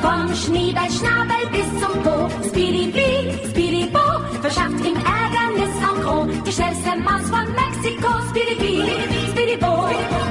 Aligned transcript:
Vom 0.00 0.34
Schneeballschnabel 0.34 1.48
bis 1.50 1.68
zum 1.80 2.02
Po, 2.02 2.28
Speedy 2.48 2.86
Bee, 2.92 3.32
Speedy 3.50 3.86
Bo, 3.92 3.98
verschafft 4.40 4.84
ihm 4.84 4.96
Ärgernis 4.96 5.74
en 5.82 6.02
gros. 6.02 6.26
Die 6.46 6.52
schnellste 6.52 6.96
Maus 7.02 7.28
von 7.28 7.46
Mexiko, 7.54 8.08
Speedy 8.30 8.54
Bee, 8.60 9.30
Speedy 9.32 9.56
Bo, 9.56 9.88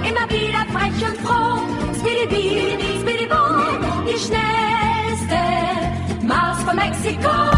immer 0.08 0.28
wieder 0.30 0.66
frech 0.74 1.10
und 1.10 1.18
froh. 1.26 1.60
Speedy 2.00 2.28
Bee, 2.28 3.00
Speedy 3.02 3.26
Bo, 3.26 3.44
die 4.06 4.20
schnellste 4.20 5.40
Maus 6.26 6.64
von 6.64 6.76
Mexiko. 6.76 7.57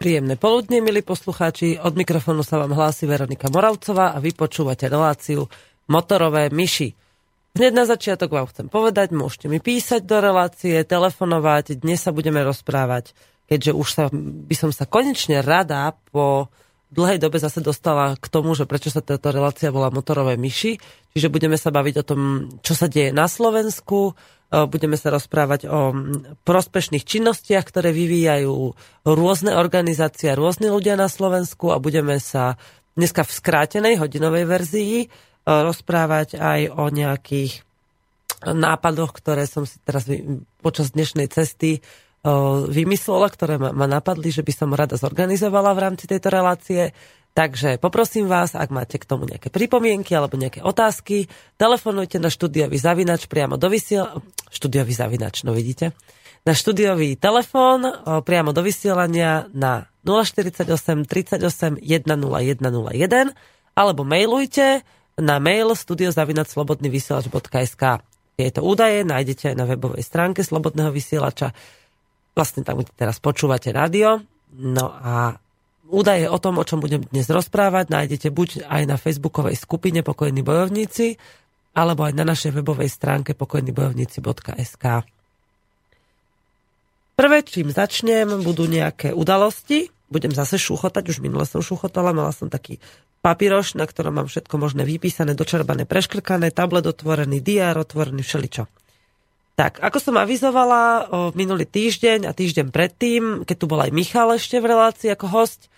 Príjemné 0.00 0.32
poludne, 0.40 0.80
milí 0.80 1.04
poslucháči. 1.04 1.76
Od 1.76 1.92
mikrofónu 1.92 2.40
sa 2.40 2.56
vám 2.56 2.72
hlási 2.72 3.04
Veronika 3.04 3.52
Moravcová 3.52 4.16
a 4.16 4.18
vy 4.24 4.32
počúvate 4.32 4.88
reláciu 4.88 5.44
Motorové 5.92 6.48
myši. 6.48 6.96
Hneď 7.52 7.72
na 7.76 7.84
začiatok 7.84 8.32
vám 8.32 8.48
chcem 8.48 8.72
povedať, 8.72 9.12
môžete 9.12 9.52
mi 9.52 9.60
písať 9.60 10.08
do 10.08 10.24
relácie, 10.24 10.88
telefonovať. 10.88 11.84
Dnes 11.84 12.00
sa 12.00 12.16
budeme 12.16 12.40
rozprávať, 12.40 13.12
keďže 13.44 13.72
už 13.76 13.88
sa, 13.92 14.08
by 14.48 14.56
som 14.56 14.72
sa 14.72 14.88
konečne 14.88 15.44
rada 15.44 15.92
po 16.08 16.48
dlhej 16.88 17.20
dobe 17.20 17.36
zase 17.36 17.60
dostala 17.60 18.16
k 18.16 18.24
tomu, 18.32 18.56
že 18.56 18.64
prečo 18.64 18.88
sa 18.88 19.04
táto 19.04 19.28
relácia 19.28 19.68
volá 19.68 19.92
Motorové 19.92 20.40
myši. 20.40 20.80
Čiže 21.12 21.28
budeme 21.28 21.60
sa 21.60 21.68
baviť 21.68 21.94
o 22.00 22.06
tom, 22.08 22.20
čo 22.64 22.72
sa 22.72 22.88
deje 22.88 23.12
na 23.12 23.28
Slovensku, 23.28 24.16
Budeme 24.50 24.98
sa 24.98 25.14
rozprávať 25.14 25.70
o 25.70 25.94
prospešných 26.42 27.06
činnostiach, 27.06 27.62
ktoré 27.62 27.94
vyvíjajú 27.94 28.74
rôzne 29.06 29.54
organizácie, 29.54 30.34
rôzne 30.34 30.74
ľudia 30.74 30.98
na 30.98 31.06
Slovensku 31.06 31.70
a 31.70 31.78
budeme 31.78 32.18
sa 32.18 32.58
dneska 32.98 33.22
v 33.22 33.30
skrátenej 33.30 33.94
hodinovej 34.02 34.44
verzii 34.50 34.94
rozprávať 35.46 36.42
aj 36.42 36.60
o 36.74 36.90
nejakých 36.90 37.62
nápadoch, 38.42 39.14
ktoré 39.14 39.46
som 39.46 39.68
si 39.68 39.78
teraz 39.86 40.10
počas 40.58 40.98
dnešnej 40.98 41.30
cesty 41.30 41.78
vymyslela, 42.68 43.32
ktoré 43.32 43.56
ma, 43.56 43.86
napadli, 43.88 44.28
že 44.28 44.44
by 44.44 44.52
som 44.52 44.76
rada 44.76 45.00
zorganizovala 45.00 45.72
v 45.72 45.82
rámci 45.88 46.04
tejto 46.04 46.28
relácie. 46.28 46.92
Takže 47.40 47.80
poprosím 47.80 48.28
vás, 48.28 48.52
ak 48.52 48.68
máte 48.68 49.00
k 49.00 49.08
tomu 49.08 49.24
nejaké 49.24 49.48
pripomienky 49.48 50.12
alebo 50.12 50.36
nejaké 50.36 50.60
otázky, 50.60 51.24
telefonujte 51.56 52.20
na 52.20 52.28
štúdiový 52.28 52.76
zavinač 52.76 53.24
priamo 53.32 53.56
do 53.56 53.72
vysiel... 53.72 54.20
Štúdiový 54.52 54.92
zavinač, 54.92 55.40
no 55.48 55.56
vidíte? 55.56 55.96
Na 56.44 56.52
štúdiový 56.52 57.16
telefón 57.16 57.88
priamo 58.28 58.52
do 58.52 58.60
vysielania 58.60 59.48
na 59.56 59.88
048 60.04 60.68
38 61.08 61.80
10101 61.80 63.32
alebo 63.72 64.04
mailujte 64.04 64.84
na 65.16 65.40
mail 65.40 65.72
studiozavinačslobodnyvysielač.sk 65.72 67.84
Tieto 68.36 68.60
údaje 68.60 69.00
nájdete 69.08 69.56
aj 69.56 69.58
na 69.60 69.64
webovej 69.64 70.04
stránke 70.04 70.44
Slobodného 70.44 70.92
vysielača. 70.92 71.56
Vlastne 72.36 72.68
tam 72.68 72.84
teraz 72.84 73.16
počúvate 73.16 73.72
rádio. 73.72 74.28
No 74.52 74.92
a 74.92 75.40
Údaje 75.90 76.30
o 76.30 76.38
tom, 76.38 76.62
o 76.62 76.64
čom 76.64 76.78
budem 76.78 77.02
dnes 77.10 77.26
rozprávať, 77.26 77.90
nájdete 77.90 78.30
buď 78.30 78.70
aj 78.70 78.82
na 78.86 78.94
facebookovej 78.94 79.58
skupine 79.58 80.06
Pokojní 80.06 80.46
bojovníci, 80.46 81.18
alebo 81.74 82.06
aj 82.06 82.14
na 82.14 82.22
našej 82.22 82.54
webovej 82.54 82.86
stránke 82.86 83.34
pokojnybojovníci.sk. 83.34 84.84
Prvé, 87.18 87.38
čím 87.42 87.74
začnem, 87.74 88.40
budú 88.46 88.70
nejaké 88.70 89.10
udalosti. 89.10 89.90
Budem 90.10 90.30
zase 90.30 90.58
šúchotať, 90.62 91.10
už 91.10 91.18
minule 91.22 91.42
som 91.46 91.62
šúchotala, 91.62 92.14
mala 92.14 92.30
som 92.30 92.46
taký 92.46 92.82
papíroš, 93.20 93.78
na 93.78 93.84
ktorom 93.84 94.22
mám 94.22 94.28
všetko 94.30 94.56
možné 94.58 94.82
vypísané, 94.82 95.36
dočerbané, 95.36 95.84
preškrkané, 95.86 96.50
tablet 96.50 96.86
otvorený, 96.86 97.38
diár 97.44 97.78
otvorený, 97.82 98.24
všeličo. 98.24 98.66
Tak, 99.54 99.78
ako 99.84 99.98
som 100.00 100.16
avizovala 100.16 100.82
o, 100.82 100.96
minulý 101.36 101.68
týždeň 101.68 102.24
a 102.24 102.32
týždeň 102.32 102.72
predtým, 102.72 103.22
keď 103.44 103.56
tu 103.60 103.66
bol 103.68 103.78
aj 103.84 103.92
Michal 103.92 104.32
ešte 104.34 104.56
v 104.56 104.72
relácii 104.72 105.12
ako 105.12 105.26
host, 105.28 105.69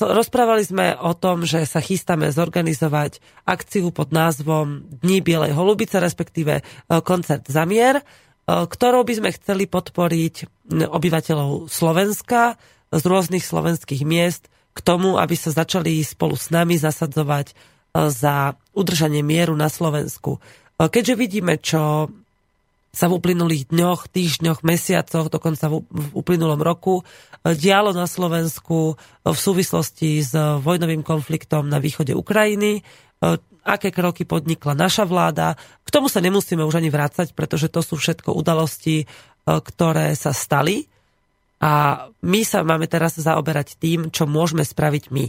rozprávali 0.00 0.62
sme 0.66 0.86
o 0.98 1.14
tom, 1.14 1.46
že 1.46 1.62
sa 1.66 1.78
chystáme 1.78 2.30
zorganizovať 2.34 3.22
akciu 3.46 3.94
pod 3.94 4.10
názvom 4.10 4.86
Dní 5.02 5.22
Bielej 5.22 5.54
holubice, 5.54 6.02
respektíve 6.02 6.60
o, 6.60 7.00
koncert 7.00 7.46
Zamier, 7.46 8.00
o, 8.00 8.66
ktorou 8.66 9.06
by 9.06 9.14
sme 9.22 9.30
chceli 9.36 9.70
podporiť 9.70 10.34
obyvateľov 10.90 11.70
Slovenska 11.70 12.58
z 12.90 13.02
rôznych 13.06 13.46
slovenských 13.46 14.02
miest 14.02 14.50
k 14.74 14.78
tomu, 14.82 15.18
aby 15.18 15.34
sa 15.34 15.50
začali 15.50 16.02
spolu 16.02 16.38
s 16.38 16.50
nami 16.54 16.78
zasadzovať 16.78 17.54
za 17.90 18.54
udržanie 18.70 19.22
mieru 19.26 19.58
na 19.58 19.66
Slovensku. 19.66 20.38
Keďže 20.78 21.14
vidíme, 21.18 21.58
čo 21.58 22.08
sa 22.90 23.06
v 23.06 23.22
uplynulých 23.22 23.70
dňoch, 23.70 24.10
týždňoch, 24.10 24.66
mesiacoch, 24.66 25.30
dokonca 25.30 25.70
v, 25.70 25.86
uplynulom 26.10 26.58
roku 26.58 27.00
e, 27.00 27.54
dialo 27.54 27.94
na 27.94 28.10
Slovensku 28.10 28.94
e, 28.94 29.30
v 29.30 29.38
súvislosti 29.38 30.18
s 30.18 30.34
vojnovým 30.34 31.06
konfliktom 31.06 31.70
na 31.70 31.78
východe 31.78 32.18
Ukrajiny, 32.18 32.82
e, 32.82 32.82
aké 33.62 33.94
kroky 33.94 34.26
podnikla 34.26 34.74
naša 34.74 35.06
vláda. 35.06 35.54
K 35.86 35.88
tomu 35.94 36.10
sa 36.10 36.18
nemusíme 36.18 36.66
už 36.66 36.82
ani 36.82 36.90
vrácať, 36.90 37.30
pretože 37.38 37.70
to 37.70 37.78
sú 37.78 37.94
všetko 37.94 38.34
udalosti, 38.34 39.06
ktoré 39.44 40.16
sa 40.16 40.32
stali 40.32 40.88
a 41.60 42.04
my 42.24 42.40
sa 42.40 42.64
máme 42.64 42.88
teraz 42.88 43.20
zaoberať 43.20 43.76
tým, 43.76 44.08
čo 44.08 44.24
môžeme 44.24 44.64
spraviť 44.64 45.04
my. 45.12 45.26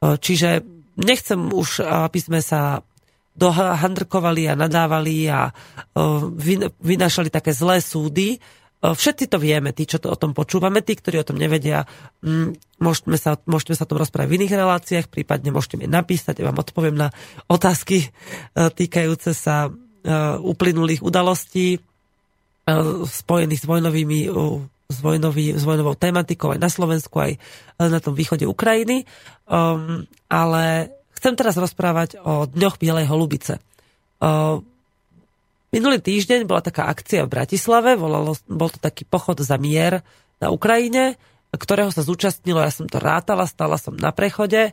Čiže 0.00 0.64
nechcem 0.96 1.40
už, 1.52 1.84
aby 1.84 2.18
sme 2.24 2.40
sa 2.40 2.80
dohandrkovali 3.38 4.50
a 4.50 4.58
nadávali 4.58 5.30
a 5.30 5.54
vynašali 6.82 7.30
také 7.30 7.54
zlé 7.54 7.78
súdy. 7.78 8.42
Všetci 8.78 9.26
to 9.26 9.42
vieme, 9.42 9.74
tí, 9.74 9.90
čo 9.90 9.98
to 9.98 10.10
o 10.10 10.18
tom 10.18 10.34
počúvame, 10.34 10.86
tí, 10.86 10.94
ktorí 10.94 11.18
o 11.18 11.26
tom 11.26 11.38
nevedia, 11.38 11.82
môžeme 12.78 13.18
sa, 13.18 13.34
môžeme 13.46 13.74
sa 13.74 13.82
o 13.86 13.90
tom 13.90 13.98
rozprávať 13.98 14.30
v 14.30 14.36
iných 14.38 14.54
reláciách, 14.54 15.06
prípadne 15.10 15.50
môžete 15.50 15.82
mi 15.82 15.90
napísať, 15.90 16.38
ja 16.38 16.46
vám 16.46 16.62
odpoviem 16.62 16.94
na 16.94 17.10
otázky 17.50 18.06
e, 18.06 18.08
týkajúce 18.54 19.34
sa 19.34 19.66
e, 19.66 19.70
uplynulých 20.38 21.02
udalostí 21.02 21.74
e, 21.74 21.78
spojených 23.02 23.62
s 23.62 23.66
vojnovými 23.66 24.18
s, 24.88 24.98
vojnový, 25.04 25.58
s 25.58 25.64
vojnovou 25.68 25.98
tematikou 25.98 26.56
aj 26.56 26.60
na 26.62 26.70
Slovensku, 26.72 27.18
aj 27.20 27.36
na 27.76 28.00
tom 28.00 28.16
východe 28.16 28.48
Ukrajiny. 28.48 29.04
Um, 29.44 30.08
ale 30.32 30.96
Chcem 31.18 31.34
teraz 31.34 31.58
rozprávať 31.58 32.22
o 32.22 32.46
Dňoch 32.46 32.78
Bielej 32.78 33.10
holubice. 33.10 33.58
Minulý 35.68 35.98
týždeň 35.98 36.46
bola 36.46 36.62
taká 36.62 36.86
akcia 36.86 37.26
v 37.26 37.32
Bratislave, 37.34 37.98
volalo, 37.98 38.38
bol 38.46 38.70
to 38.70 38.78
taký 38.78 39.02
pochod 39.02 39.36
za 39.42 39.58
mier 39.58 40.06
na 40.38 40.54
Ukrajine, 40.54 41.18
ktorého 41.50 41.90
sa 41.90 42.06
zúčastnilo, 42.06 42.62
ja 42.62 42.70
som 42.70 42.86
to 42.86 43.02
rátala, 43.02 43.50
stala 43.50 43.76
som 43.76 43.98
na 43.98 44.14
prechode, 44.14 44.72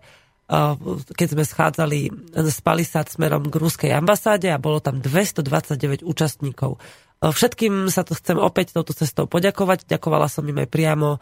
keď 1.17 1.27
sme 1.33 1.41
schádzali 1.41 1.99
z 2.37 2.57
Palisát 2.61 3.09
smerom 3.09 3.49
k 3.49 3.57
ruskej 3.57 3.91
ambasáde 3.97 4.53
a 4.53 4.61
bolo 4.61 4.77
tam 4.77 5.01
229 5.01 6.05
účastníkov. 6.05 6.77
Všetkým 7.25 7.89
sa 7.89 8.05
to 8.05 8.13
chcem 8.13 8.37
opäť 8.37 8.77
touto 8.77 8.93
cestou 8.93 9.25
poďakovať. 9.25 9.89
Ďakovala 9.89 10.29
som 10.29 10.45
im 10.45 10.61
aj 10.61 10.69
priamo 10.69 11.17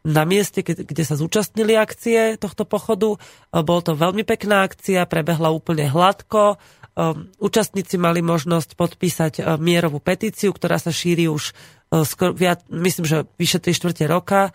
na 0.00 0.24
mieste, 0.24 0.64
kde 0.64 1.04
sa 1.04 1.16
zúčastnili 1.16 1.76
akcie 1.76 2.40
tohto 2.40 2.64
pochodu. 2.64 3.16
E, 3.16 3.18
bol 3.60 3.84
to 3.84 3.92
veľmi 3.92 4.24
pekná 4.24 4.64
akcia, 4.64 5.04
prebehla 5.04 5.52
úplne 5.52 5.88
hladko. 5.92 6.56
E, 6.56 6.56
účastníci 7.36 8.00
mali 8.00 8.24
možnosť 8.24 8.80
podpísať 8.80 9.32
e, 9.40 9.42
mierovú 9.60 10.00
petíciu, 10.00 10.56
ktorá 10.56 10.80
sa 10.80 10.92
šíri 10.92 11.28
už 11.28 11.52
skoro, 12.06 12.38
myslím, 12.70 13.02
že 13.02 13.26
vyše 13.34 13.58
3 13.58 13.74
štvrte 13.74 14.06
roka. 14.06 14.54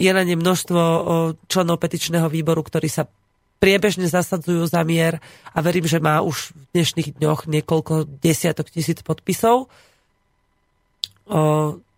Je 0.00 0.08
na 0.16 0.24
ne 0.24 0.32
množstvo 0.32 0.80
členov 1.44 1.76
petičného 1.76 2.24
výboru, 2.32 2.64
ktorí 2.64 2.88
sa 2.88 3.04
priebežne 3.60 4.08
zasadzujú 4.08 4.64
za 4.64 4.80
mier 4.80 5.20
a 5.52 5.60
verím, 5.60 5.84
že 5.84 6.00
má 6.00 6.24
už 6.24 6.56
v 6.56 6.62
dnešných 6.72 7.20
dňoch 7.20 7.52
niekoľko 7.52 8.08
desiatok 8.24 8.72
tisíc 8.72 9.04
podpisov. 9.04 9.68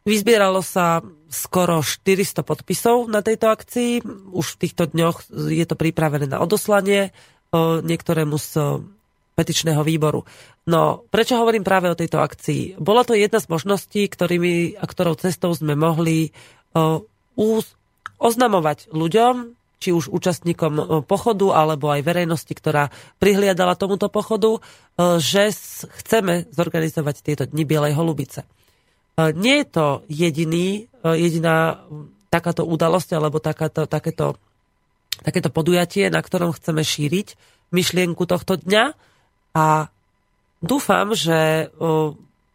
Vyzbieralo 0.03 0.67
sa 0.67 0.99
skoro 1.32 1.81
400 1.81 2.44
podpisov 2.44 3.08
na 3.08 3.25
tejto 3.25 3.49
akcii. 3.49 4.05
Už 4.37 4.46
v 4.55 4.61
týchto 4.69 4.93
dňoch 4.93 5.32
je 5.49 5.64
to 5.64 5.81
pripravené 5.81 6.29
na 6.29 6.44
odoslanie 6.44 7.17
niektorému 7.56 8.37
z 8.37 8.84
petičného 9.32 9.81
výboru. 9.81 10.29
No, 10.69 11.08
prečo 11.08 11.40
hovorím 11.40 11.64
práve 11.64 11.88
o 11.88 11.96
tejto 11.96 12.20
akcii? 12.20 12.76
Bola 12.76 13.00
to 13.02 13.17
jedna 13.17 13.40
z 13.40 13.49
možností, 13.49 14.05
ktorými, 14.12 14.76
a 14.76 14.84
ktorou 14.84 15.17
cestou 15.17 15.56
sme 15.56 15.73
mohli 15.73 16.37
úz, 17.34 17.64
oznamovať 18.20 18.93
ľuďom, 18.93 19.56
či 19.82 19.90
už 19.90 20.14
účastníkom 20.14 21.02
pochodu, 21.11 21.58
alebo 21.58 21.90
aj 21.90 22.06
verejnosti, 22.06 22.55
ktorá 22.55 22.94
prihliadala 23.19 23.75
tomuto 23.75 24.06
pochodu, 24.06 24.62
že 25.19 25.50
chceme 26.05 26.46
zorganizovať 26.55 27.17
tieto 27.25 27.44
dni 27.50 27.67
Bielej 27.67 27.99
holubice. 27.99 28.46
Nie 29.19 29.61
je 29.61 29.67
to 29.69 29.87
jediný, 30.09 30.88
jediná 31.05 31.85
takáto 32.32 32.64
udalosť 32.64 33.12
alebo 33.12 33.44
takáto, 33.44 33.85
takéto, 33.85 34.41
takéto 35.20 35.53
podujatie, 35.53 36.09
na 36.09 36.25
ktorom 36.25 36.56
chceme 36.56 36.81
šíriť 36.81 37.37
myšlienku 37.76 38.25
tohto 38.25 38.56
dňa. 38.56 38.97
A 39.53 39.93
dúfam, 40.64 41.12
že, 41.12 41.69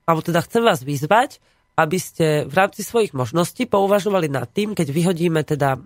alebo 0.10 0.22
teda 0.26 0.42
chcem 0.42 0.66
vás 0.66 0.82
vyzvať, 0.82 1.38
aby 1.78 1.98
ste 2.02 2.50
v 2.50 2.54
rámci 2.58 2.82
svojich 2.82 3.14
možností 3.14 3.70
pouvažovali 3.70 4.26
nad 4.34 4.50
tým, 4.50 4.74
keď 4.74 4.88
vyhodíme 4.90 5.46
teda 5.46 5.78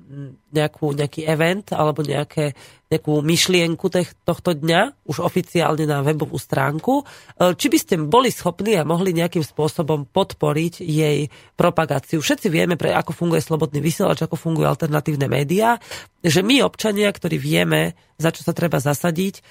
nejakú, 0.56 0.96
nejaký 0.96 1.28
event 1.28 1.76
alebo 1.76 2.00
nejaké, 2.00 2.56
nejakú 2.88 3.20
myšlienku 3.20 3.92
tech, 3.92 4.16
tohto 4.24 4.56
dňa, 4.56 5.04
už 5.04 5.20
oficiálne 5.20 5.84
na 5.84 6.00
webovú 6.00 6.40
stránku, 6.40 7.04
e, 7.04 7.56
či 7.60 7.68
by 7.68 7.78
ste 7.78 8.00
boli 8.08 8.32
schopní 8.32 8.80
a 8.80 8.88
mohli 8.88 9.12
nejakým 9.12 9.44
spôsobom 9.44 10.08
podporiť 10.08 10.80
jej 10.80 11.28
propagáciu. 11.60 12.24
Všetci 12.24 12.48
vieme, 12.48 12.80
pre 12.80 12.96
ako 12.96 13.12
funguje 13.12 13.44
slobodný 13.44 13.84
vysielač, 13.84 14.24
ako 14.24 14.40
fungujú 14.40 14.72
alternatívne 14.72 15.28
médiá, 15.28 15.76
že 16.24 16.40
my 16.40 16.64
občania, 16.64 17.12
ktorí 17.12 17.36
vieme, 17.36 18.00
za 18.16 18.32
čo 18.32 18.48
sa 18.48 18.56
treba 18.56 18.80
zasadiť, 18.80 19.36
e, 19.36 19.42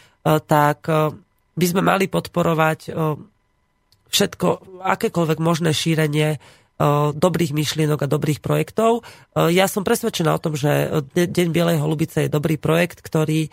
tak 0.40 0.88
e, 0.88 1.12
by 1.52 1.66
sme 1.68 1.84
mali 1.84 2.08
podporovať 2.08 2.96
všetko, 4.10 4.80
akékoľvek 4.82 5.38
možné 5.38 5.70
šírenie 5.70 6.36
e, 6.36 6.38
dobrých 7.14 7.54
myšlienok 7.54 8.04
a 8.04 8.10
dobrých 8.10 8.42
projektov. 8.42 9.00
E, 9.34 9.54
ja 9.54 9.70
som 9.70 9.86
presvedčená 9.86 10.34
o 10.34 10.42
tom, 10.42 10.58
že 10.58 11.02
Deň 11.14 11.48
Bielej 11.54 11.78
holubice 11.78 12.26
je 12.26 12.34
dobrý 12.34 12.58
projekt, 12.58 13.00
ktorý, 13.00 13.46
e, 13.46 13.50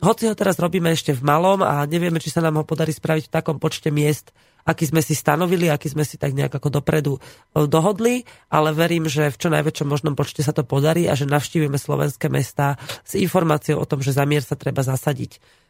hoci 0.00 0.30
ho 0.30 0.34
teraz 0.38 0.56
robíme 0.62 0.94
ešte 0.94 1.12
v 1.12 1.26
malom 1.26 1.60
a 1.60 1.82
nevieme, 1.84 2.22
či 2.22 2.30
sa 2.30 2.40
nám 2.40 2.62
ho 2.62 2.64
podarí 2.64 2.94
spraviť 2.94 3.28
v 3.28 3.34
takom 3.34 3.58
počte 3.58 3.90
miest, 3.90 4.30
aký 4.62 4.86
sme 4.86 5.02
si 5.02 5.18
stanovili, 5.18 5.66
aký 5.66 5.90
sme 5.90 6.06
si 6.06 6.14
tak 6.14 6.38
nejak 6.38 6.54
ako 6.54 6.70
dopredu 6.70 7.18
dohodli, 7.50 8.22
ale 8.46 8.70
verím, 8.70 9.10
že 9.10 9.34
v 9.34 9.34
čo 9.34 9.50
najväčšom 9.50 9.90
možnom 9.90 10.14
počte 10.14 10.46
sa 10.46 10.54
to 10.54 10.62
podarí 10.62 11.10
a 11.10 11.18
že 11.18 11.26
navštívime 11.26 11.74
slovenské 11.74 12.30
mesta 12.30 12.78
s 13.02 13.18
informáciou 13.18 13.82
o 13.82 13.88
tom, 13.90 13.98
že 13.98 14.14
za 14.14 14.22
mier 14.22 14.46
sa 14.46 14.54
treba 14.54 14.86
zasadiť. 14.86 15.61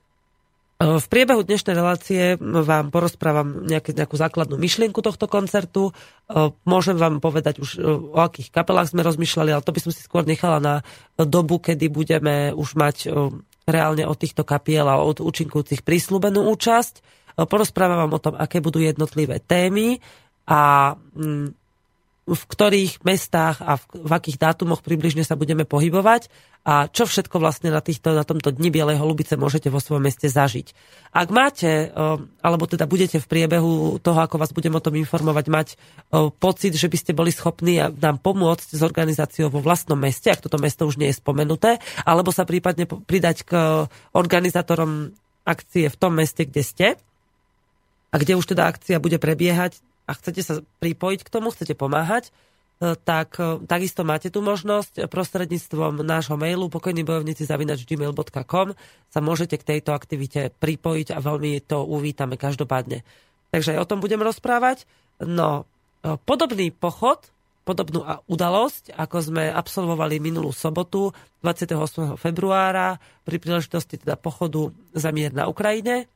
V 0.82 1.06
priebehu 1.06 1.46
dnešnej 1.46 1.78
relácie 1.78 2.34
vám 2.42 2.90
porozprávam 2.90 3.62
nejaké, 3.70 3.94
nejakú 3.94 4.18
základnú 4.18 4.58
myšlienku 4.58 4.98
tohto 4.98 5.30
koncertu. 5.30 5.94
Môžem 6.66 6.98
vám 6.98 7.22
povedať 7.22 7.62
už, 7.62 7.78
o 8.10 8.18
akých 8.18 8.50
kapelách 8.50 8.90
sme 8.90 9.06
rozmýšľali, 9.06 9.54
ale 9.54 9.62
to 9.62 9.70
by 9.70 9.78
som 9.78 9.94
si 9.94 10.02
skôr 10.02 10.26
nechala 10.26 10.58
na 10.58 10.74
dobu, 11.14 11.62
kedy 11.62 11.86
budeme 11.86 12.50
už 12.50 12.74
mať 12.74 13.14
reálne 13.62 14.02
od 14.10 14.18
týchto 14.18 14.42
kapiel 14.42 14.90
a 14.90 14.98
od 14.98 15.22
účinkujúcich 15.22 15.86
prísľubenú 15.86 16.50
účasť. 16.50 16.94
Porozprávam 17.46 18.02
vám 18.02 18.18
o 18.18 18.22
tom, 18.22 18.34
aké 18.34 18.58
budú 18.58 18.82
jednotlivé 18.82 19.38
témy 19.38 20.02
a 20.50 20.92
mm, 20.98 21.61
v 22.22 22.38
ktorých 22.38 23.02
mestách 23.02 23.58
a 23.58 23.74
v, 23.82 23.84
v 24.06 24.12
akých 24.14 24.38
dátumoch 24.38 24.86
približne 24.86 25.26
sa 25.26 25.34
budeme 25.34 25.66
pohybovať 25.66 26.30
a 26.62 26.86
čo 26.86 27.10
všetko 27.10 27.42
vlastne 27.42 27.74
na, 27.74 27.82
týchto, 27.82 28.14
na 28.14 28.22
tomto 28.22 28.54
dni 28.54 28.70
Bielej 28.70 29.02
holubice 29.02 29.34
môžete 29.34 29.66
vo 29.66 29.82
svojom 29.82 30.06
meste 30.06 30.30
zažiť. 30.30 30.70
Ak 31.10 31.34
máte, 31.34 31.90
alebo 32.38 32.70
teda 32.70 32.86
budete 32.86 33.18
v 33.18 33.26
priebehu 33.26 33.98
toho, 33.98 34.18
ako 34.22 34.38
vás 34.38 34.54
budem 34.54 34.70
o 34.70 34.78
tom 34.78 34.94
informovať, 34.94 35.46
mať 35.50 35.68
pocit, 36.38 36.78
že 36.78 36.86
by 36.86 36.96
ste 37.02 37.18
boli 37.18 37.34
schopní 37.34 37.82
nám 37.98 38.22
pomôcť 38.22 38.78
s 38.78 38.82
organizáciou 38.86 39.50
vo 39.50 39.58
vlastnom 39.58 39.98
meste, 39.98 40.30
ak 40.30 40.46
toto 40.46 40.62
mesto 40.62 40.86
už 40.86 41.02
nie 41.02 41.10
je 41.10 41.18
spomenuté, 41.18 41.82
alebo 42.06 42.30
sa 42.30 42.46
prípadne 42.46 42.86
pridať 42.86 43.42
k 43.42 43.50
organizátorom 44.14 45.10
akcie 45.42 45.90
v 45.90 45.98
tom 45.98 46.14
meste, 46.14 46.46
kde 46.46 46.62
ste, 46.62 46.86
a 48.12 48.14
kde 48.22 48.38
už 48.38 48.54
teda 48.54 48.70
akcia 48.70 49.02
bude 49.02 49.18
prebiehať, 49.18 49.82
a 50.06 50.10
chcete 50.16 50.40
sa 50.42 50.54
pripojiť 50.82 51.20
k 51.22 51.32
tomu, 51.32 51.54
chcete 51.54 51.78
pomáhať, 51.78 52.28
e, 52.28 52.94
tak 52.98 53.38
e, 53.38 53.62
takisto 53.64 54.02
máte 54.02 54.28
tú 54.28 54.42
možnosť 54.42 55.06
prostredníctvom 55.06 56.02
nášho 56.02 56.34
mailu 56.34 56.66
pokojnýbojovníci 56.68 57.46
gmail.com 57.46 58.68
sa 59.12 59.20
môžete 59.22 59.56
k 59.62 59.66
tejto 59.76 59.94
aktivite 59.94 60.50
pripojiť 60.58 61.14
a 61.14 61.18
veľmi 61.22 61.62
to 61.62 61.86
uvítame 61.86 62.34
každopádne. 62.34 63.06
Takže 63.52 63.76
aj 63.76 63.82
o 63.84 63.88
tom 63.88 64.00
budem 64.00 64.20
rozprávať. 64.24 64.88
No, 65.22 65.68
e, 66.02 66.16
podobný 66.26 66.74
pochod, 66.74 67.22
podobnú 67.62 68.02
udalosť, 68.26 68.90
ako 68.98 69.16
sme 69.22 69.44
absolvovali 69.46 70.18
minulú 70.18 70.50
sobotu 70.50 71.14
28. 71.46 72.18
februára 72.18 72.98
pri 73.22 73.38
príležitosti 73.38 74.02
teda 74.02 74.18
pochodu 74.18 74.74
za 74.94 75.14
mier 75.14 75.30
na 75.30 75.46
Ukrajine, 75.46 76.10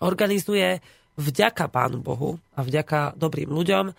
organizuje 0.00 0.80
vďaka 1.16 1.68
Pánu 1.68 2.00
Bohu 2.00 2.40
a 2.56 2.64
vďaka 2.64 3.16
dobrým 3.16 3.52
ľuďom 3.52 3.84
e, 3.90 3.92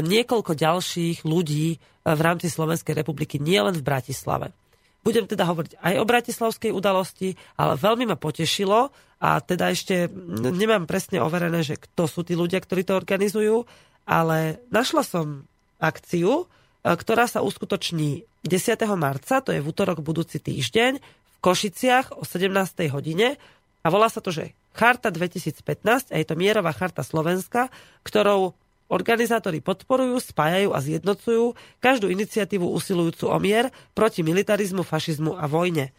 niekoľko 0.00 0.52
ďalších 0.54 1.26
ľudí 1.26 1.66
e, 1.74 1.76
v 2.04 2.20
rámci 2.20 2.46
Slovenskej 2.46 2.94
republiky, 2.94 3.42
nielen 3.42 3.74
v 3.74 3.86
Bratislave. 3.86 4.54
Budem 5.00 5.24
teda 5.24 5.48
hovoriť 5.48 5.80
aj 5.80 5.94
o 5.96 6.04
bratislavskej 6.04 6.70
udalosti, 6.76 7.32
ale 7.56 7.80
veľmi 7.80 8.04
ma 8.04 8.20
potešilo 8.20 8.92
a 9.20 9.40
teda 9.40 9.72
ešte 9.72 10.12
nemám 10.36 10.84
presne 10.84 11.24
overené, 11.24 11.64
že 11.64 11.80
kto 11.80 12.04
sú 12.04 12.20
tí 12.20 12.36
ľudia, 12.36 12.60
ktorí 12.60 12.84
to 12.84 13.00
organizujú, 13.00 13.64
ale 14.04 14.60
našla 14.68 15.02
som 15.02 15.48
akciu, 15.80 16.44
e, 16.44 16.94
ktorá 16.94 17.26
sa 17.26 17.40
uskutoční 17.42 18.28
10. 18.44 18.80
marca, 18.96 19.42
to 19.42 19.52
je 19.52 19.60
v 19.60 19.68
útorok 19.68 20.00
budúci 20.00 20.40
týždeň, 20.40 21.00
v 21.00 21.36
Košiciach 21.40 22.20
o 22.20 22.24
17. 22.24 22.52
hodine 22.92 23.40
a 23.80 23.86
volá 23.88 24.12
sa 24.12 24.20
to, 24.20 24.28
že 24.28 24.52
Charta 24.70 25.10
2015 25.10 26.14
a 26.14 26.16
je 26.16 26.26
to 26.26 26.38
mierová 26.38 26.70
charta 26.70 27.02
Slovenska, 27.02 27.68
ktorou 28.06 28.54
organizátori 28.90 29.62
podporujú, 29.62 30.18
spájajú 30.18 30.74
a 30.74 30.82
zjednocujú 30.82 31.54
každú 31.78 32.10
iniciatívu 32.10 32.66
usilujúcu 32.66 33.30
o 33.30 33.38
mier 33.38 33.70
proti 33.94 34.26
militarizmu, 34.26 34.82
fašizmu 34.82 35.38
a 35.38 35.46
vojne. 35.46 35.94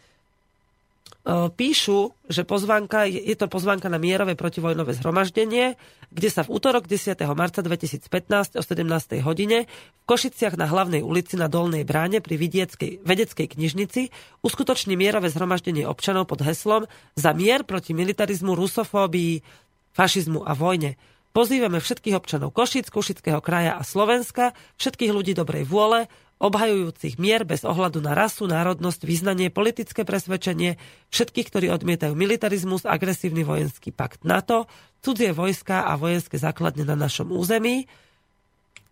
E, 1.22 1.54
píšu, 1.54 2.18
že 2.26 2.42
pozvánka, 2.42 3.06
je 3.06 3.38
to 3.38 3.46
pozvánka 3.46 3.86
na 3.86 4.02
mierové 4.02 4.34
protivojnové 4.34 4.90
zhromaždenie, 4.98 5.78
kde 6.10 6.28
sa 6.28 6.42
v 6.42 6.58
útorok 6.58 6.90
10. 6.90 7.14
marca 7.38 7.62
2015 7.62 8.58
o 8.58 8.62
17. 8.62 9.22
hodine 9.22 9.70
v 9.70 10.02
Košiciach 10.02 10.58
na 10.58 10.66
hlavnej 10.66 11.06
ulici 11.06 11.38
na 11.38 11.46
Dolnej 11.46 11.86
bráne 11.86 12.18
pri 12.18 12.34
vidieckej, 12.34 13.06
vedeckej 13.06 13.46
knižnici 13.54 14.10
uskutoční 14.42 14.98
mierové 14.98 15.30
zhromaždenie 15.30 15.86
občanov 15.86 16.26
pod 16.26 16.42
heslom 16.42 16.90
za 17.14 17.30
mier 17.30 17.62
proti 17.62 17.94
militarizmu, 17.94 18.58
rusofóbii, 18.58 19.46
fašizmu 19.94 20.42
a 20.42 20.58
vojne. 20.58 20.98
Pozývame 21.32 21.78
všetkých 21.80 22.18
občanov 22.18 22.52
Košic, 22.52 22.90
Košického 22.90 23.40
kraja 23.40 23.78
a 23.78 23.86
Slovenska, 23.86 24.58
všetkých 24.76 25.14
ľudí 25.14 25.32
dobrej 25.32 25.64
vôle, 25.64 26.10
obhajujúcich 26.42 27.22
mier 27.22 27.46
bez 27.46 27.62
ohľadu 27.62 28.02
na 28.02 28.18
rasu, 28.18 28.50
národnosť, 28.50 29.06
význanie, 29.06 29.54
politické 29.54 30.02
presvedčenie, 30.02 30.74
všetkých, 31.14 31.48
ktorí 31.54 31.66
odmietajú 31.70 32.18
militarizmus, 32.18 32.82
agresívny 32.82 33.46
vojenský 33.46 33.94
pakt 33.94 34.26
NATO, 34.26 34.66
cudzie 34.98 35.30
vojska 35.30 35.86
a 35.86 35.94
vojenské 35.94 36.42
základne 36.42 36.82
na 36.82 36.98
našom 36.98 37.30
území, 37.30 37.86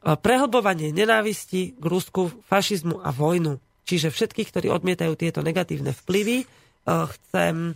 prehlbovanie 0.01 0.95
nenávisti 0.95 1.75
k 1.75 1.85
Rusku, 1.85 2.31
fašizmu 2.47 3.03
a 3.03 3.11
vojnu. 3.11 3.59
Čiže 3.85 4.15
všetkých, 4.15 4.49
ktorí 4.55 4.67
odmietajú 4.71 5.19
tieto 5.19 5.43
negatívne 5.43 5.91
vplyvy, 5.91 6.47
chcem 6.87 7.75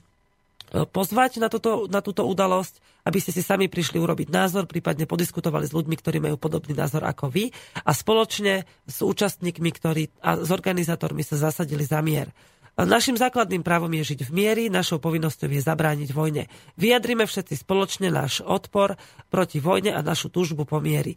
pozvať 0.75 1.39
na, 1.39 1.47
toto, 1.47 1.87
na 1.87 2.03
túto 2.03 2.27
udalosť, 2.27 3.07
aby 3.07 3.19
ste 3.23 3.31
si 3.31 3.47
sami 3.47 3.71
prišli 3.71 4.03
urobiť 4.03 4.29
názor, 4.35 4.67
prípadne 4.67 5.07
podiskutovali 5.07 5.71
s 5.71 5.77
ľuďmi, 5.77 5.95
ktorí 5.95 6.19
majú 6.19 6.35
podobný 6.35 6.75
názor 6.75 7.07
ako 7.07 7.31
vy 7.31 7.55
a 7.87 7.91
spoločne 7.95 8.67
s 8.83 8.99
účastníkmi 8.99 9.71
ktorí, 9.71 10.11
a 10.19 10.43
s 10.43 10.51
organizátormi 10.51 11.23
sa 11.23 11.39
zasadili 11.39 11.87
za 11.87 12.03
mier. 12.03 12.35
Našim 12.75 13.15
základným 13.15 13.63
právom 13.63 13.91
je 14.03 14.19
žiť 14.19 14.21
v 14.27 14.35
miery, 14.35 14.63
našou 14.67 14.99
povinnosťou 14.99 15.47
je 15.47 15.63
zabrániť 15.63 16.11
vojne. 16.11 16.51
Vyjadrime 16.75 17.23
všetci 17.23 17.63
spoločne 17.63 18.11
náš 18.11 18.43
odpor 18.43 18.99
proti 19.31 19.63
vojne 19.63 19.95
a 19.95 20.03
našu 20.03 20.27
túžbu 20.27 20.67
po 20.67 20.83
miery. 20.83 21.15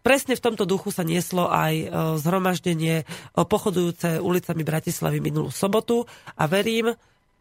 Presne 0.00 0.34
v 0.34 0.44
tomto 0.50 0.64
duchu 0.64 0.88
sa 0.90 1.04
nieslo 1.06 1.46
aj 1.46 1.74
e, 1.76 1.86
zhromaždenie 2.18 3.06
pochodujúce 3.36 4.18
ulicami 4.18 4.66
Bratislavy 4.66 5.22
minulú 5.22 5.52
sobotu 5.54 6.08
a 6.34 6.48
verím, 6.50 6.90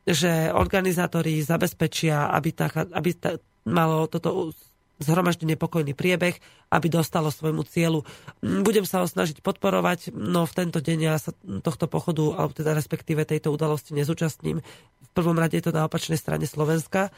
že 0.07 0.51
organizátori 0.53 1.41
zabezpečia, 1.41 2.31
aby, 2.31 2.49
tá, 2.53 2.67
aby 2.71 3.11
tá, 3.17 3.39
malo 3.67 4.05
toto 4.07 4.53
zhromaždenie 4.99 5.55
pokojný 5.55 5.95
priebeh, 5.95 6.35
aby 6.75 6.87
dostalo 6.91 7.31
svojmu 7.31 7.63
cieľu. 7.63 8.03
Budem 8.43 8.83
sa 8.83 8.99
ho 8.99 9.07
snažiť 9.07 9.39
podporovať, 9.39 10.11
no 10.11 10.43
v 10.43 10.55
tento 10.55 10.83
deň 10.83 10.99
ja 10.99 11.15
sa 11.15 11.31
tohto 11.63 11.87
pochodu, 11.87 12.35
alebo 12.35 12.51
teda 12.51 12.75
respektíve 12.75 13.23
tejto 13.23 13.47
udalosti 13.47 13.95
nezúčastním. 13.95 14.59
V 14.59 15.09
prvom 15.15 15.39
rade 15.39 15.55
je 15.55 15.63
to 15.63 15.71
na 15.71 15.87
opačnej 15.87 16.19
strane 16.19 16.43
Slovenska. 16.43 17.15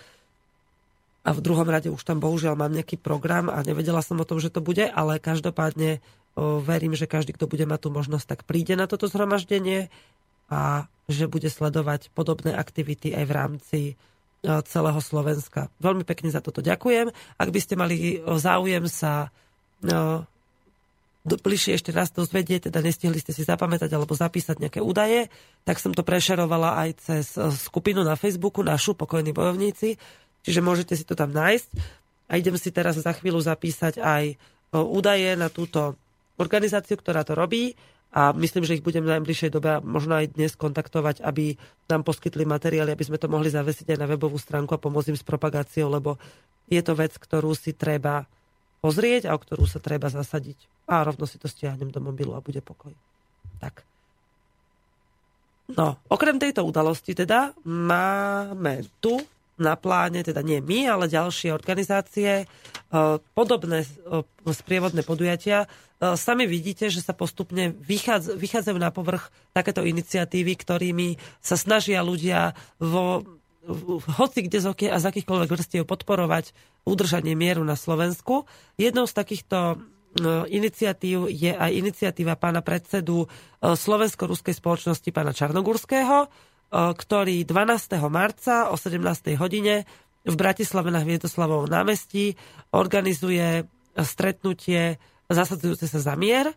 a 1.21 1.29
v 1.37 1.39
druhom 1.41 1.69
rade 1.69 1.89
už 1.89 2.01
tam 2.01 2.17
bohužiaľ 2.17 2.57
mám 2.57 2.73
nejaký 2.73 2.97
program 2.97 3.45
a 3.49 3.61
nevedela 3.61 4.01
som 4.01 4.17
o 4.17 4.25
tom, 4.25 4.41
že 4.41 4.49
to 4.49 4.57
bude, 4.57 4.81
ale 4.81 5.21
každopádne 5.21 6.01
o, 6.33 6.57
verím, 6.57 6.97
že 6.97 7.05
každý, 7.05 7.37
kto 7.37 7.45
bude 7.45 7.69
mať 7.69 7.85
tú 7.85 7.89
možnosť, 7.93 8.25
tak 8.25 8.39
príde 8.49 8.73
na 8.73 8.89
toto 8.89 9.05
zhromaždenie 9.05 9.93
a 10.51 10.85
že 11.07 11.31
bude 11.31 11.47
sledovať 11.47 12.11
podobné 12.11 12.51
aktivity 12.51 13.15
aj 13.15 13.25
v 13.25 13.33
rámci 13.33 13.79
celého 14.43 14.99
Slovenska. 14.99 15.69
Veľmi 15.79 16.03
pekne 16.03 16.33
za 16.33 16.43
toto 16.43 16.59
ďakujem. 16.59 17.13
Ak 17.39 17.49
by 17.53 17.59
ste 17.61 17.77
mali 17.77 18.19
záujem 18.25 18.89
sa 18.89 19.31
bližšie 21.21 21.77
ešte 21.77 21.93
raz 21.93 22.09
dozvedieť, 22.09 22.73
teda 22.73 22.81
nestihli 22.81 23.21
ste 23.21 23.29
si 23.29 23.45
zapamätať 23.45 23.93
alebo 23.93 24.17
zapísať 24.17 24.57
nejaké 24.57 24.81
údaje, 24.81 25.29
tak 25.61 25.77
som 25.77 25.93
to 25.93 26.01
prešerovala 26.01 26.81
aj 26.81 26.89
cez 26.97 27.37
skupinu 27.61 28.01
na 28.01 28.17
Facebooku, 28.17 28.65
našu 28.65 28.97
Pokojní 28.97 29.29
bojovníci, 29.29 30.01
čiže 30.41 30.65
môžete 30.65 30.97
si 30.97 31.05
to 31.05 31.13
tam 31.13 31.29
nájsť. 31.29 31.69
A 32.25 32.41
idem 32.41 32.57
si 32.57 32.73
teraz 32.73 32.97
za 32.97 33.13
chvíľu 33.13 33.37
zapísať 33.37 34.01
aj 34.01 34.41
údaje 34.73 35.37
na 35.37 35.53
túto 35.53 35.93
organizáciu, 36.41 36.97
ktorá 36.97 37.21
to 37.21 37.37
robí 37.37 37.77
a 38.11 38.35
myslím, 38.35 38.67
že 38.67 38.75
ich 38.75 38.83
budem 38.83 39.07
v 39.07 39.15
najbližšej 39.15 39.55
dobe 39.55 39.79
možno 39.87 40.19
aj 40.19 40.35
dnes 40.35 40.51
kontaktovať, 40.59 41.23
aby 41.23 41.55
nám 41.87 42.03
poskytli 42.03 42.43
materiály, 42.43 42.91
aby 42.91 43.07
sme 43.07 43.15
to 43.15 43.31
mohli 43.31 43.47
zavesiť 43.47 43.95
aj 43.95 43.99
na 44.03 44.07
webovú 44.11 44.35
stránku 44.35 44.75
a 44.75 44.83
pomôcť 44.83 45.15
im 45.15 45.19
s 45.19 45.23
propagáciou, 45.23 45.87
lebo 45.87 46.19
je 46.67 46.83
to 46.83 46.91
vec, 46.91 47.15
ktorú 47.15 47.55
si 47.55 47.71
treba 47.71 48.27
pozrieť 48.83 49.31
a 49.31 49.35
o 49.35 49.39
ktorú 49.39 49.63
sa 49.63 49.79
treba 49.79 50.11
zasadiť. 50.11 50.87
A 50.91 51.07
rovno 51.07 51.23
si 51.23 51.39
to 51.39 51.47
stiahnem 51.47 51.87
do 51.87 52.03
mobilu 52.03 52.35
a 52.35 52.43
bude 52.43 52.59
pokoj. 52.59 52.91
Tak. 53.63 53.87
No, 55.71 56.03
okrem 56.11 56.35
tejto 56.35 56.67
udalosti 56.67 57.15
teda 57.15 57.55
máme 57.63 58.83
tu 58.99 59.23
na 59.59 59.75
pláne, 59.75 60.23
teda 60.23 60.39
nie 60.41 60.63
my, 60.63 60.87
ale 60.87 61.11
ďalšie 61.11 61.51
organizácie, 61.51 62.43
e, 62.43 62.45
podobné 63.35 63.83
e, 63.83 63.87
sprievodné 64.49 65.03
podujatia. 65.03 65.65
E, 65.65 66.15
sami 66.15 66.47
vidíte, 66.47 66.87
že 66.87 67.03
sa 67.03 67.11
postupne 67.11 67.75
vychádzajú 68.35 68.77
na 68.79 68.89
povrch 68.89 69.29
takéto 69.51 69.83
iniciatívy, 69.83 70.53
ktorými 70.55 71.07
sa 71.43 71.59
snažia 71.59 72.01
ľudia 72.01 72.55
vo 72.81 73.23
hoci 74.17 74.49
kde 74.49 74.57
z 74.57 74.67
a 74.89 74.97
z 74.97 75.05
akýchkoľvek 75.05 75.49
vrstiev 75.53 75.85
podporovať 75.85 76.57
udržanie 76.81 77.37
mieru 77.37 77.61
na 77.61 77.77
Slovensku. 77.77 78.49
Jednou 78.73 79.05
z 79.05 79.13
takýchto 79.13 79.77
iniciatív 80.49 81.29
je 81.29 81.53
aj 81.53 81.71
iniciatíva 81.71 82.35
pána 82.35 82.59
predsedu 82.59 83.29
Slovensko-Ruskej 83.61 84.57
spoločnosti 84.57 85.09
pána 85.13 85.31
Čarnogurského, 85.31 86.27
ktorý 86.71 87.43
12. 87.43 87.99
marca 88.07 88.71
o 88.71 88.79
17. 88.79 89.35
hodine 89.35 89.83
v 90.23 90.35
Bratislave 90.39 90.87
na 90.87 91.03
Hviezdoslavovom 91.03 91.67
námestí 91.67 92.39
organizuje 92.71 93.67
stretnutie 93.99 94.95
zasadzujúce 95.27 95.87
sa 95.87 95.99
za 95.99 96.15
mier. 96.15 96.55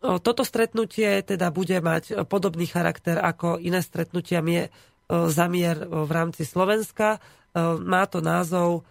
Toto 0.00 0.48
stretnutie 0.48 1.20
teda 1.20 1.52
bude 1.52 1.76
mať 1.80 2.24
podobný 2.24 2.64
charakter 2.64 3.20
ako 3.20 3.60
iné 3.60 3.84
stretnutia 3.84 4.40
za 5.08 5.46
mier 5.48 5.76
v 5.84 6.10
rámci 6.10 6.48
Slovenska. 6.48 7.20
Má 7.84 8.04
to 8.08 8.24
názov 8.24 8.88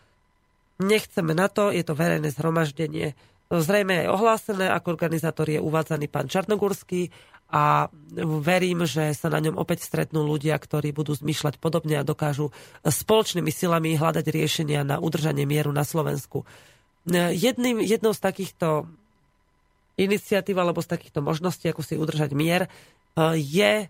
Nechceme 0.80 1.36
na 1.36 1.52
to, 1.52 1.76
je 1.76 1.84
to 1.84 1.92
verejné 1.92 2.32
zhromaždenie. 2.32 3.12
Zrejme 3.52 4.06
aj 4.06 4.14
ohlásené, 4.16 4.72
ako 4.72 4.96
organizátor 4.96 5.50
je 5.50 5.60
uvádzaný 5.60 6.08
pán 6.08 6.30
Čarnogurský 6.30 7.12
a 7.50 7.90
verím, 8.42 8.86
že 8.86 9.10
sa 9.18 9.34
na 9.34 9.42
ňom 9.42 9.58
opäť 9.58 9.82
stretnú 9.82 10.22
ľudia, 10.22 10.54
ktorí 10.54 10.94
budú 10.94 11.18
zmýšľať 11.18 11.58
podobne 11.58 11.98
a 11.98 12.06
dokážu 12.06 12.54
spoločnými 12.86 13.50
silami 13.50 13.98
hľadať 13.98 14.26
riešenia 14.30 14.86
na 14.86 15.02
udržanie 15.02 15.50
mieru 15.50 15.74
na 15.74 15.82
Slovensku. 15.82 16.46
Jedným, 17.10 17.82
jednou 17.82 18.14
z 18.14 18.22
takýchto 18.22 18.86
iniciatív 19.98 20.62
alebo 20.62 20.86
z 20.86 20.94
takýchto 20.94 21.26
možností, 21.26 21.68
ako 21.68 21.82
si 21.82 21.98
udržať 21.98 22.38
mier, 22.38 22.70
je 23.34 23.90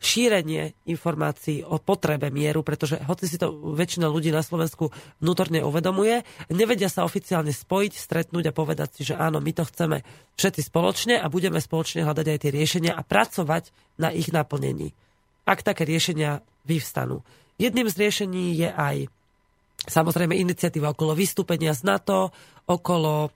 šírenie 0.00 0.72
informácií 0.88 1.60
o 1.60 1.76
potrebe 1.76 2.32
mieru, 2.32 2.64
pretože 2.64 2.96
hoci 3.04 3.28
si 3.28 3.36
to 3.36 3.52
väčšina 3.52 4.08
ľudí 4.08 4.32
na 4.32 4.40
Slovensku 4.40 4.88
vnútorne 5.20 5.60
uvedomuje, 5.60 6.24
nevedia 6.48 6.88
sa 6.88 7.04
oficiálne 7.04 7.52
spojiť, 7.52 7.92
stretnúť 7.92 8.48
a 8.48 8.56
povedať 8.56 8.88
si, 8.96 9.02
že 9.12 9.14
áno, 9.20 9.44
my 9.44 9.52
to 9.52 9.68
chceme 9.68 10.00
všetci 10.40 10.72
spoločne 10.72 11.14
a 11.20 11.28
budeme 11.28 11.60
spoločne 11.60 12.00
hľadať 12.00 12.26
aj 12.32 12.38
tie 12.40 12.50
riešenia 12.50 12.92
a 12.96 13.04
pracovať 13.04 13.68
na 14.00 14.08
ich 14.08 14.32
naplnení. 14.32 14.96
Ak 15.44 15.60
také 15.60 15.84
riešenia 15.84 16.40
vyvstanú. 16.64 17.20
Jedným 17.60 17.92
z 17.92 17.96
riešení 17.96 18.56
je 18.56 18.68
aj 18.72 18.96
samozrejme 19.84 20.32
iniciatíva 20.32 20.96
okolo 20.96 21.12
vystúpenia 21.12 21.76
z 21.76 21.84
NATO, 21.84 22.32
okolo 22.64 23.28
o, 23.28 23.30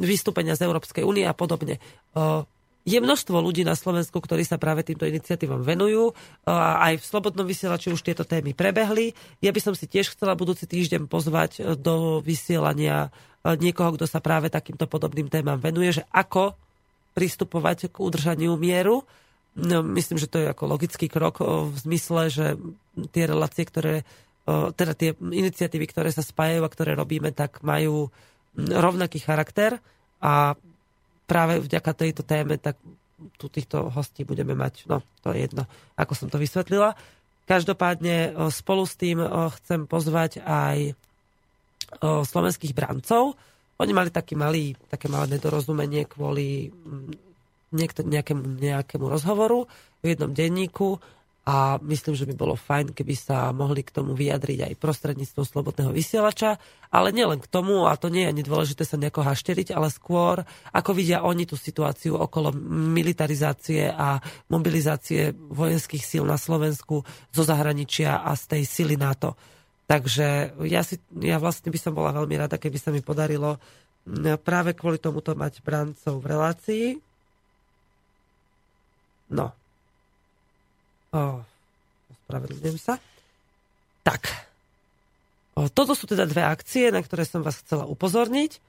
vystúpenia 0.00 0.56
z 0.56 0.64
Európskej 0.64 1.04
únie 1.04 1.24
a 1.24 1.32
podobne. 1.32 1.80
O, 2.12 2.44
je 2.84 3.00
množstvo 3.00 3.40
ľudí 3.40 3.64
na 3.64 3.72
Slovensku, 3.72 4.20
ktorí 4.20 4.44
sa 4.44 4.60
práve 4.60 4.84
týmto 4.84 5.08
iniciatívam 5.08 5.64
venujú. 5.64 6.12
A 6.44 6.92
aj 6.92 7.00
v 7.00 7.08
Slobodnom 7.08 7.48
vysielači 7.48 7.88
už 7.88 8.04
tieto 8.04 8.28
témy 8.28 8.52
prebehli. 8.52 9.16
Ja 9.40 9.56
by 9.56 9.60
som 9.60 9.72
si 9.72 9.88
tiež 9.88 10.12
chcela 10.12 10.36
budúci 10.36 10.68
týždeň 10.68 11.08
pozvať 11.08 11.80
do 11.80 12.20
vysielania 12.20 13.08
niekoho, 13.44 13.96
kto 13.96 14.04
sa 14.04 14.20
práve 14.20 14.52
takýmto 14.52 14.84
podobným 14.84 15.32
témam 15.32 15.56
venuje, 15.56 16.00
že 16.00 16.04
ako 16.12 16.56
pristupovať 17.16 17.88
k 17.88 17.96
udržaniu 18.04 18.56
mieru. 18.60 19.08
No, 19.54 19.80
myslím, 19.80 20.20
že 20.20 20.28
to 20.28 20.44
je 20.44 20.50
ako 20.52 20.76
logický 20.76 21.08
krok 21.08 21.40
v 21.40 21.76
zmysle, 21.78 22.28
že 22.28 22.46
tie 23.14 23.24
relácie, 23.24 23.64
ktoré, 23.64 24.02
teda 24.48 24.92
tie 24.92 25.14
iniciatívy, 25.16 25.88
ktoré 25.88 26.10
sa 26.12 26.26
spájajú 26.26 26.60
a 26.66 26.72
ktoré 26.72 26.92
robíme, 26.98 27.30
tak 27.32 27.64
majú 27.64 28.12
rovnaký 28.58 29.22
charakter 29.22 29.80
a 30.20 30.58
práve 31.24 31.60
vďaka 31.60 31.90
tejto 31.96 32.22
téme, 32.24 32.60
tak 32.60 32.76
tu 33.40 33.48
týchto 33.48 33.88
hostí 33.94 34.26
budeme 34.26 34.52
mať, 34.52 34.84
no 34.90 35.00
to 35.24 35.32
je 35.32 35.48
jedno, 35.48 35.64
ako 35.96 36.12
som 36.12 36.28
to 36.28 36.36
vysvetlila. 36.36 36.92
Každopádne 37.44 38.48
spolu 38.48 38.84
s 38.84 38.96
tým 38.96 39.20
chcem 39.60 39.84
pozvať 39.88 40.40
aj 40.44 40.96
slovenských 42.02 42.72
brancov. 42.72 43.36
Oni 43.80 43.92
mali 43.92 44.08
taký 44.08 44.38
malý, 44.38 44.72
také 44.88 45.12
malé 45.12 45.36
nedorozumenie 45.36 46.08
kvôli 46.08 46.72
nejakému, 47.74 48.60
nejakému 48.62 49.06
rozhovoru 49.10 49.66
v 50.00 50.14
jednom 50.14 50.30
denníku 50.30 50.96
a 51.44 51.76
myslím, 51.84 52.16
že 52.16 52.24
by 52.24 52.34
bolo 52.40 52.56
fajn, 52.56 52.96
keby 52.96 53.12
sa 53.12 53.52
mohli 53.52 53.84
k 53.84 53.92
tomu 53.92 54.16
vyjadriť 54.16 54.64
aj 54.64 54.80
prostredníctvom 54.80 55.44
slobodného 55.44 55.92
vysielača, 55.92 56.56
ale 56.88 57.12
nielen 57.12 57.36
k 57.36 57.50
tomu, 57.52 57.84
a 57.84 58.00
to 58.00 58.08
nie 58.08 58.24
je 58.24 58.32
ani 58.32 58.42
dôležité 58.48 58.88
sa 58.88 58.96
nejako 58.96 59.28
hašteriť, 59.28 59.76
ale 59.76 59.92
skôr, 59.92 60.40
ako 60.72 60.90
vidia 60.96 61.20
oni 61.20 61.44
tú 61.44 61.60
situáciu 61.60 62.16
okolo 62.16 62.48
militarizácie 62.96 63.92
a 63.92 64.16
mobilizácie 64.48 65.36
vojenských 65.36 66.00
síl 66.00 66.24
na 66.24 66.40
Slovensku 66.40 67.04
zo 67.28 67.42
zahraničia 67.44 68.24
a 68.24 68.32
z 68.32 68.56
tej 68.56 68.62
sily 68.64 68.96
NATO. 68.96 69.36
Takže 69.84 70.56
ja, 70.64 70.80
si, 70.80 70.96
ja 71.20 71.36
vlastne 71.36 71.68
by 71.68 71.76
som 71.76 71.92
bola 71.92 72.16
veľmi 72.16 72.40
rada, 72.40 72.56
keby 72.56 72.80
sa 72.80 72.88
mi 72.88 73.04
podarilo 73.04 73.60
práve 74.40 74.72
kvôli 74.72 74.96
tomuto 74.96 75.36
mať 75.36 75.60
brancov 75.60 76.24
v 76.24 76.28
relácii. 76.28 76.86
No, 79.32 79.52
Ospravedlňujem 81.14 82.78
sa. 82.82 82.98
Tak. 84.02 84.26
O, 85.54 85.70
toto 85.70 85.94
sú 85.94 86.10
teda 86.10 86.26
dve 86.26 86.42
akcie, 86.42 86.90
na 86.90 86.98
ktoré 86.98 87.22
som 87.22 87.46
vás 87.46 87.62
chcela 87.62 87.86
upozorniť. 87.86 88.58
O, 88.58 88.60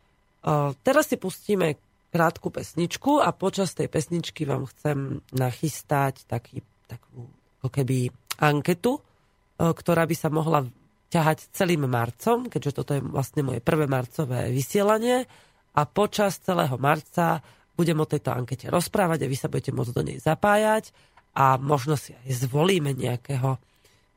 teraz 0.85 1.09
si 1.09 1.17
pustíme 1.17 1.81
krátku 2.13 2.53
pesničku 2.53 3.19
a 3.19 3.33
počas 3.33 3.73
tej 3.73 3.89
pesničky 3.89 4.45
vám 4.45 4.69
chcem 4.71 5.19
nachystať 5.33 6.23
taký, 6.29 6.61
takú 6.85 7.25
ako 7.65 7.69
keby 7.73 8.13
anketu, 8.37 9.01
o, 9.01 9.01
ktorá 9.57 10.05
by 10.05 10.15
sa 10.15 10.29
mohla 10.29 10.69
ťahať 11.09 11.49
celým 11.51 11.89
marcom, 11.89 12.45
keďže 12.51 12.71
toto 12.77 12.91
je 12.93 13.01
vlastne 13.01 13.41
moje 13.41 13.59
prvé 13.65 13.89
marcové 13.89 14.53
vysielanie 14.53 15.25
a 15.75 15.81
počas 15.89 16.37
celého 16.39 16.77
marca 16.77 17.41
budem 17.75 17.97
o 17.99 18.07
tejto 18.07 18.31
ankete 18.31 18.71
rozprávať 18.71 19.25
a 19.25 19.31
vy 19.31 19.37
sa 19.37 19.51
budete 19.51 19.75
môcť 19.75 19.91
do 19.91 20.03
nej 20.05 20.17
zapájať 20.21 20.91
a 21.35 21.59
možno 21.59 21.99
si 21.99 22.15
aj 22.15 22.47
zvolíme 22.47 22.95
nejakého 22.95 23.59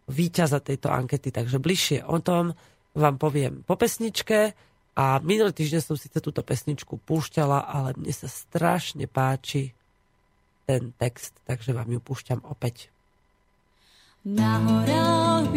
víťaza 0.08 0.62
tejto 0.62 0.88
ankety. 0.88 1.34
Takže 1.34 1.58
bližšie 1.58 2.06
o 2.06 2.16
tom 2.22 2.54
vám 2.94 3.16
poviem 3.20 3.66
po 3.66 3.74
pesničke 3.74 4.54
a 4.98 5.04
minulý 5.22 5.54
týždeň 5.54 5.82
som 5.82 5.98
síce 5.98 6.18
túto 6.18 6.42
pesničku 6.42 6.98
púšťala, 7.02 7.68
ale 7.68 7.94
mne 7.98 8.14
sa 8.14 8.30
strašne 8.30 9.06
páči 9.06 9.74
ten 10.66 10.94
text, 10.96 11.34
takže 11.46 11.74
vám 11.74 11.90
ju 11.90 12.00
púšťam 12.02 12.42
opäť. 12.46 12.90
Na 14.26 14.58
horách 14.60 15.54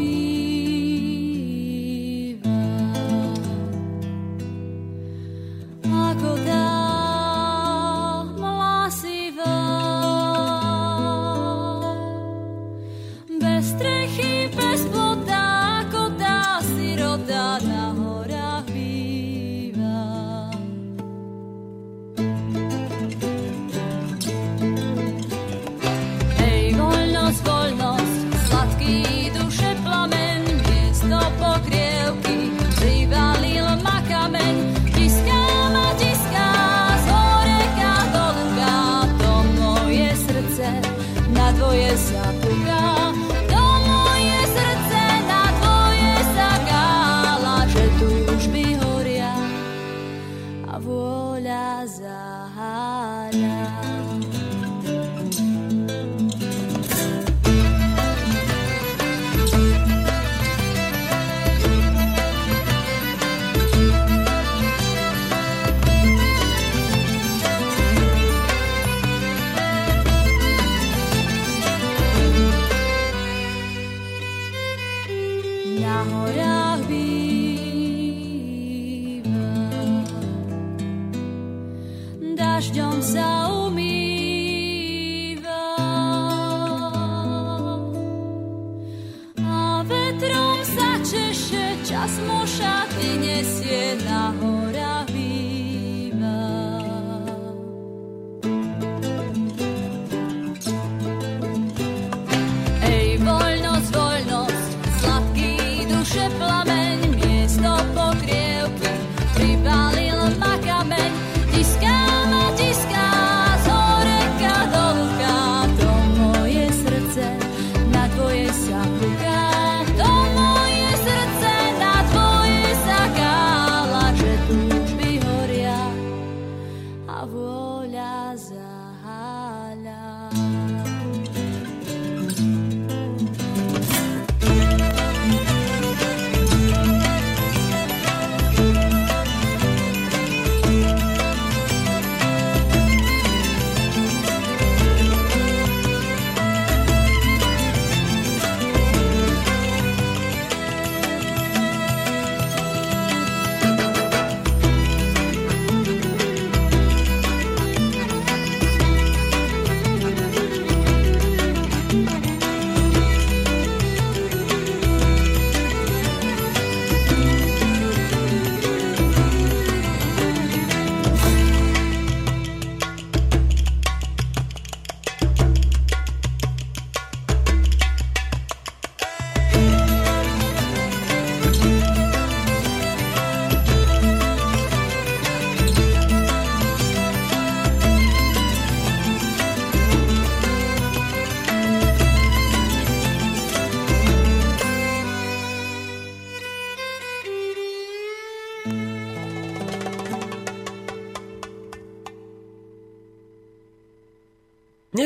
Música 130.34 131.01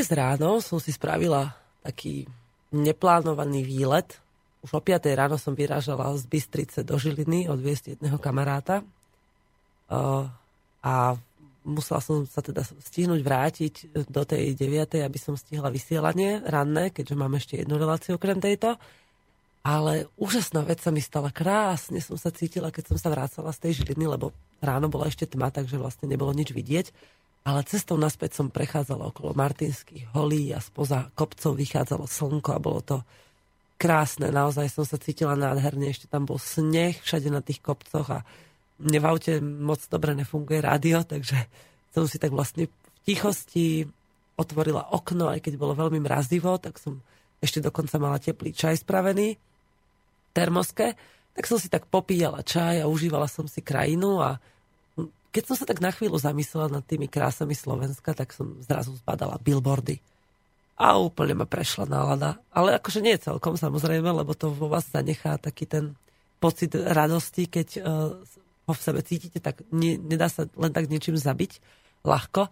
Dnes 0.05 0.21
ráno 0.21 0.61
som 0.61 0.77
si 0.77 0.93
spravila 0.93 1.57
taký 1.81 2.29
neplánovaný 2.69 3.65
výlet. 3.65 4.21
Už 4.61 4.77
o 4.77 4.81
5 4.85 5.01
ráno 5.17 5.33
som 5.41 5.57
vyrážala 5.57 6.13
z 6.13 6.29
Bystrice 6.29 6.85
do 6.85 6.93
Žiliny 6.93 7.49
odviesť 7.49 7.97
jedného 7.97 8.21
kamaráta. 8.21 8.85
A 10.85 11.17
musela 11.65 12.05
som 12.05 12.21
sa 12.29 12.45
teda 12.45 12.61
stihnúť 12.61 13.17
vrátiť 13.25 13.73
do 14.05 14.21
tej 14.21 14.53
9. 14.53 15.01
aby 15.01 15.17
som 15.17 15.33
stihla 15.33 15.73
vysielanie 15.73 16.37
ranné, 16.45 16.93
keďže 16.93 17.17
mám 17.17 17.33
ešte 17.41 17.65
jednu 17.65 17.73
reláciu 17.81 18.21
okrem 18.21 18.37
tejto. 18.37 18.77
Ale 19.65 20.05
úžasná 20.21 20.61
vec 20.69 20.85
sa 20.85 20.93
mi 20.93 21.01
stala. 21.01 21.33
Krásne 21.33 21.97
som 21.97 22.13
sa 22.13 22.29
cítila, 22.29 22.69
keď 22.69 22.93
som 22.93 23.01
sa 23.01 23.09
vrácala 23.09 23.49
z 23.49 23.57
tej 23.57 23.81
Žiliny, 23.81 24.05
lebo 24.05 24.37
ráno 24.61 24.85
bola 24.85 25.09
ešte 25.09 25.25
tma, 25.25 25.49
takže 25.49 25.81
vlastne 25.81 26.05
nebolo 26.05 26.29
nič 26.29 26.53
vidieť 26.53 26.93
ale 27.45 27.61
cestou 27.69 27.93
naspäť 27.93 28.41
som 28.41 28.49
prechádzala 28.49 29.13
okolo 29.13 29.37
Martinských 29.37 30.09
holí 30.17 30.49
a 30.49 30.57
spoza 30.57 31.13
kopcov 31.13 31.53
vychádzalo 31.61 32.09
slnko 32.09 32.49
a 32.57 32.59
bolo 32.59 32.81
to 32.81 32.97
krásne. 33.77 34.33
Naozaj 34.33 34.73
som 34.73 34.81
sa 34.81 34.97
cítila 34.97 35.37
nádherne. 35.37 35.85
Ešte 35.85 36.09
tam 36.09 36.25
bol 36.25 36.41
sneh 36.41 36.97
všade 37.05 37.29
na 37.29 37.45
tých 37.45 37.61
kopcoch 37.61 38.09
a 38.09 38.25
mne 38.81 38.97
v 38.97 39.05
aute 39.05 39.33
moc 39.45 39.77
dobre 39.87 40.17
nefunguje 40.17 40.59
rádio, 40.59 41.05
takže 41.05 41.37
som 41.93 42.09
si 42.09 42.17
tak 42.17 42.33
vlastne 42.33 42.67
v 42.67 42.73
tichosti 43.05 43.85
otvorila 44.35 44.91
okno, 44.91 45.31
aj 45.31 45.45
keď 45.45 45.53
bolo 45.55 45.77
veľmi 45.77 46.03
mrazivo, 46.03 46.59
tak 46.59 46.81
som 46.81 46.99
ešte 47.39 47.63
dokonca 47.63 47.95
mala 48.01 48.19
teplý 48.19 48.51
čaj 48.51 48.83
spravený 48.83 49.37
termoske, 50.35 50.97
tak 51.31 51.43
som 51.47 51.55
si 51.55 51.71
tak 51.71 51.87
popíjala 51.87 52.43
čaj 52.43 52.83
a 52.83 52.89
užívala 52.91 53.31
som 53.31 53.47
si 53.47 53.63
krajinu 53.63 54.19
a 54.19 54.41
keď 55.35 55.43
som 55.51 55.59
sa 55.59 55.67
tak 55.67 55.83
na 55.83 55.91
chvíľu 55.91 56.15
zamyslela 56.15 56.79
nad 56.79 56.87
tými 56.87 57.11
krásami 57.11 57.51
Slovenska, 57.51 58.15
tak 58.15 58.31
som 58.31 58.55
zrazu 58.63 58.95
zbadala 58.95 59.35
billboardy. 59.43 59.99
A 60.79 60.95
úplne 60.95 61.35
ma 61.35 61.43
prešla 61.43 61.83
nálada. 61.83 62.39
Ale 62.55 62.79
akože 62.79 63.03
nie 63.03 63.19
celkom 63.19 63.59
samozrejme, 63.59 64.15
lebo 64.15 64.31
to 64.31 64.55
vo 64.55 64.71
vás 64.71 64.87
zanechá 64.87 65.35
taký 65.35 65.67
ten 65.67 65.99
pocit 66.39 66.71
radosti, 66.71 67.51
keď 67.51 67.67
uh, 67.83 68.15
ho 68.63 68.71
v 68.71 68.83
sebe 68.83 69.03
cítite, 69.03 69.43
tak 69.43 69.59
nie, 69.75 69.99
nedá 69.99 70.31
sa 70.31 70.47
len 70.55 70.71
tak 70.71 70.87
niečím 70.87 71.19
zabiť 71.19 71.59
ľahko. 72.07 72.47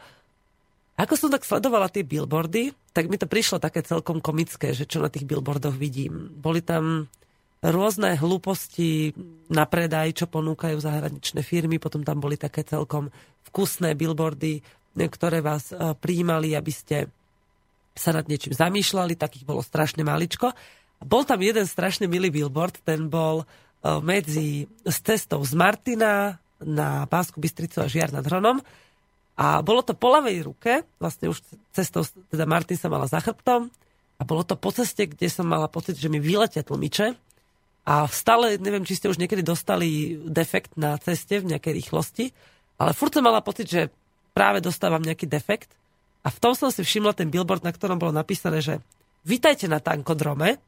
Ako 0.99 1.13
som 1.15 1.31
tak 1.31 1.47
sledovala 1.47 1.87
tie 1.87 2.03
billboardy, 2.03 2.75
tak 2.91 3.07
mi 3.07 3.15
to 3.15 3.31
prišlo 3.31 3.63
také 3.63 3.79
celkom 3.79 4.19
komické, 4.19 4.75
že 4.75 4.83
čo 4.83 4.99
na 4.99 5.07
tých 5.07 5.23
billboardoch 5.23 5.73
vidím. 5.73 6.35
Boli 6.35 6.59
tam 6.59 7.07
rôzne 7.63 8.19
hlúposti 8.19 9.15
na 9.47 9.63
predaj, 9.63 10.12
čo 10.19 10.26
ponúkajú 10.28 10.84
zahraničné 10.84 11.39
firmy. 11.47 11.80
Potom 11.80 12.04
tam 12.04 12.19
boli 12.19 12.36
také 12.36 12.67
celkom 12.67 13.08
vkusné 13.47 13.95
billboardy, 13.95 14.60
ktoré 14.99 15.39
vás 15.39 15.71
e, 15.71 15.95
prijímali, 15.95 16.52
aby 16.60 16.73
ste 16.76 17.08
sa 17.95 18.12
nad 18.12 18.28
niečím 18.28 18.52
zamýšľali. 18.52 19.15
Takých 19.15 19.47
bolo 19.47 19.63
strašne 19.63 20.04
maličko. 20.04 20.52
Bol 21.04 21.23
tam 21.23 21.39
jeden 21.39 21.63
strašne 21.63 22.08
milý 22.12 22.36
billboard, 22.36 22.84
ten 22.84 23.08
bol 23.08 23.43
e, 23.43 23.45
medzi 24.04 24.67
s 24.84 24.99
cestou 24.99 25.39
z 25.47 25.56
Martina 25.56 26.36
na 26.60 27.08
Pásku 27.08 27.39
Bystricu 27.39 27.80
a 27.80 27.88
Žiar 27.88 28.12
nad 28.12 28.28
Hronom. 28.28 28.60
A 29.34 29.63
bolo 29.65 29.82
to 29.82 29.97
po 29.97 30.13
ľavej 30.13 30.38
ruke, 30.45 30.86
vlastne 31.02 31.32
už 31.32 31.41
cestou, 31.73 32.06
teda 32.30 32.45
Martin 32.45 32.78
sa 32.78 32.86
mala 32.86 33.10
za 33.10 33.17
chrbtom, 33.17 33.71
a 34.13 34.21
bolo 34.21 34.45
to 34.45 34.54
po 34.54 34.69
ceste, 34.69 35.10
kde 35.10 35.26
som 35.26 35.49
mala 35.49 35.65
pocit, 35.65 35.97
že 35.97 36.06
mi 36.06 36.21
vyletia 36.21 36.62
tlmiče 36.62 37.17
a 37.83 38.07
stále, 38.07 38.55
neviem, 38.63 38.87
či 38.87 38.95
ste 38.95 39.11
už 39.11 39.19
niekedy 39.19 39.43
dostali 39.43 40.15
defekt 40.23 40.79
na 40.79 40.95
ceste 40.95 41.43
v 41.43 41.51
nejakej 41.51 41.73
rýchlosti, 41.83 42.25
ale 42.79 42.95
furt 42.95 43.11
som 43.11 43.27
mala 43.27 43.43
pocit, 43.43 43.67
že 43.67 43.91
práve 44.31 44.63
dostávam 44.63 45.03
nejaký 45.03 45.27
defekt. 45.27 45.75
A 46.23 46.31
v 46.31 46.39
tom 46.39 46.55
som 46.55 46.71
si 46.71 46.79
všimla 46.79 47.11
ten 47.11 47.27
billboard, 47.27 47.67
na 47.67 47.75
ktorom 47.75 47.99
bolo 47.99 48.15
napísané, 48.15 48.63
že 48.63 48.79
vítajte 49.27 49.67
na 49.67 49.83
tankodrome, 49.83 50.63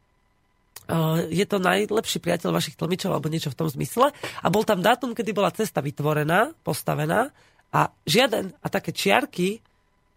je 1.32 1.46
to 1.48 1.58
najlepší 1.58 2.22
priateľ 2.22 2.52
vašich 2.52 2.78
tlmičov 2.78 3.10
alebo 3.10 3.32
niečo 3.32 3.50
v 3.50 3.58
tom 3.58 3.72
zmysle. 3.72 4.14
A 4.44 4.48
bol 4.54 4.68
tam 4.68 4.84
dátum, 4.86 5.18
kedy 5.18 5.34
bola 5.34 5.50
cesta 5.50 5.82
vytvorená, 5.82 6.54
postavená 6.62 7.34
a 7.74 7.90
žiaden 8.06 8.54
a 8.62 8.68
také 8.70 8.94
čiarky, 8.94 9.64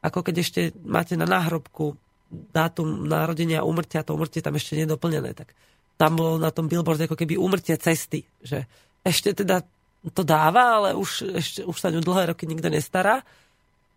ako 0.04 0.20
keď 0.20 0.34
ešte 0.42 0.61
máte 0.84 1.16
na 1.16 1.24
náhrobku 1.24 1.96
dátum 2.28 3.08
narodenia 3.08 3.64
a 3.64 3.68
umrtia, 3.68 4.04
to 4.04 4.12
umrtie 4.12 4.44
tam 4.44 4.61
ešte 4.61 4.76
nedoplnené, 4.76 5.32
tak 5.32 5.56
tam 5.98 6.14
bolo 6.14 6.38
na 6.38 6.54
tom 6.54 6.70
billboarde 6.70 7.11
ako 7.11 7.18
keby 7.18 7.34
umrtie 7.34 7.74
cesty, 7.74 8.22
že 8.38 8.64
ešte 9.02 9.34
teda 9.34 9.66
to 10.14 10.22
dáva, 10.22 10.78
ale 10.78 10.88
už, 10.94 11.34
ešte, 11.34 11.61
už 11.66 11.74
sa 11.74 11.90
ňu 11.90 11.98
dlhé 11.98 12.32
roky 12.32 12.46
nikto 12.46 12.70
nestará. 12.70 13.26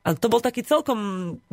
A 0.02 0.18
to 0.18 0.34
bol 0.34 0.42
taký 0.42 0.66
celkom, 0.66 0.98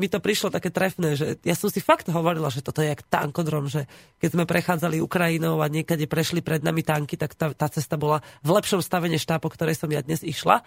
mi 0.01 0.09
to 0.09 0.25
prišlo 0.25 0.49
také 0.49 0.73
trefné, 0.73 1.21
že 1.21 1.37
ja 1.45 1.53
som 1.53 1.69
si 1.69 1.85
fakt 1.85 2.09
hovorila, 2.09 2.49
že 2.49 2.65
toto 2.65 2.81
je 2.81 2.89
jak 2.89 3.05
tankodrom, 3.05 3.69
že 3.69 3.85
keď 4.25 4.29
sme 4.33 4.45
prechádzali 4.49 5.05
Ukrajinou 5.05 5.61
a 5.61 5.69
niekade 5.69 6.09
prešli 6.09 6.41
pred 6.41 6.65
nami 6.65 6.81
tanky, 6.81 7.21
tak 7.21 7.37
tá, 7.37 7.53
tá 7.53 7.69
cesta 7.69 8.01
bola 8.01 8.25
v 8.41 8.57
lepšom 8.57 8.81
stave 8.81 9.13
než 9.13 9.29
tá, 9.29 9.37
po 9.37 9.53
ktorej 9.53 9.77
som 9.77 9.93
ja 9.93 10.01
dnes 10.01 10.25
išla. 10.25 10.65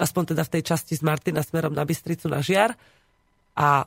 Aspoň 0.00 0.32
teda 0.32 0.48
v 0.48 0.52
tej 0.56 0.62
časti 0.64 0.96
z 0.96 1.04
Martina 1.04 1.44
smerom 1.44 1.76
na 1.76 1.84
Bystricu 1.84 2.32
na 2.32 2.40
Žiar. 2.40 2.72
A 3.52 3.84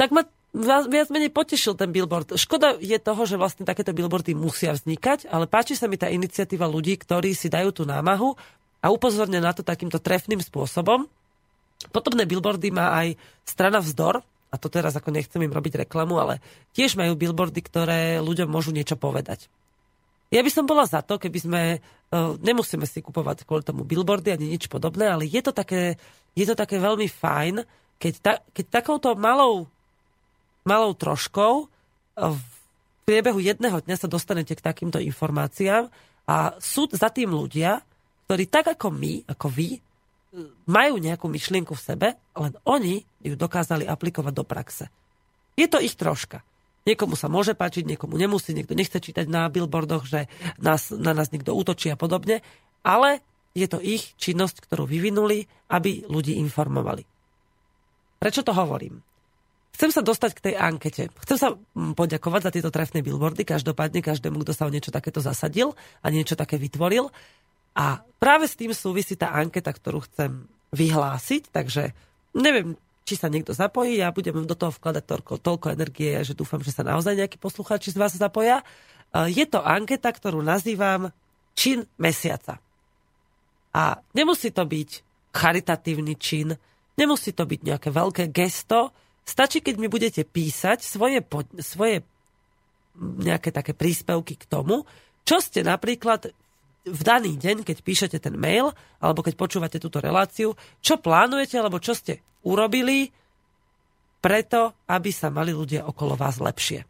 tak 0.00 0.08
ma 0.08 0.24
viac, 0.54 1.08
menej 1.12 1.32
potešil 1.32 1.76
ten 1.76 1.92
billboard. 1.92 2.36
Škoda 2.40 2.76
je 2.80 2.96
toho, 2.96 3.22
že 3.28 3.36
vlastne 3.36 3.68
takéto 3.68 3.92
billboardy 3.92 4.32
musia 4.32 4.72
vznikať, 4.72 5.28
ale 5.28 5.44
páči 5.44 5.76
sa 5.76 5.90
mi 5.90 6.00
tá 6.00 6.08
iniciatíva 6.08 6.64
ľudí, 6.64 6.96
ktorí 6.96 7.36
si 7.36 7.52
dajú 7.52 7.72
tú 7.72 7.82
námahu 7.84 8.32
a 8.80 8.86
upozornia 8.88 9.42
na 9.42 9.52
to 9.52 9.66
takýmto 9.66 10.00
trefným 10.00 10.40
spôsobom. 10.40 11.04
Podobné 11.94 12.26
billboardy 12.26 12.74
má 12.74 12.96
aj 12.96 13.14
strana 13.46 13.78
Vzdor, 13.78 14.24
a 14.48 14.56
to 14.56 14.72
teraz 14.72 14.96
ako 14.96 15.12
nechcem 15.12 15.44
im 15.44 15.52
robiť 15.52 15.84
reklamu, 15.84 16.16
ale 16.16 16.40
tiež 16.72 16.96
majú 16.96 17.12
billboardy, 17.14 17.60
ktoré 17.60 18.00
ľuďom 18.24 18.48
môžu 18.48 18.72
niečo 18.72 18.96
povedať. 18.96 19.52
Ja 20.28 20.44
by 20.44 20.50
som 20.52 20.68
bola 20.68 20.84
za 20.84 21.00
to, 21.00 21.16
keby 21.16 21.38
sme, 21.40 21.62
uh, 21.80 22.36
nemusíme 22.40 22.84
si 22.84 23.00
kupovať 23.00 23.48
kvôli 23.48 23.64
tomu 23.64 23.84
billboardy 23.84 24.32
ani 24.32 24.56
nič 24.56 24.68
podobné, 24.68 25.08
ale 25.08 25.24
je 25.24 25.40
to 25.40 25.52
také, 25.52 25.96
je 26.36 26.44
to 26.44 26.56
také 26.56 26.76
veľmi 26.76 27.08
fajn, 27.08 27.64
keď, 27.96 28.14
ta, 28.20 28.32
keď 28.52 28.64
takouto 28.68 29.12
malou 29.16 29.68
malou 30.68 30.92
troškou 30.92 31.72
v 32.18 32.42
priebehu 33.08 33.40
jedného 33.40 33.80
dňa 33.80 33.96
sa 33.96 34.08
dostanete 34.10 34.52
k 34.52 34.60
takýmto 34.60 35.00
informáciám 35.00 35.88
a 36.28 36.36
sú 36.60 36.92
za 36.92 37.08
tým 37.08 37.32
ľudia, 37.32 37.80
ktorí 38.28 38.44
tak 38.52 38.76
ako 38.76 38.92
my, 38.92 39.24
ako 39.24 39.48
vy, 39.48 39.80
majú 40.68 41.00
nejakú 41.00 41.24
myšlienku 41.24 41.72
v 41.72 41.80
sebe, 41.80 42.08
len 42.36 42.52
oni 42.68 43.00
ju 43.24 43.32
dokázali 43.32 43.88
aplikovať 43.88 44.32
do 44.36 44.44
praxe. 44.44 44.92
Je 45.56 45.64
to 45.64 45.80
ich 45.80 45.96
troška. 45.96 46.44
Niekomu 46.84 47.16
sa 47.16 47.32
môže 47.32 47.56
páčiť, 47.56 47.84
niekomu 47.88 48.20
nemusí, 48.20 48.52
niekto 48.52 48.76
nechce 48.76 49.00
čítať 49.00 49.24
na 49.24 49.48
billboardoch, 49.48 50.04
že 50.04 50.28
nás, 50.60 50.92
na 50.92 51.16
nás 51.16 51.32
niekto 51.32 51.56
útočí 51.56 51.88
a 51.88 51.96
podobne, 51.96 52.44
ale 52.84 53.24
je 53.56 53.66
to 53.66 53.80
ich 53.80 54.12
činnosť, 54.20 54.68
ktorú 54.68 54.84
vyvinuli, 54.84 55.48
aby 55.72 56.04
ľudí 56.06 56.36
informovali. 56.38 57.04
Prečo 58.20 58.44
to 58.44 58.52
hovorím? 58.52 59.00
Chcem 59.78 59.94
sa 59.94 60.02
dostať 60.02 60.30
k 60.34 60.44
tej 60.50 60.54
ankete. 60.58 61.06
Chcem 61.22 61.38
sa 61.38 61.48
mm, 61.54 61.94
poďakovať 61.94 62.40
za 62.42 62.50
tieto 62.50 62.74
trefné 62.74 62.98
billboardy, 62.98 63.46
každopádne 63.46 64.02
každému, 64.02 64.42
kto 64.42 64.50
sa 64.50 64.66
o 64.66 64.74
niečo 64.74 64.90
takéto 64.90 65.22
zasadil 65.22 65.78
a 66.02 66.10
niečo 66.10 66.34
také 66.34 66.58
vytvoril. 66.58 67.14
A 67.78 68.02
práve 68.18 68.50
s 68.50 68.58
tým 68.58 68.74
súvisí 68.74 69.14
tá 69.14 69.30
anketa, 69.30 69.70
ktorú 69.70 70.02
chcem 70.10 70.50
vyhlásiť, 70.74 71.54
takže 71.54 71.94
neviem, 72.34 72.74
či 73.06 73.14
sa 73.14 73.30
niekto 73.30 73.54
zapojí, 73.54 74.02
ja 74.02 74.10
budem 74.10 74.50
do 74.50 74.58
toho 74.58 74.74
vkladať 74.74 75.04
toľko, 75.06 75.32
toľko 75.38 75.66
energie, 75.70 76.10
že 76.26 76.34
dúfam, 76.34 76.58
že 76.58 76.74
sa 76.74 76.82
naozaj 76.82 77.14
nejakí 77.14 77.38
poslucháči 77.38 77.94
z 77.94 78.02
vás 78.02 78.18
zapoja. 78.18 78.60
E, 78.60 79.30
je 79.30 79.46
to 79.46 79.62
anketa, 79.62 80.10
ktorú 80.10 80.42
nazývam 80.42 81.14
čin 81.54 81.86
mesiaca. 82.02 82.58
A 83.70 84.02
nemusí 84.10 84.50
to 84.50 84.66
byť 84.66 84.90
charitatívny 85.30 86.18
čin, 86.18 86.50
nemusí 86.98 87.30
to 87.30 87.46
byť 87.46 87.60
nejaké 87.62 87.88
veľké 87.94 88.34
gesto, 88.34 88.90
Stačí, 89.28 89.60
keď 89.60 89.76
mi 89.76 89.92
budete 89.92 90.24
písať 90.24 90.80
svoje, 90.80 91.20
svoje 91.60 92.00
nejaké 92.96 93.52
také 93.52 93.76
príspevky 93.76 94.40
k 94.40 94.48
tomu, 94.48 94.88
čo 95.28 95.44
ste 95.44 95.60
napríklad 95.60 96.32
v 96.88 97.00
daný 97.04 97.36
deň, 97.36 97.60
keď 97.68 97.84
píšete 97.84 98.16
ten 98.24 98.32
mail, 98.40 98.72
alebo 99.04 99.20
keď 99.20 99.36
počúvate 99.36 99.76
túto 99.76 100.00
reláciu, 100.00 100.56
čo 100.80 100.96
plánujete, 100.96 101.60
alebo 101.60 101.76
čo 101.76 101.92
ste 101.92 102.24
urobili 102.48 103.12
preto, 104.24 104.72
aby 104.88 105.12
sa 105.12 105.28
mali 105.28 105.52
ľudia 105.52 105.84
okolo 105.84 106.16
vás 106.16 106.40
lepšie. 106.40 106.88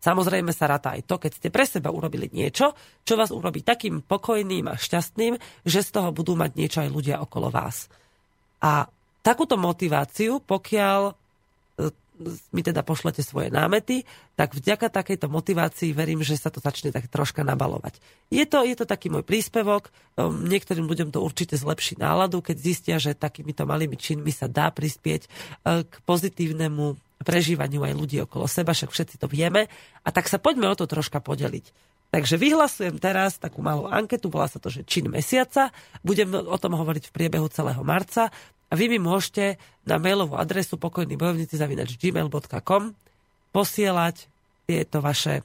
Samozrejme 0.00 0.52
sa 0.52 0.68
ráta 0.68 0.92
aj 0.96 1.08
to, 1.08 1.16
keď 1.16 1.32
ste 1.40 1.48
pre 1.48 1.64
seba 1.64 1.88
urobili 1.88 2.28
niečo, 2.32 2.76
čo 3.04 3.16
vás 3.16 3.32
urobí 3.32 3.64
takým 3.64 4.04
pokojným 4.04 4.68
a 4.68 4.76
šťastným, 4.76 5.36
že 5.64 5.80
z 5.80 5.90
toho 5.92 6.12
budú 6.12 6.36
mať 6.36 6.50
niečo 6.56 6.78
aj 6.84 6.90
ľudia 6.92 7.16
okolo 7.20 7.48
vás. 7.48 7.88
A 8.60 8.88
takúto 9.20 9.56
motiváciu, 9.60 10.40
pokiaľ 10.44 11.00
e, 11.10 11.12
mi 12.52 12.60
teda 12.60 12.84
pošlete 12.84 13.24
svoje 13.24 13.48
námety, 13.48 14.04
tak 14.36 14.52
vďaka 14.56 14.92
takejto 14.92 15.28
motivácii 15.28 15.92
verím, 15.96 16.20
že 16.24 16.36
sa 16.36 16.52
to 16.52 16.60
začne 16.60 16.92
tak 16.92 17.08
troška 17.08 17.44
nabalovať. 17.44 18.00
Je 18.28 18.44
to, 18.44 18.64
je 18.64 18.76
to 18.76 18.84
taký 18.88 19.08
môj 19.12 19.24
príspevok, 19.24 19.88
e, 19.88 20.24
niektorým 20.26 20.88
ľuďom 20.88 21.12
to 21.12 21.24
určite 21.24 21.56
zlepší 21.56 22.00
náladu, 22.00 22.44
keď 22.44 22.56
zistia, 22.56 22.96
že 22.96 23.16
takýmito 23.16 23.64
malými 23.64 23.96
činmi 23.96 24.32
sa 24.32 24.48
dá 24.48 24.68
prispieť 24.72 25.26
e, 25.26 25.28
k 25.84 25.92
pozitívnemu 26.04 26.96
prežívaniu 27.20 27.84
aj 27.84 27.94
ľudí 27.96 28.16
okolo 28.24 28.48
seba, 28.48 28.72
však 28.72 28.90
všetci 28.92 29.16
to 29.20 29.28
vieme. 29.28 29.68
A 30.04 30.08
tak 30.08 30.26
sa 30.28 30.40
poďme 30.40 30.72
o 30.72 30.76
to 30.76 30.88
troška 30.88 31.20
podeliť. 31.20 31.89
Takže 32.10 32.34
vyhlasujem 32.42 32.98
teraz 32.98 33.38
takú 33.38 33.62
malú 33.62 33.86
anketu, 33.86 34.26
volá 34.34 34.50
sa 34.50 34.58
to, 34.58 34.66
že 34.66 34.82
čin 34.82 35.06
mesiaca. 35.06 35.70
Budem 36.02 36.34
o 36.34 36.58
tom 36.58 36.74
hovoriť 36.74 37.06
v 37.06 37.14
priebehu 37.14 37.46
celého 37.46 37.80
marca. 37.86 38.34
A 38.70 38.74
vy 38.74 38.90
mi 38.90 38.98
môžete 38.98 39.58
na 39.86 39.98
mailovú 39.98 40.34
adresu 40.34 40.78
pokojný 40.78 41.14
bojovníci 41.14 41.54
gmail.com 41.54 42.82
posielať 43.50 44.16
tieto 44.66 45.02
vaše 45.02 45.42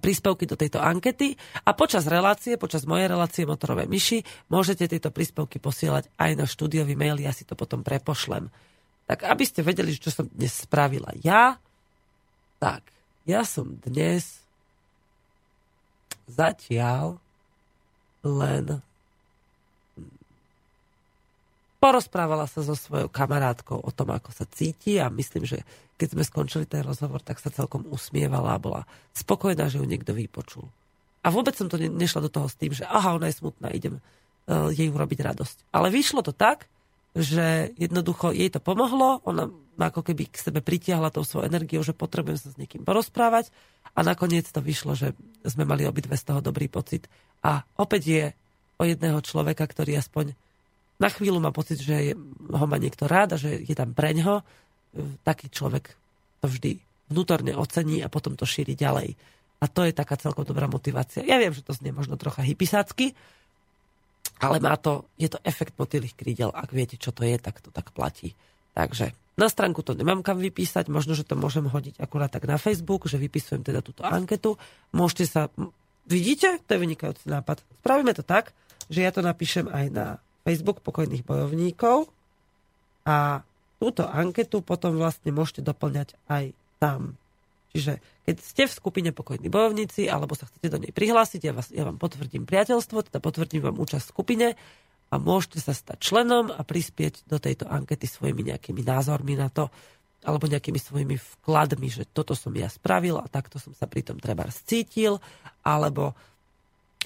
príspevky 0.00 0.48
do 0.48 0.56
tejto 0.56 0.80
ankety 0.80 1.36
a 1.68 1.76
počas 1.76 2.08
relácie, 2.08 2.56
počas 2.56 2.88
mojej 2.88 3.12
relácie 3.12 3.44
Motorové 3.44 3.84
myši, 3.84 4.24
môžete 4.48 4.88
tieto 4.88 5.12
príspevky 5.12 5.60
posielať 5.60 6.08
aj 6.16 6.30
na 6.32 6.48
štúdiový 6.48 6.96
mail, 6.96 7.20
ja 7.20 7.28
si 7.36 7.44
to 7.44 7.52
potom 7.52 7.84
prepošlem. 7.84 8.48
Tak 9.04 9.28
aby 9.28 9.44
ste 9.44 9.60
vedeli, 9.60 9.92
čo 9.92 10.08
som 10.08 10.32
dnes 10.32 10.64
spravila 10.64 11.12
ja, 11.20 11.60
tak 12.56 12.88
ja 13.28 13.44
som 13.44 13.76
dnes 13.84 14.41
zatiaľ 16.30 17.18
len 18.22 18.80
porozprávala 21.82 22.46
sa 22.46 22.62
so 22.62 22.78
svojou 22.78 23.10
kamarátkou 23.10 23.82
o 23.82 23.90
tom, 23.90 24.14
ako 24.14 24.30
sa 24.30 24.46
cíti 24.46 25.02
a 25.02 25.10
myslím, 25.10 25.42
že 25.42 25.66
keď 25.98 26.14
sme 26.14 26.22
skončili 26.22 26.64
ten 26.66 26.86
rozhovor, 26.86 27.18
tak 27.22 27.42
sa 27.42 27.50
celkom 27.50 27.90
usmievala 27.90 28.54
a 28.54 28.62
bola 28.62 28.82
spokojná, 29.18 29.66
že 29.66 29.82
ju 29.82 29.86
niekto 29.86 30.14
vypočul. 30.14 30.70
A 31.22 31.30
vôbec 31.30 31.58
som 31.58 31.66
to 31.66 31.78
nešla 31.78 32.26
do 32.26 32.30
toho 32.30 32.46
s 32.46 32.58
tým, 32.58 32.74
že 32.74 32.86
aha, 32.86 33.18
ona 33.18 33.30
je 33.30 33.38
smutná, 33.38 33.70
idem 33.74 33.98
uh, 33.98 34.70
jej 34.70 34.90
urobiť 34.90 35.18
radosť. 35.22 35.74
Ale 35.74 35.90
vyšlo 35.90 36.22
to 36.22 36.34
tak, 36.34 36.70
že 37.12 37.76
jednoducho 37.76 38.32
jej 38.32 38.48
to 38.48 38.60
pomohlo, 38.60 39.20
ona 39.28 39.52
ako 39.76 40.00
keby 40.00 40.32
k 40.32 40.36
sebe 40.40 40.64
pritiahla 40.64 41.12
tou 41.12 41.24
svojou 41.24 41.48
energiou, 41.48 41.84
že 41.84 41.92
potrebujem 41.92 42.40
sa 42.40 42.48
s 42.52 42.56
niekým 42.56 42.88
porozprávať 42.88 43.52
a 43.92 44.00
nakoniec 44.00 44.48
to 44.48 44.64
vyšlo, 44.64 44.96
že 44.96 45.12
sme 45.44 45.68
mali 45.68 45.84
obidve 45.84 46.16
z 46.16 46.24
toho 46.24 46.40
dobrý 46.40 46.72
pocit. 46.72 47.08
A 47.44 47.66
opäť 47.76 48.02
je 48.08 48.24
o 48.80 48.88
jedného 48.88 49.20
človeka, 49.20 49.68
ktorý 49.68 50.00
aspoň 50.00 50.32
na 51.02 51.08
chvíľu 51.10 51.42
má 51.42 51.50
pocit, 51.50 51.82
že 51.82 52.14
ho 52.52 52.66
má 52.70 52.78
niekto 52.78 53.10
rád 53.10 53.34
a 53.34 53.40
že 53.40 53.60
je 53.60 53.74
tam 53.74 53.90
preňho, 53.92 54.46
taký 55.26 55.50
človek 55.50 55.92
to 56.40 56.46
vždy 56.46 56.78
vnútorne 57.10 57.52
ocení 57.58 58.00
a 58.00 58.08
potom 58.08 58.38
to 58.38 58.46
šíri 58.46 58.78
ďalej. 58.78 59.18
A 59.62 59.70
to 59.70 59.84
je 59.86 59.92
taká 59.94 60.16
celkom 60.18 60.46
dobrá 60.46 60.70
motivácia. 60.70 61.26
Ja 61.26 61.38
viem, 61.38 61.54
že 61.54 61.62
to 61.62 61.74
znie 61.74 61.90
možno 61.94 62.14
trocha 62.16 62.42
hypisácky, 62.42 63.14
ale 64.42 64.58
má 64.58 64.74
to, 64.74 65.06
je 65.14 65.30
to 65.30 65.38
efekt 65.46 65.78
motýlých 65.78 66.18
krídel. 66.18 66.50
Ak 66.50 66.74
viete, 66.74 66.98
čo 66.98 67.14
to 67.14 67.22
je, 67.22 67.38
tak 67.38 67.62
to 67.62 67.70
tak 67.70 67.94
platí. 67.94 68.34
Takže 68.74 69.14
na 69.38 69.48
stránku 69.48 69.80
to 69.80 69.96
nemám 69.96 70.20
kam 70.20 70.42
vypísať, 70.42 70.92
možno, 70.92 71.16
že 71.16 71.24
to 71.24 71.38
môžem 71.38 71.64
hodiť 71.64 72.02
akurát 72.02 72.28
tak 72.28 72.44
na 72.44 72.60
Facebook, 72.60 73.08
že 73.08 73.16
vypisujem 73.16 73.64
teda 73.64 73.80
túto 73.80 74.04
anketu. 74.04 74.60
Môžete 74.92 75.24
sa... 75.24 75.42
Vidíte? 76.04 76.58
To 76.66 76.70
je 76.74 76.82
vynikajúci 76.82 77.30
nápad. 77.30 77.62
Spravíme 77.80 78.12
to 78.12 78.26
tak, 78.26 78.50
že 78.90 79.06
ja 79.06 79.14
to 79.14 79.22
napíšem 79.22 79.70
aj 79.70 79.86
na 79.94 80.06
Facebook 80.42 80.82
pokojných 80.82 81.22
bojovníkov 81.22 82.10
a 83.06 83.46
túto 83.78 84.06
anketu 84.06 84.60
potom 84.60 84.98
vlastne 84.98 85.30
môžete 85.30 85.62
doplňať 85.62 86.18
aj 86.26 86.44
tam. 86.82 87.14
Čiže 87.72 88.04
keď 88.28 88.36
ste 88.38 88.62
v 88.68 88.76
skupine 88.76 89.10
pokojní 89.16 89.48
bojovníci 89.48 90.04
alebo 90.04 90.36
sa 90.36 90.44
chcete 90.44 90.68
do 90.68 90.78
nej 90.78 90.92
prihlásiť, 90.92 91.40
ja, 91.40 91.52
vás, 91.56 91.72
ja 91.72 91.88
vám 91.88 91.96
potvrdím 91.96 92.44
priateľstvo, 92.44 93.08
teda 93.08 93.18
potvrdím 93.18 93.64
vám 93.64 93.80
účasť 93.80 94.04
v 94.04 94.12
skupine 94.12 94.46
a 95.08 95.14
môžete 95.16 95.64
sa 95.64 95.72
stať 95.72 95.98
členom 96.00 96.52
a 96.52 96.60
prispieť 96.60 97.24
do 97.24 97.40
tejto 97.40 97.64
ankety 97.68 98.04
svojimi 98.04 98.52
nejakými 98.52 98.84
názormi 98.84 99.40
na 99.40 99.48
to, 99.48 99.72
alebo 100.22 100.46
nejakými 100.46 100.78
svojimi 100.78 101.16
vkladmi, 101.16 101.88
že 101.88 102.04
toto 102.06 102.36
som 102.36 102.52
ja 102.54 102.68
spravil 102.68 103.18
a 103.18 103.26
takto 103.26 103.56
som 103.56 103.72
sa 103.72 103.88
pri 103.88 104.04
tom 104.06 104.20
treba 104.20 104.46
cítil, 104.52 105.18
alebo 105.64 106.12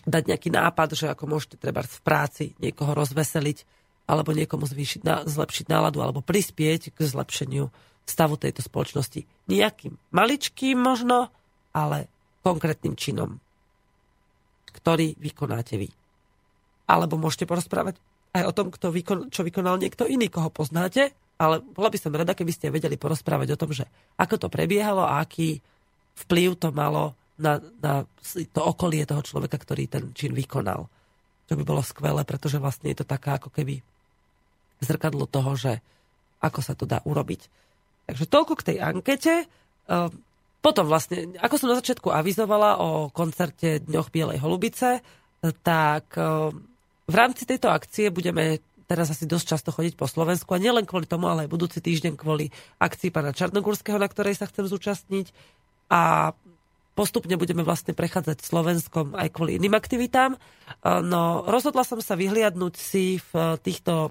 dať 0.02 0.22
nejaký 0.34 0.50
nápad, 0.50 0.88
že 0.98 1.06
ako 1.10 1.24
môžete 1.30 1.56
treba 1.58 1.82
v 1.82 2.00
práci 2.02 2.44
niekoho 2.58 2.92
rozveseliť 2.94 3.64
alebo 4.06 4.30
niekomu 4.30 4.70
zvýšiť, 4.70 5.02
zlepšiť 5.26 5.66
náladu 5.66 5.98
alebo 5.98 6.22
prispieť 6.22 6.94
k 6.94 6.98
zlepšeniu 7.02 7.74
stavu 8.06 8.38
tejto 8.38 8.62
spoločnosti. 8.62 9.26
Nejakým 9.50 9.98
maličkým 10.14 10.78
možno, 10.78 11.28
ale 11.74 12.06
konkrétnym 12.46 12.94
činom, 12.94 13.42
ktorý 14.70 15.18
vykonáte 15.18 15.74
vy. 15.76 15.90
Alebo 16.86 17.18
môžete 17.18 17.50
porozprávať 17.50 17.98
aj 18.38 18.44
o 18.46 18.54
tom, 18.54 18.70
kto 18.70 18.94
vykon, 18.94 19.18
čo 19.34 19.42
vykonal 19.42 19.82
niekto 19.82 20.06
iný, 20.06 20.30
koho 20.30 20.54
poznáte, 20.54 21.10
ale 21.36 21.60
bola 21.60 21.90
by 21.90 21.98
som 21.98 22.14
rada, 22.14 22.32
keby 22.32 22.52
ste 22.54 22.72
vedeli 22.72 22.96
porozprávať 22.96 23.52
o 23.52 23.60
tom, 23.60 23.74
že 23.74 23.84
ako 24.16 24.46
to 24.46 24.48
prebiehalo 24.48 25.04
a 25.04 25.20
aký 25.20 25.60
vplyv 26.24 26.56
to 26.56 26.72
malo 26.72 27.12
na, 27.36 27.60
na 27.82 28.08
to 28.32 28.60
okolie 28.64 29.04
toho 29.04 29.20
človeka, 29.20 29.60
ktorý 29.60 29.84
ten 29.90 30.16
čin 30.16 30.32
vykonal. 30.32 30.88
Čo 31.46 31.54
by 31.60 31.62
bolo 31.62 31.82
skvelé, 31.84 32.24
pretože 32.24 32.56
vlastne 32.56 32.88
je 32.90 32.98
to 33.02 33.06
taká 33.06 33.36
ako 33.36 33.52
keby 33.52 33.84
zrkadlo 34.80 35.28
toho, 35.28 35.52
že 35.54 35.72
ako 36.40 36.60
sa 36.64 36.72
to 36.72 36.88
dá 36.88 37.04
urobiť. 37.04 37.48
Takže 38.06 38.24
toľko 38.30 38.52
k 38.58 38.66
tej 38.72 38.76
ankete. 38.80 39.34
Potom 40.62 40.84
vlastne, 40.86 41.34
ako 41.38 41.54
som 41.58 41.70
na 41.70 41.78
začiatku 41.78 42.10
avizovala 42.10 42.82
o 42.82 43.10
koncerte 43.14 43.82
Dňoch 43.86 44.10
Bielej 44.10 44.42
holubice, 44.42 45.02
tak 45.62 46.14
v 47.06 47.14
rámci 47.14 47.46
tejto 47.46 47.70
akcie 47.70 48.10
budeme 48.10 48.58
teraz 48.86 49.10
asi 49.10 49.26
dosť 49.26 49.46
často 49.46 49.70
chodiť 49.74 49.98
po 49.98 50.06
Slovensku 50.06 50.54
a 50.54 50.62
nielen 50.62 50.86
kvôli 50.86 51.10
tomu, 51.10 51.26
ale 51.26 51.46
aj 51.46 51.54
budúci 51.54 51.78
týždeň 51.82 52.14
kvôli 52.14 52.54
akcii 52.78 53.10
pána 53.10 53.34
Čarnogórského, 53.34 53.98
na 53.98 54.06
ktorej 54.06 54.38
sa 54.38 54.46
chcem 54.46 54.66
zúčastniť. 54.66 55.30
A 55.90 56.34
postupne 56.94 57.34
budeme 57.38 57.62
vlastne 57.62 57.94
prechádzať 57.94 58.42
Slovenskom 58.42 59.14
aj 59.14 59.34
kvôli 59.34 59.58
iným 59.58 59.74
aktivitám. 59.76 60.38
No 60.82 61.46
rozhodla 61.46 61.82
som 61.82 61.98
sa 62.02 62.14
vyhliadnúť 62.18 62.74
si 62.78 63.18
v 63.20 63.58
týchto, 63.62 64.10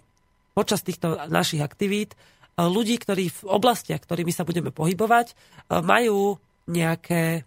počas 0.55 0.83
týchto 0.83 1.19
našich 1.27 1.59
aktivít 1.59 2.15
ľudí, 2.55 2.95
ktorí 2.99 3.31
v 3.31 3.41
oblastiach, 3.51 3.99
ktorými 3.99 4.31
sa 4.31 4.47
budeme 4.47 4.71
pohybovať, 4.71 5.35
majú 5.83 6.39
nejaké 6.65 7.43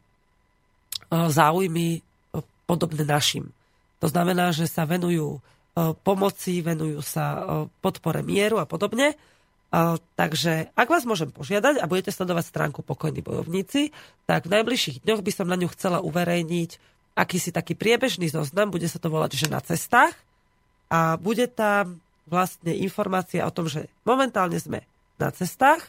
záujmy 1.09 2.05
podobné 2.69 3.09
našim. 3.09 3.49
To 4.05 4.07
znamená, 4.07 4.53
že 4.53 4.69
sa 4.69 4.85
venujú 4.85 5.39
e, 5.39 5.41
pomoci, 6.05 6.61
venujú 6.61 7.01
sa 7.01 7.25
e, 7.25 7.39
podpore 7.81 8.21
mieru 8.21 8.61
a 8.61 8.69
podobne. 8.69 9.15
E, 9.15 9.17
takže 10.15 10.71
ak 10.77 10.87
vás 10.93 11.09
môžem 11.09 11.33
požiadať 11.33 11.81
a 11.81 11.89
budete 11.89 12.15
sledovať 12.15 12.45
stránku 12.47 12.85
Pokojní 12.85 13.25
bojovníci, 13.25 13.91
tak 14.29 14.47
v 14.47 14.61
najbližších 14.61 15.03
dňoch 15.03 15.25
by 15.25 15.33
som 15.35 15.51
na 15.51 15.57
ňu 15.59 15.73
chcela 15.73 15.99
uverejniť 16.05 16.79
akýsi 17.19 17.51
taký 17.51 17.75
priebežný 17.75 18.31
zoznam, 18.31 18.71
bude 18.71 18.87
sa 18.87 19.03
to 19.03 19.11
volať, 19.11 19.35
že 19.35 19.51
na 19.51 19.59
cestách 19.59 20.15
a 20.87 21.19
bude 21.19 21.51
tam 21.51 21.99
vlastne 22.31 22.71
informácia 22.77 23.43
o 23.43 23.51
tom, 23.51 23.67
že 23.67 23.91
momentálne 24.07 24.61
sme 24.63 24.87
na 25.19 25.31
cestách 25.35 25.83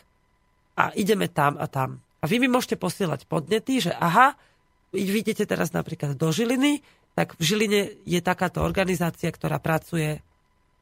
a 0.76 0.92
ideme 0.98 1.30
tam 1.30 1.56
a 1.56 1.66
tam. 1.70 2.02
A 2.20 2.28
vy 2.28 2.44
mi 2.44 2.52
môžete 2.52 2.76
posielať 2.76 3.30
podnety, 3.30 3.80
že 3.80 3.96
aha, 3.96 4.36
vidíte 4.92 5.48
teraz 5.48 5.72
napríklad 5.72 6.20
do 6.20 6.34
Žiliny, 6.34 6.84
tak 7.16 7.36
v 7.36 7.44
Žiline 7.44 7.82
je 8.08 8.20
takáto 8.20 8.64
organizácia, 8.64 9.30
ktorá 9.32 9.60
pracuje 9.60 10.24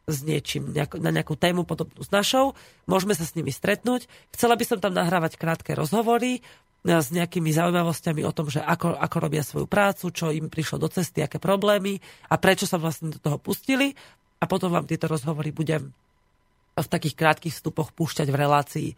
s 0.08 0.24
niečím, 0.24 0.72
na 0.72 1.12
nejakú 1.12 1.36
tému 1.36 1.68
podobnú 1.68 2.00
s 2.00 2.14
našou. 2.14 2.56
Môžeme 2.88 3.12
sa 3.12 3.28
s 3.28 3.36
nimi 3.36 3.52
stretnúť. 3.52 4.08
Chcela 4.32 4.56
by 4.56 4.64
som 4.64 4.80
tam 4.80 4.96
nahrávať 4.96 5.36
krátke 5.36 5.76
rozhovory 5.76 6.40
e, 6.40 6.42
s 6.88 7.12
nejakými 7.12 7.52
zaujímavosťami 7.52 8.24
o 8.24 8.32
tom, 8.32 8.48
že 8.48 8.64
ako, 8.64 8.96
ako 8.96 9.18
robia 9.20 9.44
svoju 9.44 9.68
prácu, 9.68 10.08
čo 10.16 10.32
im 10.32 10.48
prišlo 10.48 10.80
do 10.80 10.88
cesty, 10.88 11.20
aké 11.20 11.44
problémy 11.44 12.00
a 12.32 12.40
prečo 12.40 12.64
sa 12.64 12.80
vlastne 12.80 13.12
do 13.12 13.20
toho 13.20 13.36
pustili. 13.36 13.92
A 14.40 14.48
potom 14.48 14.72
vám 14.72 14.88
tieto 14.88 15.12
rozhovory 15.12 15.52
budem 15.52 15.92
v 16.82 16.92
takých 16.92 17.16
krátkých 17.18 17.56
vstupoch 17.56 17.94
púšťať 17.94 18.28
v 18.30 18.40
relácii. 18.40 18.90
E, 18.94 18.96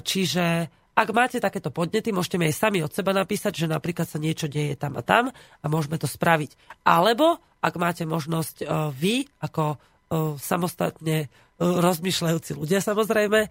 čiže 0.00 0.68
ak 1.00 1.08
máte 1.16 1.40
takéto 1.40 1.72
podnety, 1.72 2.12
môžete 2.12 2.36
mi 2.36 2.50
aj 2.50 2.60
sami 2.60 2.84
od 2.84 2.92
seba 2.92 3.16
napísať, 3.16 3.64
že 3.64 3.72
napríklad 3.72 4.04
sa 4.04 4.20
niečo 4.20 4.50
deje 4.50 4.76
tam 4.76 4.98
a 4.98 5.02
tam 5.06 5.32
a 5.32 5.64
môžeme 5.70 5.96
to 5.96 6.04
spraviť. 6.04 6.84
Alebo 6.84 7.40
ak 7.64 7.74
máte 7.80 8.04
možnosť 8.04 8.68
uh, 8.68 8.92
vy, 8.92 9.24
ako 9.40 9.80
uh, 9.80 10.36
samostatne 10.36 11.32
rozmýšľajúci 11.60 12.56
ľudia 12.56 12.80
samozrejme, 12.80 13.48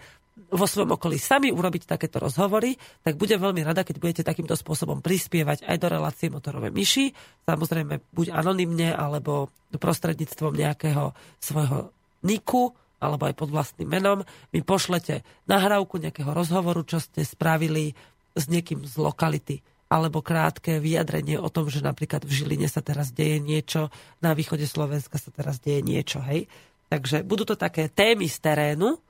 vo 0.49 0.65
svojom 0.65 0.95
okolí 0.95 1.19
sami 1.19 1.51
urobiť 1.51 1.84
takéto 1.84 2.17
rozhovory, 2.23 2.79
tak 3.03 3.19
budem 3.19 3.43
veľmi 3.43 3.60
rada, 3.60 3.84
keď 3.84 3.99
budete 3.99 4.23
takýmto 4.23 4.55
spôsobom 4.55 5.03
prispievať 5.03 5.67
aj 5.67 5.77
do 5.77 5.88
relácie 5.91 6.32
motorové 6.32 6.71
myši, 6.71 7.12
samozrejme 7.43 7.99
buď 8.15 8.32
anonymne, 8.32 8.95
alebo 8.95 9.51
prostredníctvom 9.75 10.55
nejakého 10.55 11.12
svojho 11.43 11.91
niku, 12.23 12.71
alebo 12.99 13.27
aj 13.27 13.35
pod 13.35 13.49
vlastným 13.51 13.88
menom, 13.88 14.27
mi 14.51 14.63
pošlete 14.63 15.23
nahrávku 15.47 15.99
nejakého 15.99 16.31
rozhovoru, 16.31 16.83
čo 16.83 16.99
ste 16.99 17.23
spravili 17.23 17.95
s 18.35 18.45
niekým 18.47 18.83
z 18.85 18.95
lokality 18.99 19.59
alebo 19.89 20.21
krátke 20.21 20.77
vyjadrenie 20.77 21.41
o 21.41 21.49
tom, 21.49 21.65
že 21.65 21.81
napríklad 21.81 22.21
v 22.21 22.29
Žiline 22.29 22.69
sa 22.69 22.85
teraz 22.85 23.09
deje 23.09 23.41
niečo, 23.41 23.89
na 24.21 24.38
východe 24.38 24.69
Slovenska 24.69 25.17
sa 25.17 25.33
teraz 25.33 25.57
deje 25.57 25.81
niečo, 25.81 26.21
hej. 26.29 26.45
Takže 26.93 27.25
budú 27.25 27.49
to 27.49 27.57
také 27.57 27.89
témy 27.89 28.29
z 28.29 28.38
terénu, 28.38 29.01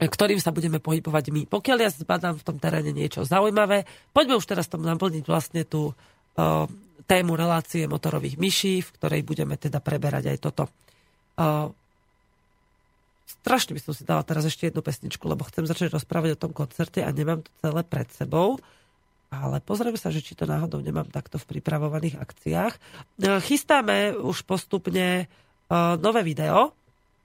ktorým 0.00 0.40
sa 0.40 0.52
budeme 0.52 0.80
pohybovať 0.80 1.24
my. 1.32 1.42
Pokiaľ 1.48 1.78
ja 1.80 1.90
zbadám 1.92 2.36
v 2.40 2.44
tom 2.44 2.56
teréne 2.56 2.92
niečo 2.92 3.24
zaujímavé, 3.24 3.84
poďme 4.12 4.40
už 4.40 4.48
teraz 4.48 4.68
tomu 4.68 4.88
naplniť 4.88 5.24
vlastne 5.24 5.64
tú 5.64 5.92
uh, 5.92 6.64
tému 7.08 7.32
relácie 7.36 7.88
motorových 7.88 8.36
myší, 8.36 8.84
v 8.84 8.92
ktorej 9.00 9.20
budeme 9.24 9.56
teda 9.56 9.80
preberať 9.80 10.36
aj 10.36 10.38
toto. 10.40 10.64
Uh, 11.36 11.72
strašne 13.26 13.74
by 13.74 13.82
som 13.82 13.92
si 13.92 14.06
dala 14.06 14.22
teraz 14.22 14.46
ešte 14.46 14.70
jednu 14.70 14.80
pesničku, 14.80 15.26
lebo 15.26 15.42
chcem 15.50 15.66
začať 15.66 15.90
rozprávať 15.90 16.38
o 16.38 16.42
tom 16.46 16.52
koncerte 16.54 17.02
a 17.02 17.10
nemám 17.10 17.42
to 17.42 17.50
celé 17.58 17.82
pred 17.82 18.08
sebou. 18.14 18.62
Ale 19.26 19.58
pozrieme 19.58 19.98
sa, 19.98 20.14
že 20.14 20.22
či 20.22 20.38
to 20.38 20.46
náhodou 20.46 20.78
nemám 20.78 21.10
takto 21.10 21.36
v 21.36 21.58
pripravovaných 21.58 22.22
akciách. 22.22 22.72
E, 22.72 22.80
chystáme 23.42 24.14
už 24.14 24.46
postupne 24.46 25.06
e, 25.18 25.24
nové 25.98 26.22
video. 26.22 26.70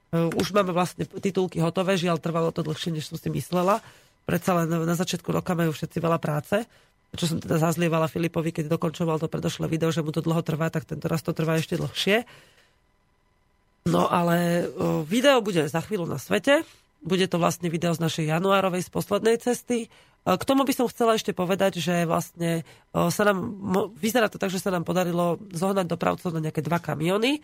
E, 0.09 0.33
už 0.33 0.49
máme 0.49 0.73
vlastne 0.73 1.05
titulky 1.05 1.61
hotové, 1.61 2.01
žiaľ 2.01 2.17
trvalo 2.17 2.49
to 2.49 2.65
dlhšie, 2.65 2.89
než 2.97 3.13
som 3.13 3.21
si 3.21 3.29
myslela. 3.29 3.85
Predsa 4.25 4.57
len 4.57 4.73
na 4.81 4.97
začiatku 4.97 5.29
roka 5.29 5.53
majú 5.53 5.69
všetci 5.77 6.01
veľa 6.01 6.17
práce. 6.17 6.65
Čo 7.13 7.35
som 7.35 7.37
teda 7.37 7.61
zazlievala 7.61 8.09
Filipovi, 8.09 8.49
keď 8.49 8.71
dokončoval 8.71 9.21
to 9.21 9.29
predošlé 9.29 9.69
video, 9.69 9.93
že 9.93 10.01
mu 10.01 10.09
to 10.09 10.25
dlho 10.25 10.41
trvá, 10.41 10.73
tak 10.73 10.89
tento 10.89 11.05
raz 11.05 11.21
to 11.21 11.37
trvá 11.37 11.59
ešte 11.61 11.77
dlhšie. 11.77 12.25
No 13.89 14.05
ale 14.05 14.69
video 15.09 15.41
bude 15.41 15.65
za 15.65 15.81
chvíľu 15.81 16.05
na 16.05 16.21
svete. 16.21 16.61
Bude 17.01 17.25
to 17.25 17.41
vlastne 17.41 17.65
video 17.65 17.97
z 17.97 18.03
našej 18.05 18.29
januárovej, 18.29 18.85
z 18.85 18.93
poslednej 18.93 19.41
cesty. 19.41 19.89
K 20.21 20.43
tomu 20.45 20.69
by 20.69 20.73
som 20.77 20.85
chcela 20.85 21.17
ešte 21.17 21.33
povedať, 21.33 21.81
že 21.81 22.05
vlastne 22.05 22.61
sa 22.93 23.23
nám, 23.25 23.41
vyzerá 23.97 24.29
to 24.29 24.37
tak, 24.37 24.53
že 24.53 24.61
sa 24.61 24.69
nám 24.69 24.85
podarilo 24.85 25.41
zohnať 25.49 25.89
dopravcov 25.89 26.29
na 26.29 26.45
nejaké 26.45 26.61
dva 26.61 26.77
kamiony. 26.77 27.41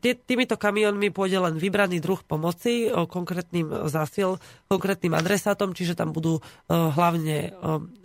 Týmito 0.00 0.56
kamionmi 0.56 1.12
pôjde 1.12 1.36
len 1.36 1.60
vybraný 1.60 2.00
druh 2.00 2.16
pomoci 2.24 2.88
konkrétnym 2.88 3.92
zásil, 3.92 4.40
konkrétnym 4.72 5.12
adresátom, 5.12 5.76
čiže 5.76 5.92
tam 5.92 6.16
budú 6.16 6.40
hlavne 6.72 7.52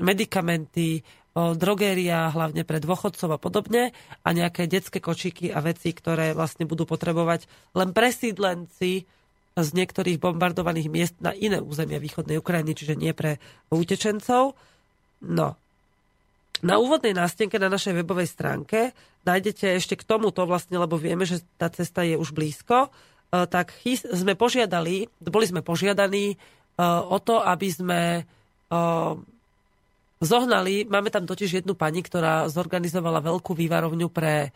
medikamenty, 0.03 1.07
drogéria, 1.31 2.27
hlavne 2.27 2.67
pre 2.67 2.83
dôchodcov 2.83 3.29
a 3.31 3.39
podobne 3.39 3.95
a 4.23 4.29
nejaké 4.35 4.67
detské 4.67 4.99
kočíky 4.99 5.47
a 5.47 5.63
veci, 5.63 5.95
ktoré 5.95 6.35
vlastne 6.35 6.67
budú 6.67 6.83
potrebovať 6.83 7.47
len 7.71 7.95
presídlenci 7.95 9.07
z 9.51 9.69
niektorých 9.75 10.19
bombardovaných 10.19 10.87
miest 10.87 11.15
na 11.19 11.35
iné 11.35 11.59
územia 11.59 11.99
východnej 11.99 12.39
Ukrajiny, 12.39 12.71
čiže 12.71 12.99
nie 12.99 13.11
pre 13.11 13.39
utečencov. 13.71 14.55
No. 15.23 15.59
Na 16.61 16.75
úvodnej 16.77 17.11
nástenke 17.11 17.59
na 17.59 17.67
našej 17.67 17.99
webovej 18.03 18.31
stránke 18.31 18.95
nájdete 19.27 19.75
ešte 19.75 19.97
k 19.99 20.07
tomuto 20.07 20.45
vlastne, 20.47 20.79
lebo 20.79 20.95
vieme, 20.95 21.27
že 21.27 21.43
tá 21.57 21.67
cesta 21.67 22.05
je 22.05 22.15
už 22.15 22.31
blízko, 22.31 22.87
e, 22.87 22.89
tak 23.49 23.73
sme 24.07 24.37
požiadali, 24.37 25.09
boli 25.19 25.45
sme 25.49 25.65
požiadaní 25.65 26.25
e, 26.33 26.37
o 26.85 27.17
to, 27.17 27.41
aby 27.41 27.67
sme 27.67 28.01
e, 28.19 28.23
zohnali, 30.21 30.85
máme 30.85 31.09
tam 31.09 31.25
totiž 31.25 31.61
jednu 31.61 31.73
pani, 31.73 32.05
ktorá 32.05 32.47
zorganizovala 32.47 33.19
veľkú 33.25 33.57
vývarovňu 33.57 34.07
pre 34.13 34.53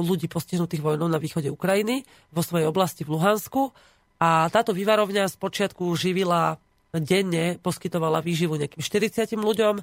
ľudí 0.00 0.28
postihnutých 0.28 0.84
vojnou 0.84 1.08
na 1.08 1.20
východe 1.20 1.48
Ukrajiny 1.48 2.04
vo 2.30 2.44
svojej 2.44 2.68
oblasti 2.68 3.02
v 3.02 3.16
Luhansku 3.16 3.72
a 4.20 4.46
táto 4.52 4.76
vývarovňa 4.76 5.28
z 5.28 5.36
počiatku 5.40 5.88
živila 5.96 6.60
denne, 6.94 7.58
poskytovala 7.58 8.22
výživu 8.22 8.54
nejakým 8.54 8.78
40 8.78 9.34
ľuďom, 9.34 9.74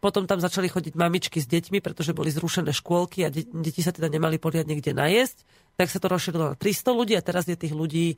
potom 0.00 0.24
tam 0.24 0.38
začali 0.40 0.70
chodiť 0.70 0.94
mamičky 0.96 1.42
s 1.42 1.50
deťmi, 1.50 1.82
pretože 1.82 2.16
boli 2.16 2.32
zrušené 2.32 2.72
škôlky 2.72 3.26
a 3.26 3.28
de- 3.28 3.44
deti 3.44 3.84
sa 3.84 3.92
teda 3.92 4.08
nemali 4.08 4.40
poriadne 4.40 4.78
kde 4.78 4.96
najesť, 4.96 5.44
tak 5.76 5.92
sa 5.92 5.98
to 5.98 6.08
rozšírilo 6.08 6.54
na 6.54 6.56
300 6.56 6.94
ľudí 6.94 7.14
a 7.18 7.24
teraz 7.24 7.44
je 7.50 7.58
tých 7.58 7.74
ľudí 7.74 8.16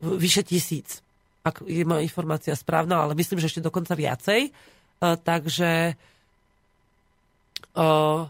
vyše 0.00 0.46
tisíc. 0.46 1.04
Ak 1.42 1.64
je 1.66 1.82
moja 1.82 2.04
informácia 2.04 2.54
správna, 2.54 3.02
ale 3.02 3.18
myslím, 3.18 3.42
že 3.42 3.50
ešte 3.50 3.64
dokonca 3.64 3.98
viacej. 3.98 4.52
Uh, 4.98 5.14
takže 5.14 5.94
uh, 7.78 8.26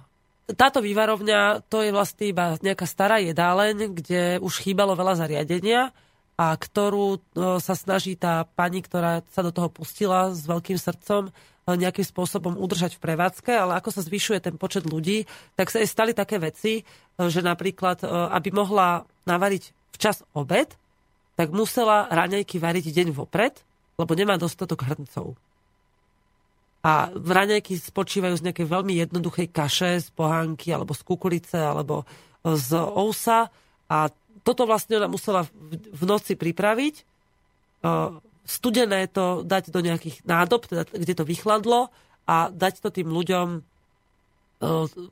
táto 0.56 0.80
vývarovňa, 0.80 1.68
to 1.68 1.84
je 1.84 1.92
vlastne 1.92 2.32
iba 2.32 2.56
nejaká 2.64 2.88
stará 2.88 3.20
jedáleň, 3.20 3.92
kde 3.92 4.22
už 4.40 4.64
chýbalo 4.64 4.96
veľa 4.96 5.20
zariadenia 5.20 5.92
a 6.40 6.54
ktorú 6.56 7.18
e, 7.18 7.58
sa 7.60 7.74
snaží 7.76 8.16
tá 8.16 8.48
pani, 8.56 8.80
ktorá 8.80 9.20
sa 9.34 9.44
do 9.44 9.52
toho 9.52 9.68
pustila 9.68 10.32
s 10.32 10.46
veľkým 10.48 10.80
srdcom, 10.80 11.28
e, 11.28 11.30
nejakým 11.68 12.06
spôsobom 12.06 12.56
udržať 12.56 12.96
v 12.96 13.02
prevádzke, 13.04 13.52
ale 13.52 13.76
ako 13.76 13.92
sa 13.92 14.06
zvyšuje 14.06 14.38
ten 14.40 14.54
počet 14.56 14.88
ľudí, 14.88 15.28
tak 15.58 15.68
sa 15.68 15.84
jej 15.84 15.90
stali 15.90 16.16
také 16.16 16.40
veci, 16.40 16.80
e, 16.80 16.82
že 17.28 17.44
napríklad, 17.44 18.06
aby 18.06 18.48
mohla 18.48 19.04
navariť 19.26 19.92
včas 19.98 20.24
obed, 20.32 20.72
tak 21.34 21.52
musela 21.52 22.08
raňajky 22.08 22.56
variť 22.56 22.88
deň 22.94 23.08
vopred, 23.12 23.58
lebo 23.98 24.14
nemá 24.14 24.38
dostatok 24.38 24.86
hrncov. 24.86 25.34
A 26.88 27.12
raňajky 27.12 27.76
spočívajú 27.76 28.40
z 28.40 28.44
nejakej 28.48 28.64
veľmi 28.64 28.96
jednoduchej 28.96 29.52
kaše, 29.52 30.00
z 30.00 30.08
pohánky, 30.16 30.72
alebo 30.72 30.96
z 30.96 31.04
kukurice, 31.04 31.60
alebo 31.60 32.08
z 32.40 32.80
ousa 32.80 33.52
a 33.92 34.08
toto 34.40 34.64
vlastne 34.64 34.96
ona 34.96 35.10
musela 35.10 35.44
v 35.92 36.02
noci 36.08 36.32
pripraviť, 36.32 37.04
studené 38.48 39.04
to 39.12 39.44
dať 39.44 39.68
do 39.68 39.84
nejakých 39.84 40.24
nádob, 40.24 40.64
teda, 40.64 40.88
kde 40.88 41.12
to 41.12 41.28
vychladlo 41.28 41.92
a 42.24 42.48
dať 42.48 42.80
to 42.80 42.88
tým 42.88 43.12
ľuďom 43.12 43.60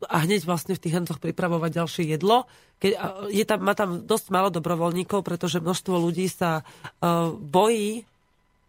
a 0.09 0.17
hneď 0.25 0.43
vlastne 0.49 0.75
v 0.75 0.83
tých 0.83 0.97
hrncoch 0.97 1.21
pripravovať 1.21 1.71
ďalšie 1.77 2.05
jedlo. 2.17 2.49
Keď, 2.81 2.93
je 3.31 3.45
tam, 3.45 3.61
má 3.63 3.77
tam 3.77 4.03
dosť 4.03 4.33
málo 4.33 4.49
dobrovoľníkov, 4.51 5.23
pretože 5.23 5.61
množstvo 5.61 5.95
ľudí 6.01 6.27
sa 6.33 6.65
bojí 7.37 8.09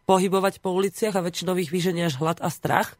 pohybovať 0.08 0.64
po 0.64 0.72
uliciach 0.72 1.20
a 1.20 1.26
väčšinou 1.26 1.60
ich 1.60 1.70
vyženia 1.70 2.08
až 2.08 2.18
hlad 2.24 2.40
a 2.40 2.48
strach. 2.48 2.96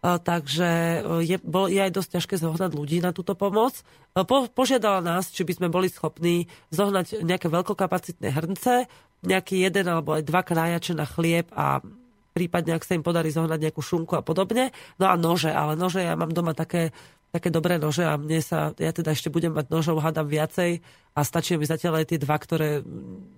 Takže 0.00 1.04
je, 1.24 1.36
bol, 1.44 1.68
je 1.68 1.76
aj 1.76 1.92
dosť 1.92 2.08
ťažké 2.16 2.34
zohnať 2.40 2.72
ľudí 2.72 3.04
na 3.04 3.12
túto 3.12 3.36
pomoc. 3.36 3.84
Uh, 4.16 4.24
po, 4.24 4.48
požiadala 4.48 5.04
nás, 5.04 5.28
či 5.28 5.44
by 5.44 5.60
sme 5.60 5.68
boli 5.68 5.92
schopní 5.92 6.48
zohnať 6.72 7.20
nejaké 7.20 7.52
veľkokapacitné 7.52 8.32
hrnce, 8.32 8.88
nejaký 9.20 9.60
jeden 9.60 9.84
alebo 9.84 10.16
aj 10.16 10.24
dva 10.24 10.40
krájače 10.40 10.96
na 10.96 11.04
chlieb 11.04 11.52
a 11.52 11.84
prípadne, 12.32 12.80
ak 12.80 12.88
sa 12.88 12.96
im 12.96 13.04
podarí 13.04 13.28
zohnať 13.28 13.60
nejakú 13.60 13.84
šunku 13.84 14.16
a 14.16 14.24
podobne. 14.24 14.72
No 14.96 15.12
a 15.12 15.20
nože, 15.20 15.52
ale 15.52 15.76
nože 15.76 16.00
ja 16.00 16.16
mám 16.16 16.32
doma 16.32 16.56
také 16.56 16.96
také 17.30 17.46
dobré 17.46 17.78
nože 17.78 18.02
a 18.02 18.18
mne 18.18 18.42
sa, 18.42 18.74
ja 18.74 18.90
teda 18.90 19.14
ešte 19.14 19.30
budem 19.30 19.54
mať 19.54 19.70
nožov, 19.70 20.02
hádam 20.02 20.26
viacej 20.26 20.82
a 21.14 21.20
stačí 21.22 21.54
mi 21.54 21.62
zatiaľ 21.62 22.02
aj 22.02 22.06
tie 22.10 22.18
dva, 22.18 22.34
ktoré 22.34 22.82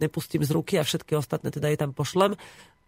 nepustím 0.01 0.41
z 0.41 0.51
ruky 0.57 0.81
a 0.81 0.87
všetky 0.89 1.13
ostatné 1.13 1.53
teda 1.53 1.69
aj 1.69 1.77
tam 1.77 1.91
pošlem. 1.93 2.33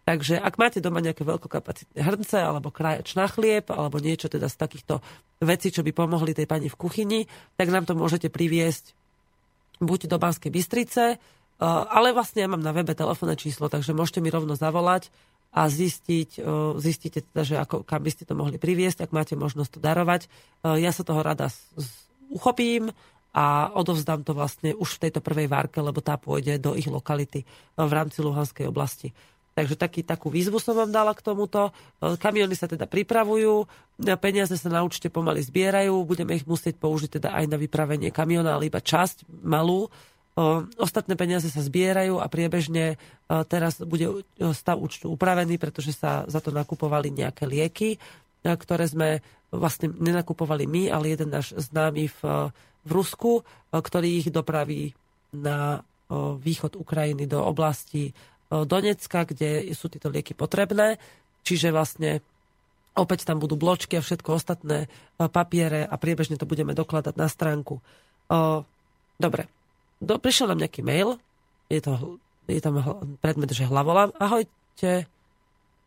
Takže 0.05 0.37
ak 0.37 0.61
máte 0.61 0.85
doma 0.85 1.01
nejaké 1.01 1.25
veľkokapacitné 1.25 1.97
hrnce 1.97 2.37
alebo 2.37 2.69
krajač 2.69 3.17
na 3.17 3.25
chlieb 3.25 3.73
alebo 3.73 3.97
niečo 3.97 4.29
teda 4.29 4.45
z 4.45 4.55
takýchto 4.61 5.01
vecí, 5.41 5.73
čo 5.73 5.81
by 5.81 5.97
pomohli 5.97 6.37
tej 6.37 6.45
pani 6.45 6.69
v 6.69 6.77
kuchyni, 6.77 7.25
tak 7.57 7.73
nám 7.73 7.89
to 7.89 7.97
môžete 7.97 8.29
priviesť 8.29 8.93
buď 9.81 10.05
do 10.05 10.21
Banskej 10.21 10.53
Bystrice, 10.53 11.17
ale 11.59 12.13
vlastne 12.13 12.45
ja 12.45 12.51
mám 12.51 12.61
na 12.61 12.69
webe 12.69 12.93
telefónne 12.93 13.33
číslo, 13.33 13.65
takže 13.65 13.97
môžete 13.97 14.21
mi 14.21 14.29
rovno 14.29 14.53
zavolať 14.53 15.09
a 15.55 15.71
zistiť, 15.71 16.43
zistíte 16.77 17.25
teda, 17.25 17.41
že 17.41 17.55
ako, 17.57 17.81
kam 17.81 18.05
by 18.05 18.11
ste 18.13 18.29
to 18.29 18.37
mohli 18.37 18.61
priviesť, 18.61 19.07
ak 19.07 19.11
máte 19.15 19.33
možnosť 19.33 19.75
to 19.75 19.79
darovať. 19.81 20.27
Ja 20.63 20.91
sa 20.93 21.01
toho 21.01 21.23
rada 21.23 21.49
uchopím 22.29 22.91
a 23.35 23.71
odovzdám 23.71 24.23
to 24.23 24.31
vlastne 24.31 24.75
už 24.75 24.95
v 24.95 25.01
tejto 25.07 25.19
prvej 25.19 25.47
várke, 25.51 25.83
lebo 25.83 25.99
tá 26.03 26.15
pôjde 26.15 26.59
do 26.59 26.75
ich 26.75 26.87
lokality 26.87 27.43
v 27.75 27.91
rámci 27.91 28.23
Luhanskej 28.23 28.67
oblasti. 28.67 29.11
Takže 29.55 29.79
taký, 29.79 30.03
takú 30.03 30.27
výzvu 30.27 30.59
som 30.59 30.75
vám 30.75 30.91
dala 30.91 31.15
k 31.15 31.23
tomuto. 31.23 31.71
Kamiony 32.03 32.59
sa 32.59 32.67
teda 32.67 32.91
pripravujú, 32.91 33.63
peniaze 34.19 34.59
sa 34.59 34.67
na 34.67 34.83
účte 34.83 35.07
pomaly 35.07 35.39
zbierajú, 35.39 35.95
budeme 36.03 36.35
ich 36.35 36.43
musieť 36.43 36.75
použiť 36.75 37.23
teda 37.23 37.31
aj 37.31 37.45
na 37.47 37.55
vypravenie 37.55 38.11
kamiona, 38.11 38.59
ale 38.59 38.67
iba 38.67 38.83
časť 38.83 39.31
malú, 39.47 39.87
Ostatné 40.75 41.15
peniaze 41.15 41.47
sa 41.47 41.63
zbierajú 41.63 42.19
a 42.19 42.27
priebežne 42.27 42.99
teraz 43.47 43.79
bude 43.79 44.27
stav 44.51 44.75
účtu 44.75 45.07
upravený, 45.07 45.55
pretože 45.55 45.95
sa 45.95 46.27
za 46.27 46.43
to 46.43 46.51
nakupovali 46.51 47.07
nejaké 47.07 47.47
lieky, 47.47 47.95
ktoré 48.43 48.83
sme 48.83 49.23
vlastne 49.55 49.95
nenakupovali 49.95 50.67
my, 50.67 50.83
ale 50.91 51.15
jeden 51.15 51.31
náš 51.31 51.55
známy 51.55 52.11
v, 52.11 52.51
v 52.83 52.89
Rusku, 52.91 53.47
ktorý 53.71 54.19
ich 54.19 54.27
dopraví 54.27 54.91
na 55.31 55.87
východ 56.43 56.75
Ukrajiny 56.75 57.31
do 57.31 57.39
oblasti 57.39 58.11
Donecka, 58.63 59.27
kde 59.27 59.67
sú 59.75 59.91
tieto 59.91 60.07
lieky 60.07 60.31
potrebné. 60.31 60.95
Čiže 61.43 61.75
vlastne 61.75 62.23
opäť 62.95 63.27
tam 63.27 63.43
budú 63.43 63.59
bločky 63.59 63.99
a 63.99 64.05
všetko 64.05 64.39
ostatné 64.39 64.87
papiere 65.19 65.83
a 65.83 65.99
priebežne 65.99 66.39
to 66.39 66.47
budeme 66.47 66.71
dokladať 66.71 67.19
na 67.19 67.27
stránku. 67.27 67.83
Dobre, 69.19 69.43
do, 69.99 70.15
prišiel 70.15 70.47
nám 70.51 70.63
nejaký 70.63 70.79
mail, 70.79 71.19
je, 71.67 71.83
to, 71.83 72.21
je 72.47 72.63
tam 72.63 72.79
predmet, 73.19 73.51
že 73.51 73.67
hlavolám. 73.67 74.15
Ahojte, 74.15 75.11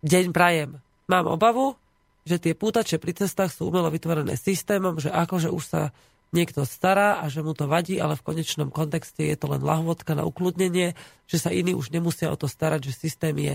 deň 0.04 0.24
prajem. 0.36 0.76
Mám 1.08 1.26
obavu, 1.32 1.80
že 2.28 2.36
tie 2.36 2.52
pútače 2.52 3.00
pri 3.00 3.16
cestách 3.16 3.56
sú 3.56 3.72
umelo 3.72 3.88
vytvorené 3.88 4.36
systémom, 4.36 5.00
že 5.00 5.08
akože 5.08 5.48
už 5.48 5.64
sa 5.64 5.82
niekto 6.32 6.68
stará 6.68 7.24
a 7.24 7.32
že 7.32 7.40
mu 7.40 7.56
to 7.56 7.64
vadí, 7.64 7.96
ale 7.96 8.16
v 8.16 8.26
konečnom 8.26 8.68
kontexte 8.68 9.24
je 9.24 9.36
to 9.36 9.48
len 9.48 9.64
lahvodka 9.64 10.12
na 10.12 10.28
ukludnenie, 10.28 10.92
že 11.24 11.38
sa 11.40 11.48
iní 11.48 11.72
už 11.72 11.88
nemusia 11.92 12.28
o 12.28 12.36
to 12.36 12.50
starať, 12.50 12.92
že 12.92 13.08
systém 13.08 13.36
je 13.36 13.54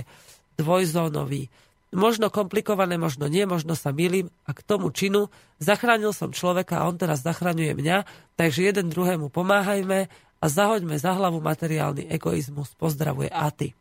dvojzónový. 0.58 1.50
Možno 1.94 2.34
komplikované, 2.34 2.98
možno 2.98 3.30
nie, 3.30 3.46
možno 3.46 3.78
sa 3.78 3.94
milím 3.94 4.34
a 4.50 4.58
k 4.58 4.66
tomu 4.66 4.90
činu 4.90 5.30
zachránil 5.62 6.10
som 6.10 6.34
človeka 6.34 6.82
a 6.82 6.90
on 6.90 6.98
teraz 6.98 7.22
zachraňuje 7.22 7.78
mňa, 7.78 7.98
takže 8.34 8.66
jeden 8.66 8.90
druhému 8.90 9.30
pomáhajme 9.30 10.10
a 10.42 10.46
zahoďme 10.50 10.98
za 10.98 11.14
hlavu 11.14 11.38
materiálny 11.38 12.10
egoizmus. 12.10 12.74
Pozdravuje 12.74 13.30
Aty. 13.30 13.78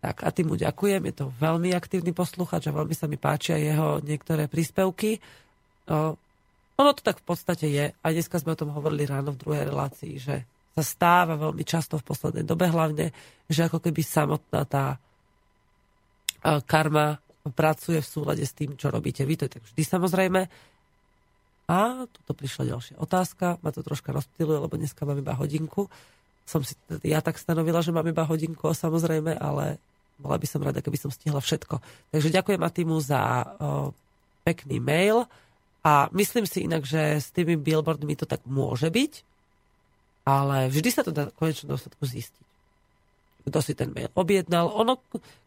Tak 0.00 0.24
a 0.24 0.32
mu 0.44 0.56
ďakujem, 0.56 1.02
je 1.08 1.14
to 1.16 1.26
veľmi 1.40 1.72
aktívny 1.76 2.12
posluchač 2.16 2.68
a 2.68 2.76
veľmi 2.76 2.96
sa 2.96 3.04
mi 3.08 3.20
páčia 3.20 3.60
jeho 3.60 4.00
niektoré 4.00 4.48
príspevky. 4.48 5.20
Ono 6.80 6.96
to 6.96 7.04
tak 7.04 7.20
v 7.20 7.26
podstate 7.28 7.68
je. 7.68 7.92
A 7.92 8.06
dneska 8.08 8.40
sme 8.40 8.56
o 8.56 8.60
tom 8.60 8.72
hovorili 8.72 9.04
ráno 9.04 9.36
v 9.36 9.40
druhej 9.44 9.68
relácii, 9.68 10.16
že 10.16 10.48
sa 10.72 10.82
stáva 10.86 11.36
veľmi 11.36 11.60
často 11.60 12.00
v 12.00 12.08
poslednej 12.08 12.48
dobe 12.48 12.72
hlavne, 12.72 13.12
že 13.52 13.68
ako 13.68 13.84
keby 13.84 14.00
samotná 14.00 14.64
tá 14.64 14.96
karma 16.64 17.20
pracuje 17.52 18.00
v 18.00 18.08
súlade 18.08 18.44
s 18.48 18.56
tým, 18.56 18.80
čo 18.80 18.88
robíte 18.88 19.28
vy. 19.28 19.36
To 19.36 19.44
je 19.44 19.60
tak 19.60 19.64
vždy 19.68 19.82
samozrejme. 19.84 20.40
A 21.70 22.08
tuto 22.08 22.32
prišla 22.34 22.74
ďalšia 22.74 22.96
otázka, 22.98 23.60
ma 23.62 23.70
to 23.70 23.84
troška 23.84 24.10
rozptýluje, 24.10 24.58
lebo 24.58 24.74
dneska 24.74 25.06
mám 25.06 25.20
iba 25.20 25.36
hodinku. 25.36 25.86
Som 26.48 26.66
si 26.66 26.74
ja 27.06 27.22
tak 27.22 27.38
stanovila, 27.38 27.78
že 27.78 27.94
mám 27.94 28.08
iba 28.08 28.26
hodinku, 28.26 28.74
samozrejme, 28.74 29.38
ale 29.38 29.78
bola 30.18 30.36
by 30.36 30.46
som 30.50 30.64
rada, 30.66 30.82
keby 30.82 30.98
som 30.98 31.14
stihla 31.14 31.38
všetko. 31.38 31.78
Takže 32.10 32.28
ďakujem 32.34 32.60
Atimu 32.60 32.96
za 32.98 33.20
o, 33.22 33.44
pekný 34.42 34.82
mail 34.82 35.30
a 35.80 36.12
myslím 36.12 36.44
si 36.44 36.68
inak, 36.68 36.84
že 36.84 37.20
s 37.20 37.32
tými 37.32 37.56
billboardmi 37.56 38.12
to 38.16 38.28
tak 38.28 38.44
môže 38.44 38.92
byť, 38.92 39.12
ale 40.28 40.68
vždy 40.68 40.90
sa 40.92 41.02
to 41.02 41.12
dá 41.12 41.32
v 41.32 41.36
konečnom 41.36 41.72
dôsledku 41.72 42.04
zistiť. 42.04 42.46
Kto 43.48 43.58
si 43.64 43.72
ten 43.72 43.88
mail 43.88 44.12
objednal. 44.12 44.68
Ono, 44.68 45.00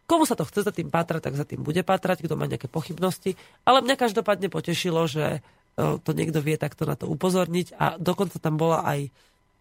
komu 0.09 0.25
sa 0.25 0.34
to 0.34 0.49
chce 0.49 0.65
za 0.65 0.73
tým 0.73 0.89
pátrať, 0.89 1.29
tak 1.29 1.38
za 1.38 1.45
tým 1.45 1.61
bude 1.61 1.86
pátrať, 1.86 2.25
kto 2.25 2.34
má 2.34 2.49
nejaké 2.49 2.65
pochybnosti. 2.65 3.38
Ale 3.63 3.86
mňa 3.86 3.95
každopádne 3.95 4.49
potešilo, 4.49 5.05
že 5.05 5.45
to 5.77 6.11
niekto 6.13 6.41
vie 6.41 6.57
takto 6.57 6.86
na 6.86 6.93
to 6.93 7.09
upozorniť 7.09 7.77
a 7.77 7.97
dokonca 7.97 8.38
tam 8.38 8.57
bola 8.57 8.86
aj 8.86 9.09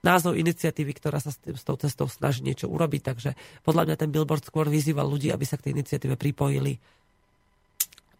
názov 0.02 0.36
iniciatívy, 0.36 0.92
ktorá 0.98 1.22
sa 1.22 1.30
s, 1.30 1.38
tým, 1.40 1.54
s 1.56 1.64
tou 1.64 1.78
cestou 1.78 2.10
snaží 2.10 2.42
niečo 2.42 2.66
urobiť, 2.68 3.00
takže 3.06 3.30
podľa 3.62 3.86
mňa 3.88 3.96
ten 3.96 4.10
billboard 4.10 4.44
skôr 4.44 4.66
vyzýval 4.66 5.06
ľudí, 5.08 5.30
aby 5.30 5.46
sa 5.46 5.56
k 5.56 5.70
tej 5.70 5.80
iniciatíve 5.80 6.18
pripojili. 6.18 6.76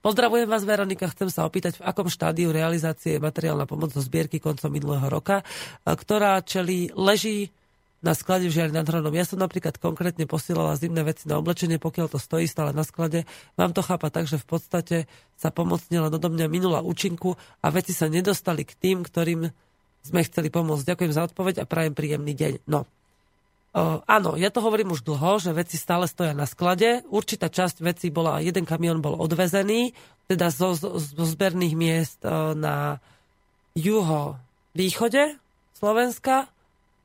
Pozdravujem 0.03 0.51
vás, 0.51 0.67
Veronika. 0.67 1.07
Chcem 1.15 1.31
sa 1.31 1.47
opýtať, 1.47 1.79
v 1.79 1.87
akom 1.87 2.11
štádiu 2.11 2.51
realizácie 2.51 3.17
je 3.17 3.21
materiálna 3.23 3.71
pomoc 3.71 3.95
zo 3.95 4.03
zbierky 4.03 4.43
koncom 4.43 4.67
minulého 4.67 5.07
roka, 5.07 5.47
ktorá 5.87 6.43
čeli 6.43 6.91
leží 6.91 7.55
na 8.03 8.11
sklade 8.19 8.51
v 8.51 8.55
Žiari 8.59 8.75
nad 8.75 8.83
Hronom. 8.83 9.15
Ja 9.15 9.23
som 9.23 9.39
napríklad 9.39 9.79
konkrétne 9.79 10.27
posielala 10.27 10.75
zimné 10.75 11.07
veci 11.07 11.31
na 11.31 11.39
oblečenie, 11.39 11.79
pokiaľ 11.79 12.11
to 12.11 12.19
stojí 12.19 12.51
stále 12.51 12.75
na 12.75 12.83
sklade. 12.83 13.31
Mám 13.55 13.79
to 13.79 13.87
chápať 13.87 14.11
tak, 14.11 14.27
že 14.27 14.43
v 14.43 14.47
podstate 14.51 14.97
sa 15.39 15.55
pomocne 15.55 15.95
len 16.03 16.11
odo 16.11 16.27
mňa 16.27 16.51
minula 16.51 16.83
účinku 16.83 17.39
a 17.63 17.71
veci 17.71 17.95
sa 17.95 18.11
nedostali 18.11 18.67
k 18.67 18.75
tým, 18.75 19.07
ktorým 19.07 19.55
sme 20.03 20.21
chceli 20.27 20.51
pomôcť. 20.51 20.83
Ďakujem 20.83 21.13
za 21.15 21.31
odpoveď 21.31 21.63
a 21.63 21.71
prajem 21.71 21.95
príjemný 21.95 22.35
deň. 22.35 22.67
No, 22.67 22.91
Uh, 23.73 24.05
áno, 24.05 24.37
ja 24.37 24.53
to 24.53 24.61
hovorím 24.61 24.93
už 24.93 25.01
dlho, 25.01 25.41
že 25.41 25.57
veci 25.57 25.81
stále 25.81 26.05
stoja 26.05 26.37
na 26.37 26.45
sklade. 26.45 27.09
Určitá 27.09 27.49
časť 27.49 27.81
vecí 27.81 28.13
bola, 28.13 28.45
jeden 28.45 28.69
kamión 28.69 29.01
bol 29.01 29.17
odvezený, 29.17 29.97
teda 30.29 30.53
zo, 30.53 30.77
zo, 30.77 31.01
zberných 31.01 31.73
miest 31.73 32.21
uh, 32.21 32.53
na 32.53 33.01
juho 33.73 34.37
východe 34.77 35.41
Slovenska. 35.73 36.53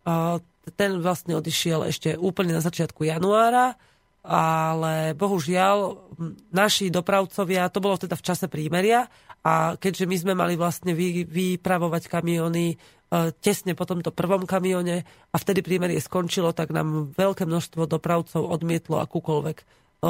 Uh, 0.03 0.43
ten 0.75 0.99
vlastne 0.99 1.39
odišiel 1.39 1.87
ešte 1.87 2.19
úplne 2.19 2.51
na 2.51 2.59
začiatku 2.59 3.07
januára, 3.07 3.79
ale 4.27 5.15
bohužiaľ 5.15 6.03
naši 6.51 6.91
dopravcovia, 6.91 7.71
to 7.71 7.79
bolo 7.79 7.95
teda 7.95 8.19
v 8.19 8.25
čase 8.27 8.51
prímeria 8.51 9.07
a 9.39 9.79
keďže 9.79 10.03
my 10.03 10.15
sme 10.19 10.33
mali 10.35 10.59
vlastne 10.59 10.91
vy, 10.91 11.23
vypravovať 11.23 12.11
kamiony 12.11 12.75
tesne 13.39 13.71
po 13.71 13.87
tomto 13.87 14.11
prvom 14.11 14.43
kamione 14.43 15.07
a 15.31 15.35
vtedy 15.39 15.63
prímerie 15.63 15.99
skončilo, 16.03 16.51
tak 16.51 16.75
nám 16.75 17.15
veľké 17.15 17.47
množstvo 17.47 17.87
dopravcov 17.87 18.43
odmietlo 18.43 18.99
akúkoľvek 18.99 19.57
e, 19.57 19.65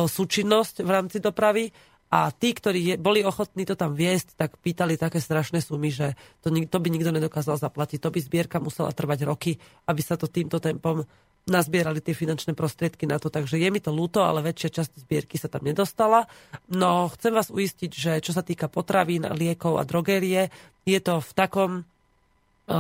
súčinnosť 0.10 0.82
v 0.82 0.90
rámci 0.90 1.18
dopravy 1.22 1.70
a 2.08 2.32
tí, 2.32 2.56
ktorí 2.56 2.96
boli 2.98 3.22
ochotní 3.22 3.68
to 3.68 3.76
tam 3.76 3.92
viesť, 3.92 4.40
tak 4.40 4.56
pýtali 4.64 4.96
také 4.96 5.20
strašné 5.20 5.60
sumy, 5.60 5.92
že 5.92 6.16
to, 6.40 6.50
to 6.50 6.78
by 6.80 6.88
nikto 6.88 7.12
nedokázal 7.12 7.60
zaplatiť. 7.60 8.00
To 8.00 8.10
by 8.16 8.20
zbierka 8.24 8.58
musela 8.64 8.96
trvať 8.96 9.28
roky, 9.28 9.60
aby 9.92 10.02
sa 10.02 10.16
to 10.16 10.32
týmto 10.32 10.64
tempom 10.64 11.04
nazbierali 11.48 12.04
tie 12.04 12.16
finančné 12.16 12.56
prostriedky 12.56 13.08
na 13.08 13.20
to. 13.20 13.28
Takže 13.28 13.60
je 13.60 13.68
mi 13.72 13.84
to 13.84 13.92
ľúto, 13.92 14.24
ale 14.24 14.40
väčšia 14.40 14.84
časť 14.84 14.92
zbierky 15.04 15.36
sa 15.36 15.52
tam 15.52 15.68
nedostala. 15.68 16.32
No 16.72 17.12
chcem 17.12 17.36
vás 17.36 17.52
uistiť, 17.52 17.92
že 17.92 18.12
čo 18.24 18.32
sa 18.32 18.44
týka 18.44 18.72
potravín, 18.72 19.28
liekov 19.28 19.76
a 19.76 19.88
drogérie, 19.88 20.48
je 20.88 21.00
to 21.04 21.20
v 21.20 21.32
takom 21.36 21.72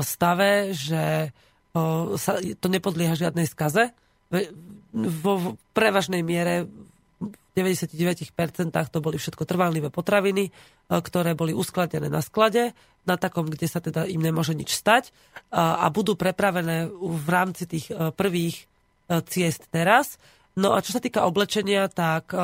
stave, 0.03 0.75
že 0.75 1.31
sa, 2.17 2.31
to 2.39 2.67
nepodlieha 2.67 3.15
žiadnej 3.17 3.47
skaze. 3.47 3.93
Vo 4.93 5.55
prevažnej 5.71 6.21
miere 6.25 6.67
v 7.17 7.33
99% 7.57 8.29
to 8.69 8.99
boli 9.01 9.17
všetko 9.17 9.43
trvanlivé 9.49 9.89
potraviny, 9.89 10.49
e, 10.49 10.51
ktoré 10.89 11.33
boli 11.33 11.57
uskladnené 11.57 12.05
na 12.05 12.21
sklade, 12.21 12.77
na 13.09 13.15
takom, 13.17 13.49
kde 13.49 13.65
sa 13.65 13.81
teda 13.81 14.05
im 14.05 14.21
nemôže 14.21 14.53
nič 14.53 14.77
stať 14.77 15.09
a, 15.49 15.89
budú 15.89 16.13
prepravené 16.13 16.91
v 16.93 17.27
rámci 17.29 17.65
tých 17.65 17.89
e, 17.89 18.13
prvých 18.13 18.69
ciest 19.07 19.71
teraz. 19.71 20.19
No 20.59 20.75
a 20.75 20.83
čo 20.83 20.91
sa 20.91 20.99
týka 20.99 21.23
oblečenia, 21.23 21.87
tak 21.87 22.35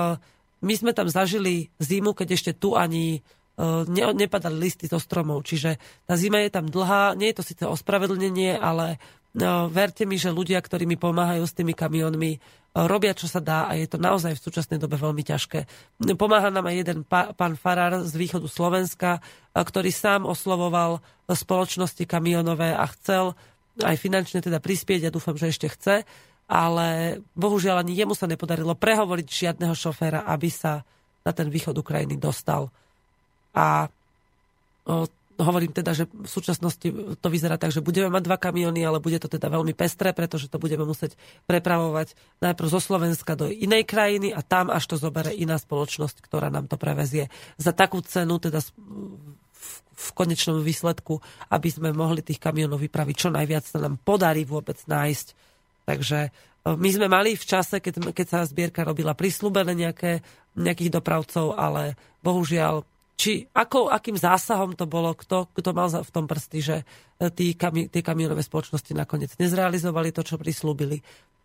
my 0.63 0.73
sme 0.79 0.95
tam 0.95 1.11
zažili 1.11 1.67
zimu, 1.83 2.15
keď 2.15 2.39
ešte 2.39 2.51
tu 2.55 2.79
ani 2.79 3.19
ne, 3.61 4.03
nepadali 4.13 4.57
listy 4.57 4.89
zo 4.89 4.97
stromov. 4.97 5.45
Čiže 5.45 5.77
tá 6.07 6.17
zima 6.17 6.41
je 6.41 6.51
tam 6.53 6.65
dlhá, 6.69 7.13
nie 7.13 7.29
je 7.31 7.37
to 7.41 7.43
síce 7.45 7.63
ospravedlnenie, 7.63 8.57
ale 8.57 8.97
no, 9.37 9.69
verte 9.69 10.05
mi, 10.09 10.17
že 10.17 10.33
ľudia, 10.33 10.61
ktorí 10.61 10.89
mi 10.89 10.97
pomáhajú 10.97 11.43
s 11.45 11.57
tými 11.57 11.77
kamionmi, 11.77 12.41
robia, 12.73 13.13
čo 13.13 13.29
sa 13.29 13.37
dá 13.37 13.69
a 13.69 13.77
je 13.77 13.85
to 13.85 14.01
naozaj 14.01 14.33
v 14.33 14.43
súčasnej 14.49 14.81
dobe 14.81 14.97
veľmi 14.97 15.21
ťažké. 15.21 15.69
Pomáha 16.17 16.49
nám 16.49 16.65
aj 16.65 16.75
jeden 16.81 16.99
pán 17.05 17.53
Farár 17.53 18.01
z 18.01 18.13
východu 18.17 18.49
Slovenska, 18.49 19.21
ktorý 19.53 19.93
sám 19.93 20.25
oslovoval 20.25 20.97
spoločnosti 21.29 22.09
kamionové 22.09 22.73
a 22.73 22.89
chcel 22.97 23.37
aj 23.77 23.97
finančne 23.97 24.41
teda 24.41 24.57
prispieť, 24.57 25.05
ja 25.05 25.11
dúfam, 25.13 25.37
že 25.37 25.53
ešte 25.53 25.69
chce, 25.69 25.95
ale 26.49 27.21
bohužiaľ 27.37 27.85
ani 27.85 27.93
jemu 27.93 28.17
sa 28.17 28.25
nepodarilo 28.25 28.73
prehovoriť 28.73 29.27
žiadneho 29.29 29.73
šoféra, 29.77 30.25
aby 30.25 30.49
sa 30.49 30.81
na 31.21 31.31
ten 31.31 31.53
východ 31.53 31.77
Ukrajiny 31.77 32.17
dostal. 32.17 32.73
A 33.53 33.87
hovorím 35.37 35.73
teda, 35.73 35.97
že 35.97 36.05
v 36.09 36.29
súčasnosti 36.29 36.85
to 37.17 37.27
vyzerá 37.29 37.57
tak, 37.57 37.73
že 37.73 37.81
budeme 37.81 38.09
mať 38.13 38.23
dva 38.25 38.37
kamiony, 38.37 38.85
ale 38.85 39.01
bude 39.01 39.17
to 39.17 39.25
teda 39.25 39.49
veľmi 39.49 39.73
pestré, 39.73 40.13
pretože 40.13 40.49
to 40.49 40.61
budeme 40.61 40.85
musieť 40.85 41.17
prepravovať 41.49 42.13
najprv 42.41 42.67
zo 42.69 42.79
Slovenska 42.81 43.33
do 43.33 43.49
inej 43.49 43.89
krajiny 43.89 44.29
a 44.29 44.45
tam 44.45 44.69
až 44.69 44.93
to 44.93 44.95
zobere 45.01 45.33
iná 45.33 45.57
spoločnosť, 45.57 46.21
ktorá 46.21 46.53
nám 46.53 46.69
to 46.69 46.77
prevezie 46.77 47.33
za 47.57 47.73
takú 47.73 48.01
cenu, 48.05 48.37
teda 48.37 48.61
v 49.93 50.09
konečnom 50.13 50.59
výsledku, 50.61 51.21
aby 51.49 51.69
sme 51.69 51.95
mohli 51.95 52.25
tých 52.25 52.41
kamionov 52.41 52.81
vypraviť 52.81 53.15
čo 53.15 53.29
najviac 53.31 53.63
sa 53.63 53.79
nám 53.79 54.01
podarí 54.01 54.43
vôbec 54.43 54.75
nájsť. 54.85 55.27
Takže 55.83 56.19
my 56.63 56.89
sme 56.91 57.07
mali 57.11 57.35
v 57.35 57.45
čase, 57.45 57.83
keď, 57.83 58.15
keď 58.15 58.27
sa 58.27 58.39
zbierka 58.47 58.87
robila 58.87 59.15
prislúbené 59.15 59.75
nejaké, 59.75 60.23
nejakých 60.55 60.95
dopravcov, 60.95 61.55
ale 61.55 61.99
bohužiaľ 62.23 62.87
či 63.13 63.45
ako, 63.53 63.93
akým 63.93 64.17
zásahom 64.17 64.73
to 64.73 64.89
bolo, 64.89 65.13
kto, 65.13 65.47
kto 65.53 65.69
mal 65.71 65.87
v 65.89 66.11
tom 66.11 66.25
prsty, 66.25 66.59
že 66.59 66.75
e, 66.81 67.29
tí, 67.29 67.53
kami, 67.53 67.87
tie 67.87 68.01
kamionové 68.01 68.41
spoločnosti 68.41 68.91
nakoniec 68.97 69.31
nezrealizovali 69.37 70.09
to, 70.09 70.25
čo 70.25 70.41
prislúbili. 70.41 70.99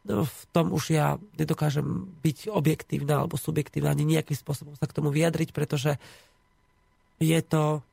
No, 0.09 0.25
v 0.25 0.43
tom 0.55 0.73
už 0.73 0.85
ja 0.97 1.21
nedokážem 1.37 1.85
byť 2.25 2.49
objektívna 2.49 3.21
alebo 3.21 3.37
subjektívna, 3.37 3.93
ani 3.93 4.09
nejakým 4.09 4.39
spôsobom 4.39 4.73
sa 4.81 4.89
k 4.89 4.97
tomu 4.97 5.13
vyjadriť, 5.13 5.53
pretože 5.53 6.01
je 7.21 7.41
to 7.45 7.85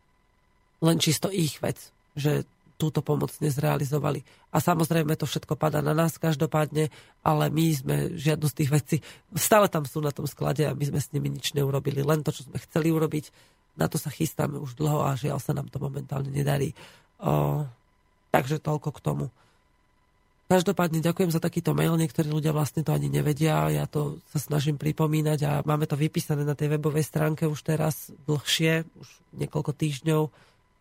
len 0.79 0.97
čisto 1.01 1.27
ich 1.33 1.59
vec, 1.59 1.91
že 2.15 2.47
túto 2.75 2.99
pomoc 2.99 3.31
nezrealizovali. 3.39 4.23
A 4.51 4.59
samozrejme 4.59 5.15
to 5.15 5.27
všetko 5.27 5.55
padá 5.55 5.79
na 5.79 5.95
nás 5.95 6.19
každopádne, 6.19 6.91
ale 7.23 7.45
my 7.47 7.65
sme 7.71 7.95
žiadnu 8.15 8.47
z 8.51 8.55
tých 8.55 8.69
vecí, 8.71 8.97
stále 9.35 9.71
tam 9.71 9.87
sú 9.87 10.03
na 10.03 10.11
tom 10.11 10.27
sklade 10.27 10.67
a 10.67 10.75
my 10.75 10.83
sme 10.83 10.99
s 10.99 11.11
nimi 11.15 11.31
nič 11.31 11.55
neurobili, 11.55 12.03
len 12.03 12.23
to, 12.23 12.35
čo 12.35 12.47
sme 12.47 12.59
chceli 12.59 12.91
urobiť 12.91 13.54
na 13.75 13.91
to 13.91 13.99
sa 13.99 14.11
chystáme 14.11 14.55
už 14.59 14.79
dlho 14.79 15.03
a 15.03 15.19
žiaľ 15.19 15.39
sa 15.39 15.51
nám 15.51 15.67
to 15.67 15.77
momentálne 15.79 16.31
nedarí. 16.31 16.71
O, 17.19 17.63
takže 18.31 18.59
toľko 18.59 18.89
k 18.95 18.99
tomu. 19.03 19.25
Každopádne 20.45 21.01
ďakujem 21.01 21.33
za 21.33 21.41
takýto 21.41 21.73
mail, 21.73 21.97
niektorí 21.97 22.29
ľudia 22.29 22.53
vlastne 22.53 22.85
to 22.85 22.93
ani 22.93 23.09
nevedia, 23.09 23.65
ja 23.73 23.89
to 23.89 24.21
sa 24.29 24.37
snažím 24.37 24.77
pripomínať 24.77 25.39
a 25.41 25.51
máme 25.65 25.89
to 25.89 25.97
vypísané 25.97 26.45
na 26.45 26.53
tej 26.53 26.77
webovej 26.77 27.01
stránke 27.01 27.49
už 27.49 27.65
teraz 27.65 28.13
dlhšie, 28.29 28.85
už 28.85 29.09
niekoľko 29.41 29.73
týždňov, 29.73 30.21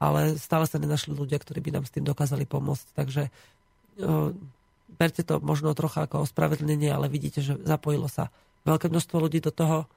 ale 0.04 0.36
stále 0.36 0.68
sa 0.68 0.76
nenašli 0.76 1.16
ľudia, 1.16 1.40
ktorí 1.40 1.64
by 1.64 1.80
nám 1.80 1.84
s 1.88 1.94
tým 1.96 2.04
dokázali 2.04 2.44
pomôcť, 2.44 2.86
takže 2.92 3.32
o, 4.04 4.36
berte 5.00 5.24
to 5.24 5.40
možno 5.40 5.72
trocha 5.72 6.04
ako 6.04 6.28
ospravedlnenie, 6.28 6.92
ale 6.92 7.08
vidíte, 7.08 7.40
že 7.40 7.56
zapojilo 7.64 8.06
sa 8.12 8.28
veľké 8.68 8.92
množstvo 8.92 9.16
ľudí 9.16 9.40
do 9.40 9.48
toho, 9.48 9.88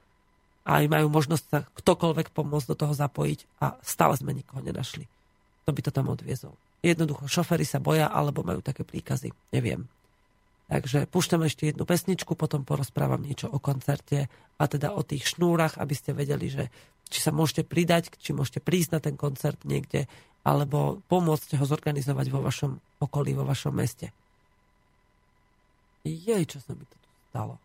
a 0.68 0.84
aj 0.84 0.86
majú 0.92 1.08
možnosť 1.08 1.44
sa 1.48 1.64
ktokoľvek 1.64 2.36
pomôcť 2.36 2.68
do 2.68 2.76
toho 2.76 2.92
zapojiť 2.92 3.64
a 3.64 3.80
stále 3.80 4.14
sme 4.20 4.36
nikoho 4.36 4.60
nenašli. 4.60 5.08
To 5.64 5.72
by 5.72 5.80
to 5.80 5.88
tam 5.88 6.12
odviezol. 6.12 6.52
Jednoducho, 6.84 7.24
šoféry 7.24 7.64
sa 7.64 7.80
boja 7.80 8.12
alebo 8.12 8.44
majú 8.44 8.60
také 8.60 8.84
príkazy. 8.84 9.32
Neviem. 9.50 9.88
Takže 10.68 11.08
púšťam 11.08 11.48
ešte 11.48 11.72
jednu 11.72 11.88
pesničku, 11.88 12.36
potom 12.36 12.60
porozprávam 12.68 13.24
niečo 13.24 13.48
o 13.48 13.56
koncerte 13.56 14.28
a 14.60 14.64
teda 14.68 14.92
o 14.92 15.00
tých 15.00 15.24
šnúrach, 15.32 15.80
aby 15.80 15.96
ste 15.96 16.12
vedeli, 16.12 16.52
že 16.52 16.68
či 17.08 17.24
sa 17.24 17.32
môžete 17.32 17.64
pridať, 17.64 18.12
či 18.20 18.36
môžete 18.36 18.60
prísť 18.60 18.90
na 18.92 19.00
ten 19.00 19.16
koncert 19.16 19.64
niekde, 19.64 20.04
alebo 20.44 21.00
pomôcť 21.08 21.56
ho 21.56 21.64
zorganizovať 21.64 22.28
vo 22.28 22.44
vašom 22.44 22.76
okolí, 23.00 23.32
vo 23.32 23.48
vašom 23.48 23.72
meste. 23.72 24.12
Jej, 26.04 26.44
čo 26.44 26.60
sa 26.60 26.76
mi 26.76 26.84
to 26.84 26.96
tu 27.00 27.08
stalo. 27.32 27.56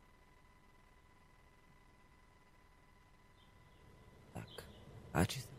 Páči 5.13 5.45
sa. 5.45 5.53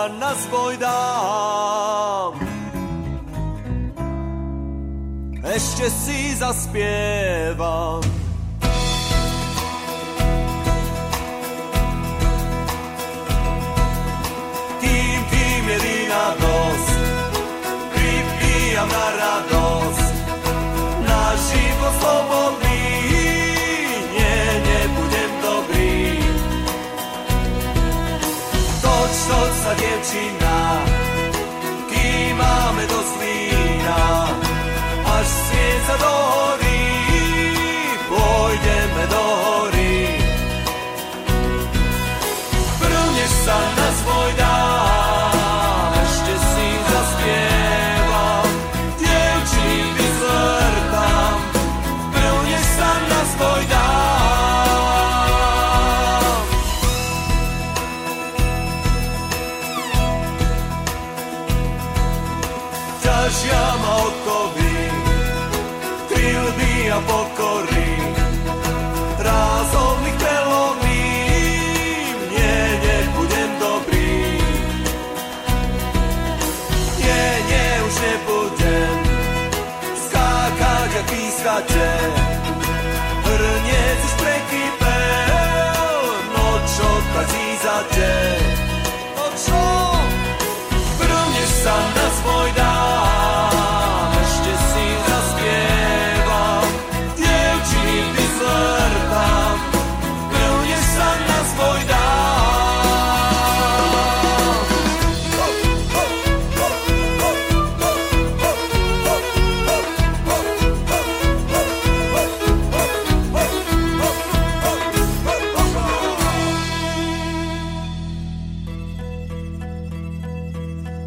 Sa 0.00 0.08
na 0.16 0.32
svoj 0.32 0.80
dám. 0.80 2.32
Ešte 5.44 5.86
si 5.92 6.32
zaspievam. 6.40 8.19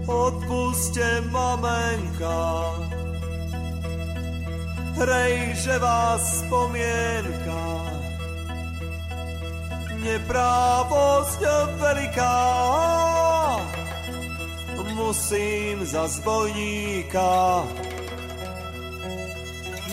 odpuste 0.07 1.21
mamenka. 1.31 2.39
Hrej, 4.93 5.55
že 5.57 5.75
vás 5.79 6.21
spomienka, 6.45 7.65
neprávosť 10.05 11.41
veliká. 11.81 12.39
Musím 14.93 15.85
za 15.85 16.07
zbojníka, 16.07 17.65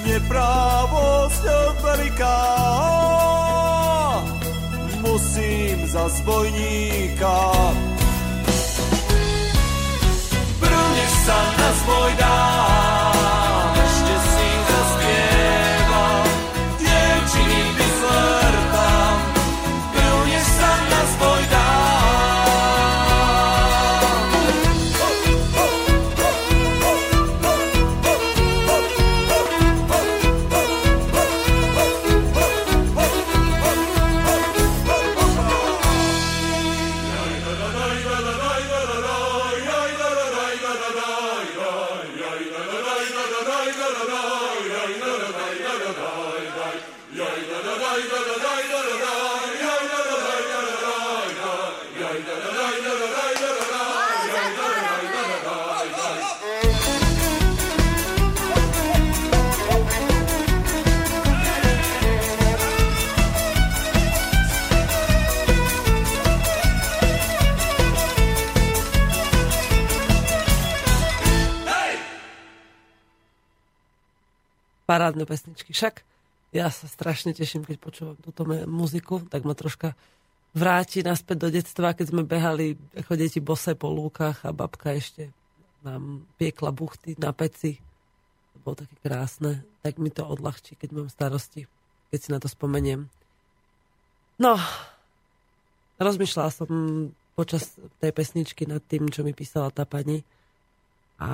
neprávosť 0.04 1.44
veliká. 1.80 2.40
Musím 5.00 5.88
za 5.88 6.08
zbojníka. 6.08 7.40
Brunieš 11.30 11.78
sa 11.86 12.89
parádne 74.90 75.22
pesničky. 75.22 75.70
Však 75.70 76.02
ja 76.50 76.66
sa 76.74 76.90
strašne 76.90 77.30
teším, 77.30 77.62
keď 77.62 77.78
počúvam 77.78 78.18
túto 78.18 78.42
muziku, 78.66 79.22
tak 79.30 79.46
ma 79.46 79.54
troška 79.54 79.94
vráti 80.50 81.06
naspäť 81.06 81.46
do 81.46 81.48
detstva, 81.54 81.94
keď 81.94 82.10
sme 82.10 82.26
behali 82.26 82.74
ako 82.98 83.14
deti 83.14 83.38
bose 83.38 83.78
po 83.78 83.86
lúkach 83.86 84.42
a 84.42 84.50
babka 84.50 84.90
ešte 84.98 85.30
nám 85.86 86.26
piekla 86.42 86.74
buchty 86.74 87.14
na 87.22 87.30
peci. 87.30 87.78
To 88.52 88.56
bolo 88.66 88.82
také 88.82 88.98
krásne. 88.98 89.62
Tak 89.86 90.02
mi 90.02 90.10
to 90.10 90.26
odľahčí, 90.26 90.74
keď 90.74 90.90
mám 90.90 91.08
starosti, 91.08 91.70
keď 92.10 92.18
si 92.18 92.28
na 92.34 92.42
to 92.42 92.50
spomeniem. 92.50 93.06
No, 94.42 94.58
rozmýšľala 96.02 96.50
som 96.50 96.68
počas 97.38 97.78
tej 98.02 98.10
pesničky 98.10 98.66
nad 98.66 98.82
tým, 98.82 99.06
čo 99.06 99.22
mi 99.22 99.32
písala 99.32 99.70
tá 99.70 99.86
pani. 99.86 100.26
A 101.22 101.30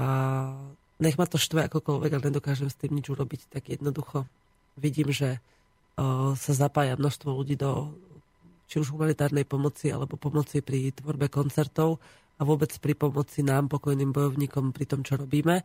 nech 1.02 1.16
ma 1.20 1.28
to 1.28 1.36
štve 1.36 1.68
akokoľvek, 1.68 2.10
ale 2.16 2.26
nedokážem 2.32 2.72
s 2.72 2.78
tým 2.80 2.96
nič 2.96 3.12
urobiť, 3.12 3.52
tak 3.52 3.68
jednoducho 3.68 4.24
vidím, 4.80 5.12
že 5.12 5.40
sa 6.36 6.52
zapája 6.52 6.96
množstvo 6.96 7.32
ľudí 7.32 7.56
do 7.56 7.92
či 8.66 8.82
už 8.82 8.92
humanitárnej 8.92 9.46
pomoci 9.46 9.88
alebo 9.94 10.18
pomoci 10.18 10.60
pri 10.60 10.90
tvorbe 10.92 11.30
koncertov 11.30 12.02
a 12.36 12.44
vôbec 12.44 12.68
pri 12.82 12.92
pomoci 12.92 13.40
nám, 13.40 13.70
pokojným 13.72 14.12
bojovníkom 14.12 14.74
pri 14.76 14.84
tom, 14.84 15.00
čo 15.06 15.16
robíme. 15.16 15.64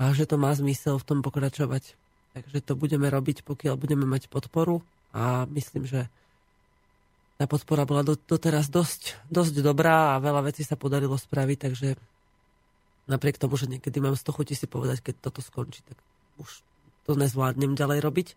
A 0.00 0.02
že 0.16 0.24
to 0.24 0.40
má 0.40 0.50
zmysel 0.56 0.96
v 0.96 1.06
tom 1.06 1.18
pokračovať. 1.20 1.94
Takže 2.34 2.58
to 2.64 2.72
budeme 2.74 3.06
robiť, 3.06 3.44
pokiaľ 3.44 3.74
budeme 3.76 4.08
mať 4.08 4.32
podporu. 4.32 4.80
A 5.12 5.44
myslím, 5.52 5.84
že 5.84 6.08
tá 7.36 7.44
podpora 7.44 7.84
bola 7.84 8.02
doteraz 8.02 8.72
dosť, 8.72 9.20
dosť 9.28 9.60
dobrá 9.60 10.16
a 10.16 10.22
veľa 10.24 10.50
vecí 10.50 10.64
sa 10.64 10.80
podarilo 10.80 11.14
spraviť, 11.14 11.58
takže 11.60 11.88
napriek 13.06 13.40
tomu, 13.40 13.56
že 13.56 13.70
niekedy 13.70 14.02
mám 14.02 14.18
z 14.18 14.26
toho 14.26 14.40
si 14.44 14.66
povedať, 14.66 15.00
keď 15.00 15.14
toto 15.30 15.40
skončí, 15.40 15.80
tak 15.86 15.96
už 16.40 16.64
to 17.08 17.16
nezvládnem 17.16 17.78
ďalej 17.78 17.98
robiť. 18.04 18.28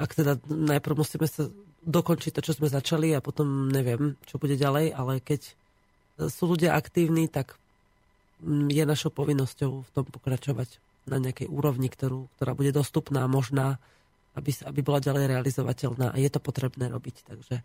Ak 0.00 0.16
teda 0.16 0.40
najprv 0.46 0.96
musíme 1.00 1.26
sa 1.28 1.50
dokončiť 1.84 2.32
to, 2.36 2.44
čo 2.44 2.56
sme 2.56 2.68
začali 2.68 3.12
a 3.16 3.24
potom 3.24 3.68
neviem, 3.68 4.16
čo 4.28 4.40
bude 4.40 4.56
ďalej, 4.56 4.92
ale 4.92 5.20
keď 5.20 5.56
sú 6.28 6.52
ľudia 6.52 6.76
aktívni, 6.76 7.28
tak 7.28 7.56
je 8.48 8.84
našou 8.84 9.12
povinnosťou 9.12 9.84
v 9.84 9.90
tom 9.92 10.04
pokračovať 10.08 10.80
na 11.08 11.20
nejakej 11.20 11.48
úrovni, 11.48 11.88
ktorú, 11.88 12.28
ktorá 12.36 12.52
bude 12.52 12.72
dostupná, 12.72 13.24
možná, 13.28 13.80
aby, 14.36 14.52
aby 14.64 14.80
bola 14.80 15.00
ďalej 15.00 15.28
realizovateľná 15.28 16.12
a 16.12 16.16
je 16.16 16.30
to 16.32 16.40
potrebné 16.40 16.88
robiť. 16.88 17.16
Takže 17.28 17.56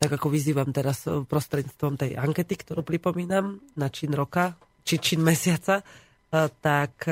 tak 0.00 0.10
ako 0.10 0.32
vyzývam 0.32 0.70
teraz 0.72 1.04
prostredníctvom 1.06 1.94
tej 2.00 2.16
ankety, 2.16 2.54
ktorú 2.56 2.86
pripomínam 2.86 3.60
na 3.76 3.92
čin 3.92 4.14
roka, 4.14 4.56
či 4.90 4.98
čin 4.98 5.22
mesiaca, 5.22 5.86
tak 6.58 7.06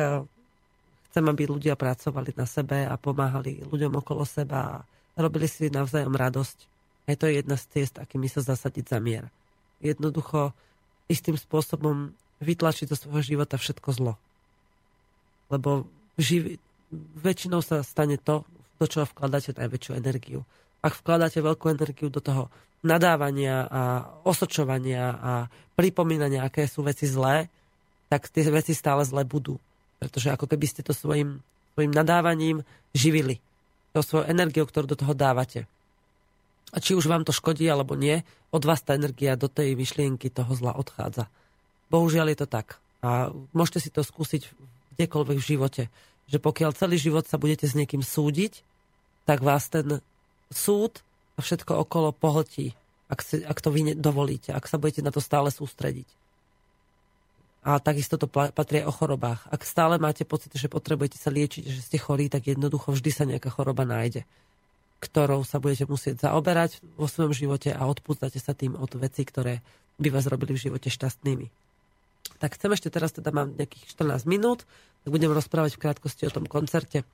chcem, 1.06 1.24
aby 1.30 1.46
ľudia 1.46 1.78
pracovali 1.78 2.34
na 2.34 2.42
sebe 2.42 2.82
a 2.82 2.98
pomáhali 2.98 3.62
ľuďom 3.70 4.02
okolo 4.02 4.26
seba 4.26 4.82
a 4.82 4.82
robili 5.14 5.46
si 5.46 5.70
navzájom 5.70 6.18
radosť. 6.18 6.58
A 7.06 7.14
to 7.14 7.30
je 7.30 7.38
jedna 7.38 7.54
z 7.54 7.64
ciest, 7.70 8.02
akými 8.02 8.26
sa 8.26 8.42
zasadiť 8.42 8.84
za 8.90 8.98
mier. 8.98 9.30
Jednoducho 9.78 10.50
istým 11.06 11.38
spôsobom 11.38 12.10
vytlačiť 12.42 12.90
zo 12.90 12.98
svojho 12.98 13.22
života 13.22 13.54
všetko 13.54 13.88
zlo. 13.94 14.14
Lebo 15.48 15.86
živi, 16.18 16.58
väčšinou 17.22 17.62
sa 17.62 17.86
stane 17.86 18.18
to, 18.18 18.42
do 18.76 18.86
čoho 18.90 19.06
vkladáte 19.06 19.54
najväčšiu 19.54 19.92
energiu. 19.96 20.42
Ak 20.82 20.98
vkladáte 20.98 21.40
veľkú 21.40 21.70
energiu 21.70 22.10
do 22.10 22.20
toho 22.20 22.50
nadávania 22.84 23.66
a 23.66 23.82
osočovania 24.22 25.16
a 25.18 25.32
pripomínania, 25.74 26.46
aké 26.46 26.68
sú 26.68 26.84
veci 26.84 27.08
zlé, 27.08 27.48
tak 28.08 28.28
tie 28.32 28.44
veci 28.48 28.72
stále 28.72 29.04
zlé 29.04 29.24
budú. 29.24 29.60
Pretože 30.00 30.32
ako 30.32 30.48
keby 30.48 30.66
ste 30.68 30.80
to 30.84 30.96
svojim, 30.96 31.44
svojim 31.76 31.92
nadávaním 31.92 32.64
živili. 32.96 33.40
To 33.96 34.04
svojou 34.04 34.28
energiou, 34.28 34.64
ktorú 34.68 34.88
do 34.88 34.98
toho 34.98 35.12
dávate. 35.16 35.68
A 36.72 36.80
či 36.84 36.92
už 36.92 37.08
vám 37.08 37.24
to 37.24 37.32
škodí 37.32 37.64
alebo 37.68 37.96
nie, 37.96 38.20
od 38.52 38.64
vás 38.64 38.84
tá 38.84 38.96
energia 38.96 39.36
do 39.36 39.48
tej 39.48 39.76
myšlienky 39.76 40.28
toho 40.28 40.52
zla 40.52 40.76
odchádza. 40.76 41.28
Bohužiaľ 41.88 42.32
je 42.32 42.38
to 42.44 42.48
tak. 42.48 42.76
A 43.00 43.32
môžete 43.56 43.88
si 43.88 43.90
to 43.92 44.04
skúsiť 44.04 44.52
kdekoľvek 44.96 45.38
v 45.40 45.48
živote. 45.48 45.82
Že 46.28 46.38
pokiaľ 46.44 46.70
celý 46.76 47.00
život 47.00 47.24
sa 47.24 47.40
budete 47.40 47.64
s 47.64 47.72
niekým 47.72 48.04
súdiť, 48.04 48.60
tak 49.24 49.40
vás 49.40 49.68
ten 49.72 50.04
súd 50.52 51.00
a 51.36 51.44
všetko 51.44 51.84
okolo 51.84 52.12
pohltí, 52.12 52.76
ak, 53.08 53.20
si, 53.24 53.40
ak 53.40 53.60
to 53.60 53.72
vy 53.72 53.96
dovolíte, 53.96 54.52
ak 54.52 54.68
sa 54.68 54.76
budete 54.76 55.00
na 55.00 55.12
to 55.12 55.24
stále 55.24 55.48
sústrediť. 55.48 56.08
A 57.68 57.76
takisto 57.84 58.16
to 58.16 58.24
patrí 58.32 58.80
o 58.80 58.88
chorobách. 58.88 59.44
Ak 59.52 59.60
stále 59.60 60.00
máte 60.00 60.24
pocit, 60.24 60.48
že 60.56 60.72
potrebujete 60.72 61.20
sa 61.20 61.28
liečiť, 61.28 61.68
že 61.68 61.84
ste 61.84 62.00
chorí, 62.00 62.32
tak 62.32 62.48
jednoducho 62.48 62.96
vždy 62.96 63.10
sa 63.12 63.28
nejaká 63.28 63.52
choroba 63.52 63.84
nájde, 63.84 64.24
ktorou 65.04 65.44
sa 65.44 65.60
budete 65.60 65.84
musieť 65.84 66.24
zaoberať 66.24 66.80
vo 66.96 67.04
svojom 67.04 67.36
živote 67.36 67.68
a 67.76 67.84
odpúšťate 67.84 68.40
sa 68.40 68.56
tým 68.56 68.72
od 68.72 68.88
vecí, 68.96 69.20
ktoré 69.28 69.60
by 70.00 70.08
vás 70.08 70.24
robili 70.32 70.56
v 70.56 70.64
živote 70.64 70.88
šťastnými. 70.88 71.52
Tak 72.40 72.56
chcem 72.56 72.72
ešte 72.72 72.88
teraz, 72.88 73.12
teda 73.12 73.36
mám 73.36 73.52
nejakých 73.52 74.00
14 74.00 74.24
minút, 74.24 74.64
tak 75.04 75.12
budem 75.12 75.28
rozprávať 75.28 75.76
v 75.76 75.82
krátkosti 75.84 76.24
o 76.24 76.32
tom 76.32 76.48
koncerte. 76.48 77.04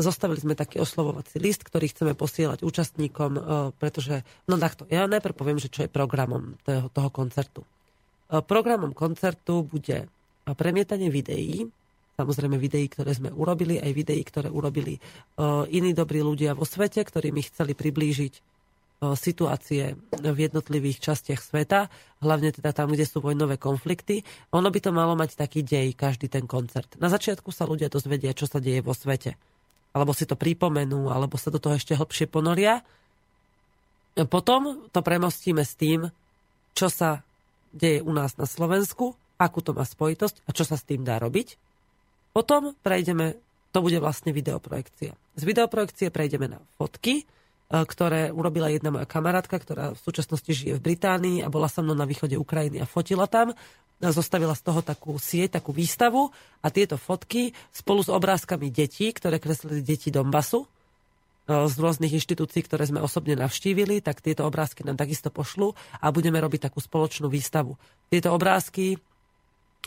Zostavili 0.00 0.40
sme 0.40 0.56
taký 0.56 0.80
oslovovací 0.80 1.36
list, 1.36 1.60
ktorý 1.60 1.92
chceme 1.92 2.16
posielať 2.16 2.64
účastníkom, 2.64 3.30
e, 3.36 3.40
pretože, 3.76 4.24
no 4.48 4.56
takto, 4.56 4.88
ja 4.88 5.04
najprv 5.04 5.36
poviem, 5.36 5.60
že 5.60 5.68
čo 5.68 5.84
je 5.84 5.92
programom 5.92 6.56
toho, 6.64 6.88
toho 6.88 7.12
koncertu. 7.12 7.68
Programom 8.30 8.94
koncertu 8.94 9.66
bude 9.66 10.06
premietanie 10.54 11.10
videí, 11.10 11.66
samozrejme 12.14 12.54
videí, 12.62 12.86
ktoré 12.86 13.10
sme 13.10 13.34
urobili, 13.34 13.82
aj 13.82 13.90
videí, 13.90 14.22
ktoré 14.22 14.46
urobili 14.46 15.02
iní 15.68 15.90
dobrí 15.90 16.22
ľudia 16.22 16.54
vo 16.54 16.62
svete, 16.62 17.02
ktorí 17.02 17.34
mi 17.34 17.42
chceli 17.42 17.74
priblížiť 17.74 18.34
situácie 19.00 19.96
v 20.12 20.38
jednotlivých 20.44 21.00
častiach 21.00 21.40
sveta, 21.40 21.88
hlavne 22.20 22.52
teda 22.52 22.76
tam, 22.76 22.92
kde 22.92 23.08
sú 23.08 23.24
vojnové 23.24 23.56
konflikty. 23.56 24.20
Ono 24.52 24.68
by 24.68 24.76
to 24.76 24.92
malo 24.92 25.16
mať 25.16 25.40
taký 25.40 25.64
dej, 25.64 25.96
každý 25.96 26.28
ten 26.28 26.44
koncert. 26.44 27.00
Na 27.00 27.08
začiatku 27.08 27.48
sa 27.48 27.64
ľudia 27.64 27.88
dozvedia, 27.88 28.36
čo 28.36 28.44
sa 28.44 28.60
deje 28.60 28.84
vo 28.84 28.92
svete. 28.92 29.40
Alebo 29.96 30.12
si 30.12 30.28
to 30.28 30.36
pripomenú, 30.36 31.08
alebo 31.08 31.40
sa 31.40 31.48
do 31.48 31.56
toho 31.56 31.80
ešte 31.80 31.96
hlbšie 31.96 32.28
ponoria. 32.28 32.84
Potom 34.28 34.84
to 34.92 35.00
premostíme 35.00 35.64
s 35.64 35.72
tým, 35.80 36.12
čo 36.76 36.92
sa 36.92 37.24
deje 37.70 38.02
u 38.02 38.12
nás 38.14 38.36
na 38.36 38.46
Slovensku, 38.46 39.14
akú 39.40 39.64
to 39.64 39.72
má 39.72 39.86
spojitosť 39.86 40.44
a 40.44 40.50
čo 40.52 40.68
sa 40.68 40.76
s 40.76 40.86
tým 40.86 41.02
dá 41.02 41.16
robiť. 41.16 41.56
Potom 42.30 42.76
prejdeme 42.84 43.40
to 43.70 43.78
bude 43.82 43.98
vlastne 44.02 44.34
videoprojekcia. 44.34 45.14
Z 45.14 45.42
videoprojekcie 45.46 46.10
prejdeme 46.10 46.50
na 46.50 46.58
fotky, 46.74 47.22
e, 47.22 47.24
ktoré 47.70 48.34
urobila 48.34 48.66
jedna 48.66 48.90
moja 48.90 49.06
kamarátka, 49.06 49.62
ktorá 49.62 49.94
v 49.94 50.02
súčasnosti 50.02 50.50
žije 50.50 50.78
v 50.78 50.84
Británii 50.90 51.46
a 51.46 51.48
bola 51.48 51.70
so 51.70 51.82
mnou 51.82 51.94
na 51.94 52.06
východe 52.06 52.34
Ukrajiny 52.34 52.82
a 52.82 52.90
fotila 52.90 53.30
tam. 53.30 53.54
Zostavila 54.00 54.56
z 54.56 54.64
toho 54.64 54.80
takú 54.80 55.20
sieť, 55.20 55.60
takú 55.60 55.76
výstavu 55.76 56.32
a 56.64 56.66
tieto 56.72 56.96
fotky 56.96 57.52
spolu 57.70 58.00
s 58.00 58.10
obrázkami 58.10 58.72
detí, 58.72 59.12
ktoré 59.12 59.36
kreslili 59.38 59.84
deti 59.84 60.10
Donbasu, 60.10 60.66
e, 60.66 60.68
z 61.50 61.74
rôznych 61.74 62.14
inštitúcií, 62.14 62.62
ktoré 62.62 62.86
sme 62.86 63.02
osobne 63.02 63.34
navštívili, 63.34 63.98
tak 63.98 64.22
tieto 64.22 64.46
obrázky 64.46 64.86
nám 64.86 64.94
takisto 64.94 65.34
pošlu 65.34 65.74
a 65.98 66.14
budeme 66.14 66.38
robiť 66.38 66.70
takú 66.70 66.78
spoločnú 66.78 67.26
výstavu. 67.26 67.74
Tieto 68.06 68.30
obrázky 68.30 69.02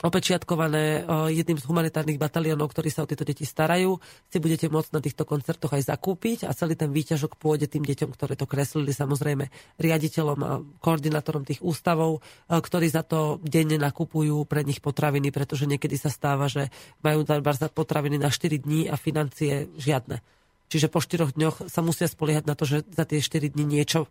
opečiatkované 0.02 1.06
eh, 1.06 1.38
jedným 1.38 1.62
z 1.62 1.68
humanitárnych 1.70 2.18
bataliónov, 2.18 2.74
ktorí 2.74 2.90
sa 2.90 3.06
o 3.06 3.10
tieto 3.10 3.22
deti 3.22 3.46
starajú. 3.46 4.02
Si 4.32 4.42
budete 4.42 4.66
môcť 4.72 4.90
na 4.90 5.02
týchto 5.04 5.28
koncertoch 5.28 5.78
aj 5.78 5.94
zakúpiť 5.94 6.50
a 6.50 6.56
celý 6.58 6.74
ten 6.74 6.90
výťažok 6.90 7.38
pôjde 7.38 7.70
tým 7.70 7.86
deťom, 7.86 8.10
ktoré 8.10 8.34
to 8.34 8.50
kreslili, 8.50 8.90
samozrejme 8.90 9.54
riaditeľom 9.78 10.40
a 10.42 10.52
koordinátorom 10.82 11.46
tých 11.46 11.62
ústavov, 11.62 12.26
eh, 12.50 12.58
ktorí 12.58 12.90
za 12.90 13.06
to 13.06 13.38
denne 13.46 13.78
nakupujú 13.78 14.50
pre 14.50 14.66
nich 14.66 14.82
potraviny, 14.82 15.30
pretože 15.30 15.70
niekedy 15.70 16.00
sa 16.00 16.10
stáva, 16.10 16.50
že 16.50 16.74
majú 17.06 17.22
za 17.28 17.70
potraviny 17.70 18.18
na 18.18 18.34
4 18.34 18.58
dní 18.58 18.90
a 18.90 18.98
financie 18.98 19.70
žiadne. 19.78 20.26
Čiže 20.74 20.90
po 20.90 21.06
4 21.06 21.38
dňoch 21.38 21.70
sa 21.70 21.86
musia 21.86 22.10
spoliehať 22.10 22.50
na 22.50 22.58
to, 22.58 22.66
že 22.66 22.82
za 22.90 23.06
tie 23.06 23.22
4 23.22 23.54
dní 23.54 23.62
niečo 23.62 24.10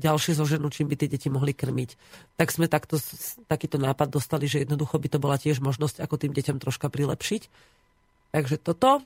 ďalšie 0.00 0.40
zoženú, 0.40 0.72
čím 0.72 0.88
by 0.88 0.96
tie 0.96 1.12
deti 1.12 1.28
mohli 1.28 1.52
krmiť. 1.52 2.00
Tak 2.40 2.48
sme 2.48 2.64
takto, 2.64 2.96
takýto 3.44 3.76
nápad 3.76 4.08
dostali, 4.08 4.48
že 4.48 4.64
jednoducho 4.64 4.96
by 4.96 5.08
to 5.12 5.18
bola 5.20 5.36
tiež 5.36 5.60
možnosť, 5.60 6.00
ako 6.00 6.16
tým 6.16 6.32
deťom 6.32 6.64
troška 6.64 6.88
prilepšiť. 6.88 7.42
Takže 8.32 8.56
toto. 8.56 9.04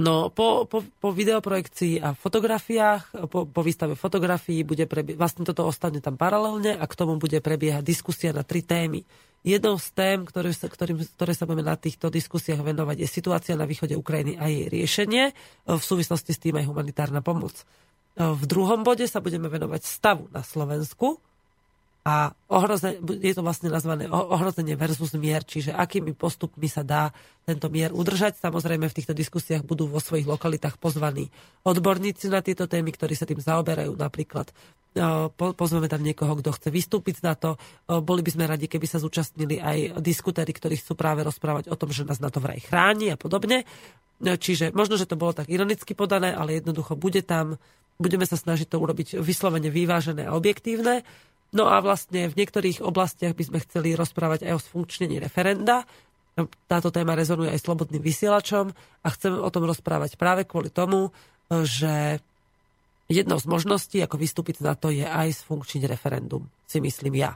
No, 0.00 0.32
po, 0.32 0.64
po, 0.64 0.80
po 0.80 1.12
videoprojekcii 1.12 2.00
a 2.00 2.16
fotografiách, 2.16 3.28
po, 3.28 3.44
po 3.44 3.60
výstave 3.60 3.92
fotografií 3.92 4.64
bude 4.64 4.88
prebiehať, 4.88 5.20
vlastne 5.20 5.44
toto 5.44 5.68
ostane 5.68 6.00
tam 6.00 6.16
paralelne 6.16 6.72
a 6.72 6.84
k 6.88 6.96
tomu 6.96 7.20
bude 7.20 7.36
prebiehať 7.44 7.84
diskusia 7.84 8.32
na 8.32 8.40
tri 8.40 8.64
témy. 8.64 9.04
Jednou 9.44 9.76
z 9.76 9.88
tém, 9.92 10.24
ktoré 10.24 10.52
sa, 10.56 10.72
ktorým, 10.72 11.04
ktoré 11.16 11.32
sa 11.36 11.44
budeme 11.44 11.68
na 11.68 11.76
týchto 11.76 12.08
diskusiách 12.08 12.64
venovať, 12.64 12.96
je 13.04 13.08
situácia 13.08 13.54
na 13.56 13.68
východe 13.68 13.96
Ukrajiny 13.96 14.40
a 14.40 14.48
jej 14.48 14.68
riešenie, 14.68 15.24
v 15.64 15.82
súvislosti 15.84 16.32
s 16.32 16.40
tým 16.40 16.60
aj 16.60 16.68
humanitárna 16.68 17.20
pomoc. 17.20 17.64
V 18.16 18.44
druhom 18.44 18.84
bode 18.84 19.08
sa 19.08 19.24
budeme 19.24 19.48
venovať 19.48 19.80
stavu 19.84 20.28
na 20.28 20.44
Slovensku 20.44 21.20
a 22.10 22.34
ohrozenie, 22.50 22.98
je 23.22 23.34
to 23.38 23.46
vlastne 23.46 23.70
nazvané 23.70 24.10
ohrozenie 24.10 24.74
versus 24.74 25.14
mier, 25.14 25.46
čiže 25.46 25.70
akými 25.70 26.10
postupmi 26.18 26.66
sa 26.66 26.82
dá 26.82 27.14
tento 27.46 27.70
mier 27.70 27.94
udržať. 27.94 28.42
Samozrejme 28.42 28.90
v 28.90 28.96
týchto 28.98 29.14
diskusiách 29.14 29.62
budú 29.62 29.86
vo 29.86 30.02
svojich 30.02 30.26
lokalitách 30.26 30.82
pozvaní 30.82 31.30
odborníci 31.62 32.26
na 32.26 32.42
tieto 32.42 32.66
témy, 32.66 32.90
ktorí 32.90 33.14
sa 33.14 33.30
tým 33.30 33.38
zaoberajú. 33.38 33.94
Napríklad 33.94 34.50
pozveme 35.38 35.86
tam 35.86 36.02
niekoho, 36.02 36.34
kto 36.42 36.50
chce 36.50 36.68
vystúpiť 36.74 37.22
na 37.22 37.38
to. 37.38 37.54
Boli 37.86 38.26
by 38.26 38.30
sme 38.34 38.50
radi, 38.50 38.66
keby 38.66 38.90
sa 38.90 38.98
zúčastnili 38.98 39.62
aj 39.62 40.02
diskutéry, 40.02 40.50
ktorí 40.50 40.82
chcú 40.82 40.98
práve 40.98 41.22
rozprávať 41.22 41.70
o 41.70 41.78
tom, 41.78 41.94
že 41.94 42.02
nás 42.02 42.18
na 42.18 42.34
to 42.34 42.42
vraj 42.42 42.58
chráni 42.58 43.14
a 43.14 43.16
podobne. 43.20 43.62
E, 43.62 44.34
čiže 44.34 44.74
možno, 44.74 44.98
že 44.98 45.06
to 45.06 45.14
bolo 45.14 45.30
tak 45.30 45.46
ironicky 45.46 45.94
podané, 45.94 46.34
ale 46.34 46.58
jednoducho 46.58 46.98
bude 46.98 47.22
tam 47.22 47.54
budeme 48.00 48.24
sa 48.24 48.40
snažiť 48.40 48.72
to 48.72 48.80
urobiť 48.80 49.20
vyslovene 49.20 49.68
vyvážené 49.68 50.24
a 50.24 50.32
objektívne. 50.32 51.04
No 51.50 51.66
a 51.66 51.82
vlastne 51.82 52.30
v 52.30 52.38
niektorých 52.38 52.78
oblastiach 52.82 53.34
by 53.34 53.42
sme 53.42 53.58
chceli 53.66 53.98
rozprávať 53.98 54.46
aj 54.46 54.52
o 54.54 54.60
sfunkčnení 54.62 55.18
referenda. 55.18 55.82
Táto 56.70 56.94
téma 56.94 57.18
rezonuje 57.18 57.50
aj 57.50 57.60
slobodným 57.66 57.98
vysielačom 57.98 58.70
a 59.02 59.08
chceme 59.10 59.42
o 59.42 59.50
tom 59.50 59.66
rozprávať 59.66 60.14
práve 60.14 60.46
kvôli 60.46 60.70
tomu, 60.70 61.10
že 61.50 62.22
jednou 63.10 63.42
z 63.42 63.50
možností, 63.50 63.98
ako 63.98 64.14
vystúpiť 64.14 64.62
na 64.62 64.78
to, 64.78 64.94
je 64.94 65.02
aj 65.02 65.42
sfunkčniť 65.42 65.90
referendum, 65.90 66.46
si 66.70 66.78
myslím 66.78 67.18
ja. 67.18 67.34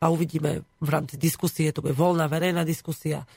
A 0.00 0.08
uvidíme 0.08 0.64
v 0.80 0.88
rámci 0.88 1.20
diskusie, 1.20 1.68
to 1.76 1.84
bude 1.84 1.92
voľná 1.92 2.24
verejná 2.24 2.64
diskusia, 2.64 3.28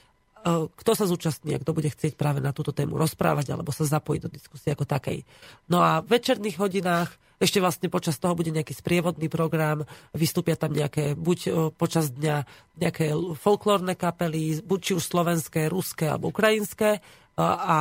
kto 0.76 0.91
sa 0.94 1.08
zúčastní 1.08 1.56
a 1.56 1.62
kto 1.62 1.72
bude 1.72 1.88
chcieť 1.88 2.20
práve 2.20 2.44
na 2.44 2.52
túto 2.52 2.76
tému 2.76 3.00
rozprávať 3.00 3.56
alebo 3.56 3.72
sa 3.72 3.88
zapojiť 3.88 4.22
do 4.28 4.30
diskusie 4.30 4.76
ako 4.76 4.84
takej. 4.84 5.24
No 5.72 5.80
a 5.80 6.04
v 6.04 6.20
večerných 6.20 6.60
hodinách 6.60 7.16
ešte 7.41 7.60
vlastne 7.60 7.91
počas 7.91 8.16
toho 8.20 8.38
bude 8.39 8.52
nejaký 8.56 8.72
sprievodný 8.72 9.28
program, 9.28 9.84
vystúpia 10.16 10.56
tam 10.56 10.72
nejaké, 10.72 11.16
buď 11.20 11.39
e, 11.44 11.50
počas 11.76 12.08
dňa 12.08 12.48
nejaké 12.80 13.12
folklórne 13.36 14.00
kapely, 14.00 14.64
buď 14.64 14.80
či 14.80 14.91
už 14.96 15.04
slovenské, 15.04 15.68
ruské 15.68 16.08
alebo 16.08 16.32
ukrajinské, 16.32 17.04
a, 17.36 17.44
e, 17.44 17.44
a, 17.44 17.78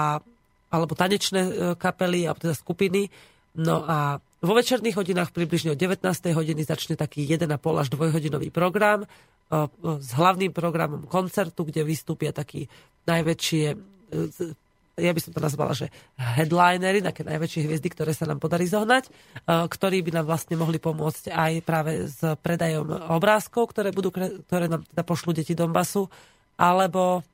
alebo 0.72 0.98
tanečné 0.98 1.76
kapely, 1.78 2.26
alebo 2.26 2.42
teda 2.42 2.56
skupiny. 2.58 3.12
No 3.54 3.84
a 3.84 4.18
vo 4.42 4.58
večerných 4.58 4.98
hodinách 4.98 5.30
približne 5.30 5.70
o 5.70 5.78
19. 5.78 6.02
hodiny 6.10 6.66
začne 6.66 6.98
taký 6.98 7.22
1,5 7.22 7.46
až 7.78 7.88
2 7.94 8.10
hodinový 8.10 8.50
program, 8.50 9.06
s 10.00 10.10
hlavným 10.16 10.52
programom 10.56 11.04
koncertu, 11.04 11.68
kde 11.68 11.84
vystúpia 11.84 12.32
takí 12.32 12.64
najväčšie 13.04 13.64
e, 13.68 13.76
ja 15.00 15.08
by 15.16 15.20
som 15.24 15.32
to 15.32 15.40
nazvala, 15.40 15.72
že 15.72 15.88
headlinery, 16.20 17.00
také 17.00 17.24
najväčšie 17.24 17.64
hviezdy, 17.64 17.88
ktoré 17.88 18.12
sa 18.12 18.28
nám 18.28 18.36
podarí 18.36 18.68
zohnať, 18.68 19.08
e, 19.08 19.10
ktorí 19.48 20.04
by 20.04 20.20
nám 20.20 20.26
vlastne 20.28 20.60
mohli 20.60 20.76
pomôcť 20.76 21.32
aj 21.32 21.52
práve 21.64 22.12
s 22.12 22.20
predajom 22.20 22.92
obrázkov, 23.12 23.72
ktoré, 23.72 23.88
budú, 23.88 24.12
ktoré 24.12 24.68
nám 24.68 24.84
teda 24.84 25.02
pošlú 25.04 25.32
deti 25.32 25.56
Donbasu, 25.56 26.08
alebo 26.60 27.24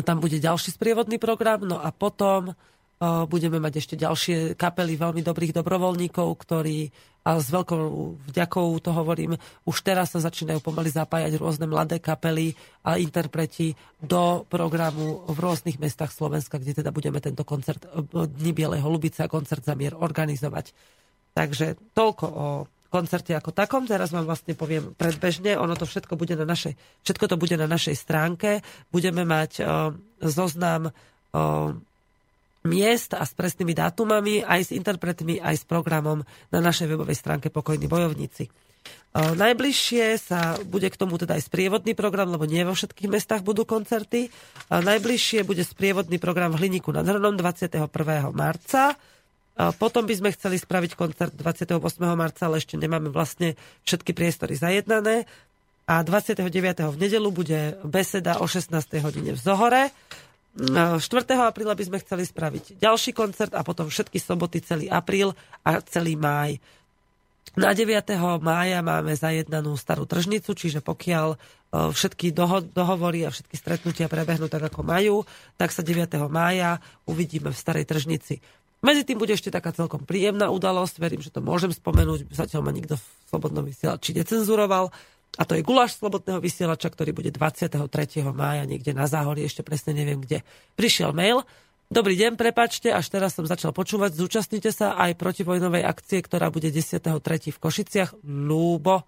tam 0.00 0.22
bude 0.24 0.40
ďalší 0.40 0.72
sprievodný 0.72 1.20
program, 1.20 1.60
no 1.68 1.76
a 1.76 1.92
potom 1.92 2.56
Budeme 3.00 3.56
mať 3.56 3.80
ešte 3.80 3.94
ďalšie 3.96 4.60
kapely 4.60 5.00
veľmi 5.00 5.24
dobrých 5.24 5.56
dobrovoľníkov, 5.56 6.28
ktorí 6.36 6.92
a 7.20 7.36
s 7.36 7.52
veľkou 7.52 8.16
vďakou 8.32 8.80
to 8.80 8.96
hovorím, 8.96 9.36
už 9.68 9.76
teraz 9.84 10.16
sa 10.16 10.24
začínajú 10.24 10.64
pomaly 10.64 10.88
zapájať 10.88 11.36
rôzne 11.36 11.68
mladé 11.68 12.00
kapely 12.00 12.56
a 12.80 12.96
interpreti 12.96 13.76
do 14.00 14.48
programu 14.48 15.28
v 15.28 15.36
rôznych 15.36 15.76
mestách 15.76 16.16
Slovenska, 16.16 16.56
kde 16.56 16.80
teda 16.80 16.88
budeme 16.88 17.20
tento 17.20 17.44
koncert 17.44 17.84
e, 17.84 18.24
Dni 18.24 18.52
Bielej 18.56 18.80
holubice 18.80 19.20
a 19.20 19.28
koncert 19.28 19.68
za 19.68 19.76
mier 19.76 19.92
organizovať. 19.92 20.72
Takže 21.36 21.92
toľko 21.92 22.24
o 22.24 22.46
koncerte 22.88 23.36
ako 23.36 23.52
takom. 23.52 23.84
Teraz 23.84 24.16
vám 24.16 24.24
vlastne 24.24 24.56
poviem 24.56 24.96
predbežne, 24.96 25.60
ono 25.60 25.76
to 25.76 25.84
všetko 25.84 26.16
bude 26.16 26.34
na 26.34 26.48
našej, 26.48 26.72
všetko 27.04 27.24
to 27.30 27.36
bude 27.36 27.54
na 27.54 27.68
našej 27.68 27.94
stránke. 28.00 28.64
Budeme 28.90 29.22
mať 29.22 29.62
uh, 29.62 29.94
zoznam 30.18 30.90
uh, 30.90 31.70
miest 32.66 33.16
a 33.16 33.24
s 33.24 33.32
presnými 33.32 33.72
dátumami, 33.72 34.44
aj 34.44 34.68
s 34.68 34.70
interpretmi, 34.76 35.40
aj 35.40 35.60
s 35.60 35.64
programom 35.64 36.24
na 36.52 36.60
našej 36.60 36.92
webovej 36.92 37.16
stránke 37.16 37.48
Pokojní 37.48 37.88
bojovníci. 37.88 38.52
Najbližšie 39.10 40.04
sa 40.22 40.54
bude 40.62 40.86
k 40.86 40.94
tomu 40.94 41.18
teda 41.18 41.34
aj 41.34 41.50
sprievodný 41.50 41.98
program, 41.98 42.30
lebo 42.30 42.46
nie 42.46 42.62
vo 42.62 42.78
všetkých 42.78 43.10
mestách 43.10 43.42
budú 43.42 43.66
koncerty. 43.66 44.30
Najbližšie 44.70 45.42
bude 45.42 45.66
sprievodný 45.66 46.22
program 46.22 46.54
v 46.54 46.62
Hliníku 46.62 46.94
nad 46.94 47.02
Hronom 47.02 47.34
21. 47.34 47.90
marca. 48.30 48.94
Potom 49.82 50.06
by 50.06 50.14
sme 50.14 50.30
chceli 50.32 50.56
spraviť 50.62 50.94
koncert 50.94 51.34
28. 51.34 51.82
marca, 52.14 52.42
ale 52.46 52.62
ešte 52.62 52.78
nemáme 52.78 53.10
vlastne 53.10 53.58
všetky 53.82 54.14
priestory 54.14 54.54
zajednané. 54.54 55.26
A 55.90 56.06
29. 56.06 56.46
v 56.94 56.96
nedelu 56.96 57.28
bude 57.34 57.82
beseda 57.82 58.38
o 58.38 58.46
16. 58.46 58.78
hodine 59.02 59.34
v 59.34 59.40
Zohore. 59.42 59.90
4. 60.58 60.98
apríla 61.46 61.78
by 61.78 61.84
sme 61.86 62.02
chceli 62.02 62.26
spraviť 62.26 62.82
ďalší 62.82 63.14
koncert 63.14 63.54
a 63.54 63.62
potom 63.62 63.86
všetky 63.86 64.18
soboty 64.18 64.58
celý 64.58 64.90
apríl 64.90 65.30
a 65.62 65.78
celý 65.86 66.18
máj. 66.18 66.58
Na 67.58 67.74
9. 67.74 67.90
mája 68.42 68.78
máme 68.78 69.10
zajednanú 69.14 69.74
starú 69.74 70.06
tržnicu, 70.06 70.54
čiže 70.54 70.78
pokiaľ 70.86 71.34
e, 71.34 71.36
všetky 71.90 72.30
doho- 72.30 72.62
dohovory 72.62 73.26
a 73.26 73.34
všetky 73.34 73.58
stretnutia 73.58 74.06
prebehnú 74.06 74.46
tak, 74.46 74.70
ako 74.70 74.86
majú, 74.86 75.26
tak 75.58 75.74
sa 75.74 75.82
9. 75.82 76.30
mája 76.30 76.78
uvidíme 77.10 77.50
v 77.50 77.58
starej 77.58 77.90
tržnici. 77.90 78.38
Medzi 78.80 79.02
tým 79.02 79.18
bude 79.18 79.34
ešte 79.34 79.50
taká 79.50 79.74
celkom 79.74 80.06
príjemná 80.06 80.46
udalosť, 80.48 81.02
verím, 81.02 81.20
že 81.20 81.34
to 81.34 81.42
môžem 81.42 81.74
spomenúť, 81.74 82.30
zatiaľ 82.32 82.64
ma 82.64 82.72
nikto 82.72 82.96
v 82.96 83.04
Slobodnom 83.28 83.66
vysielači 83.66 84.14
necenzuroval. 84.14 84.94
A 85.38 85.46
to 85.46 85.54
je 85.54 85.62
guláš 85.62 86.00
slobodného 86.00 86.42
vysielača, 86.42 86.90
ktorý 86.90 87.14
bude 87.14 87.30
23. 87.30 87.86
mája 88.34 88.66
niekde 88.66 88.90
na 88.90 89.06
záhorí, 89.06 89.46
ešte 89.46 89.62
presne 89.62 89.94
neviem 89.94 90.18
kde. 90.18 90.42
Prišiel 90.74 91.14
mail, 91.14 91.46
Dobrý 91.90 92.14
deň, 92.14 92.38
prepačte, 92.38 92.94
až 92.94 93.10
teraz 93.10 93.34
som 93.34 93.42
začal 93.42 93.74
počúvať. 93.74 94.14
Zúčastnite 94.14 94.70
sa 94.70 94.94
aj 94.94 95.18
protivojnovej 95.18 95.82
akcie, 95.82 96.22
ktorá 96.22 96.46
bude 96.46 96.70
10.3. 96.70 97.02
v 97.50 97.58
Košiciach. 97.58 98.14
Lúbo. 98.22 99.02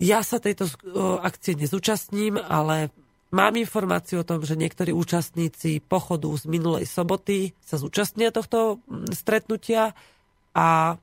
Ja 0.00 0.24
sa 0.24 0.40
tejto 0.40 0.72
akcie 1.20 1.60
nezúčastním, 1.60 2.40
ale 2.40 2.88
mám 3.28 3.60
informáciu 3.60 4.24
o 4.24 4.28
tom, 4.28 4.40
že 4.40 4.56
niektorí 4.56 4.96
účastníci 4.96 5.84
pochodu 5.84 6.32
z 6.32 6.48
minulej 6.48 6.88
soboty 6.88 7.52
sa 7.60 7.76
zúčastnia 7.76 8.32
tohto 8.32 8.80
stretnutia 9.12 9.92
a 10.56 10.96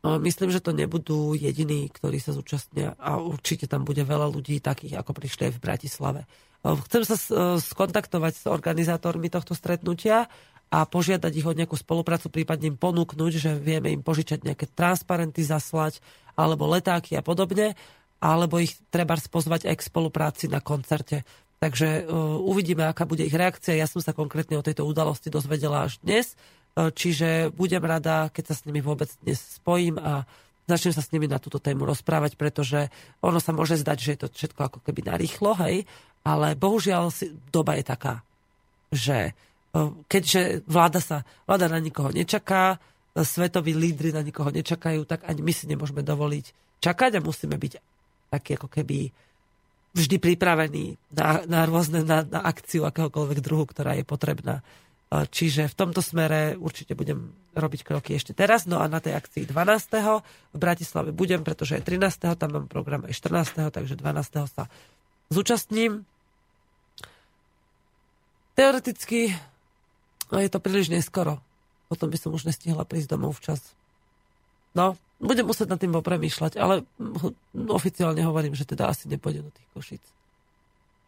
Myslím, 0.00 0.48
že 0.48 0.64
to 0.64 0.72
nebudú 0.72 1.36
jediní, 1.36 1.92
ktorí 1.92 2.16
sa 2.24 2.32
zúčastnia 2.32 2.96
a 2.96 3.20
určite 3.20 3.68
tam 3.68 3.84
bude 3.84 4.00
veľa 4.00 4.32
ľudí 4.32 4.56
takých, 4.64 4.96
ako 4.96 5.12
prišli 5.12 5.48
aj 5.48 5.52
v 5.56 5.62
Bratislave. 5.62 6.20
Chcem 6.64 7.02
sa 7.04 7.16
skontaktovať 7.60 8.32
s 8.32 8.44
organizátormi 8.48 9.28
tohto 9.28 9.52
stretnutia 9.52 10.32
a 10.72 10.78
požiadať 10.88 11.32
ich 11.36 11.44
o 11.44 11.52
nejakú 11.52 11.76
spoluprácu, 11.76 12.32
prípadne 12.32 12.72
im 12.72 12.80
ponúknuť, 12.80 13.32
že 13.36 13.50
vieme 13.60 13.92
im 13.92 14.00
požičať 14.00 14.46
nejaké 14.46 14.72
transparenty 14.72 15.44
zaslať 15.44 16.00
alebo 16.32 16.64
letáky 16.70 17.18
a 17.18 17.26
podobne, 17.26 17.76
alebo 18.24 18.56
ich 18.56 18.80
treba 18.88 19.20
spozvať 19.20 19.68
aj 19.68 19.76
k 19.80 19.86
spolupráci 19.88 20.48
na 20.48 20.64
koncerte. 20.64 21.28
Takže 21.60 22.08
uh, 22.08 22.40
uvidíme, 22.40 22.88
aká 22.88 23.04
bude 23.04 23.20
ich 23.20 23.36
reakcia. 23.36 23.76
Ja 23.76 23.84
som 23.84 24.00
sa 24.00 24.16
konkrétne 24.16 24.56
o 24.56 24.64
tejto 24.64 24.88
udalosti 24.88 25.28
dozvedela 25.28 25.84
až 25.84 26.00
dnes, 26.00 26.40
čiže 26.74 27.50
budem 27.54 27.82
rada, 27.82 28.30
keď 28.30 28.44
sa 28.52 28.54
s 28.56 28.64
nimi 28.66 28.78
vôbec 28.80 29.10
dnes 29.20 29.38
spojím 29.38 29.98
a 29.98 30.24
začnem 30.70 30.94
sa 30.94 31.02
s 31.02 31.10
nimi 31.10 31.26
na 31.26 31.42
túto 31.42 31.58
tému 31.58 31.82
rozprávať, 31.82 32.38
pretože 32.38 32.86
ono 33.20 33.42
sa 33.42 33.50
môže 33.50 33.74
zdať, 33.74 33.98
že 33.98 34.10
je 34.14 34.20
to 34.22 34.28
všetko 34.30 34.60
ako 34.70 34.78
keby 34.86 35.10
narýchlo, 35.10 35.58
hej, 35.66 35.82
ale 36.22 36.54
bohužiaľ 36.54 37.10
doba 37.50 37.74
je 37.74 37.84
taká, 37.84 38.14
že 38.94 39.34
keďže 40.06 40.66
vláda 40.66 40.98
sa, 41.02 41.22
vláda 41.46 41.70
na 41.70 41.78
nikoho 41.78 42.10
nečaká, 42.10 42.78
svetoví 43.14 43.74
lídry 43.74 44.14
na 44.14 44.22
nikoho 44.22 44.50
nečakajú, 44.54 45.02
tak 45.06 45.26
ani 45.26 45.42
my 45.42 45.52
si 45.54 45.66
nemôžeme 45.66 46.06
dovoliť 46.06 46.78
čakať 46.78 47.18
a 47.18 47.24
musíme 47.24 47.58
byť 47.58 47.72
takí 48.30 48.54
ako 48.54 48.70
keby 48.70 49.10
vždy 49.90 50.16
pripravení 50.22 50.94
na, 51.10 51.42
na 51.50 51.66
rôzne, 51.66 52.06
na, 52.06 52.22
na 52.22 52.40
akciu 52.46 52.86
akéhokoľvek 52.86 53.38
druhu, 53.42 53.66
ktorá 53.66 53.98
je 53.98 54.06
potrebná. 54.06 54.62
Čiže 55.10 55.66
v 55.66 55.74
tomto 55.74 55.98
smere 56.06 56.54
určite 56.54 56.94
budem 56.94 57.34
robiť 57.58 57.82
kroky 57.82 58.14
ešte 58.14 58.30
teraz. 58.30 58.70
No 58.70 58.78
a 58.78 58.86
na 58.86 59.02
tej 59.02 59.18
akcii 59.18 59.42
12. 59.42 59.90
v 60.54 60.58
Bratislave 60.58 61.10
budem, 61.10 61.42
pretože 61.42 61.74
je 61.74 61.82
13. 61.82 62.38
tam 62.38 62.50
mám 62.54 62.66
program 62.70 63.02
aj 63.02 63.18
14. 63.18 63.74
takže 63.74 63.98
12. 63.98 64.46
sa 64.46 64.70
zúčastním. 65.34 66.06
Teoreticky 68.54 69.34
no 70.30 70.38
je 70.38 70.46
to 70.46 70.62
príliš 70.62 70.94
neskoro. 70.94 71.42
Potom 71.90 72.06
by 72.06 72.14
som 72.14 72.30
už 72.30 72.46
nestihla 72.46 72.86
prísť 72.86 73.10
domov 73.10 73.42
včas. 73.42 73.74
No, 74.78 74.94
budem 75.18 75.42
musieť 75.42 75.74
nad 75.74 75.82
tým 75.82 75.90
popremýšľať, 75.90 76.54
ale 76.54 76.86
oficiálne 77.66 78.22
hovorím, 78.22 78.54
že 78.54 78.62
teda 78.62 78.86
asi 78.86 79.10
nepôjde 79.10 79.42
do 79.42 79.50
tých 79.50 79.68
košíc. 79.74 80.04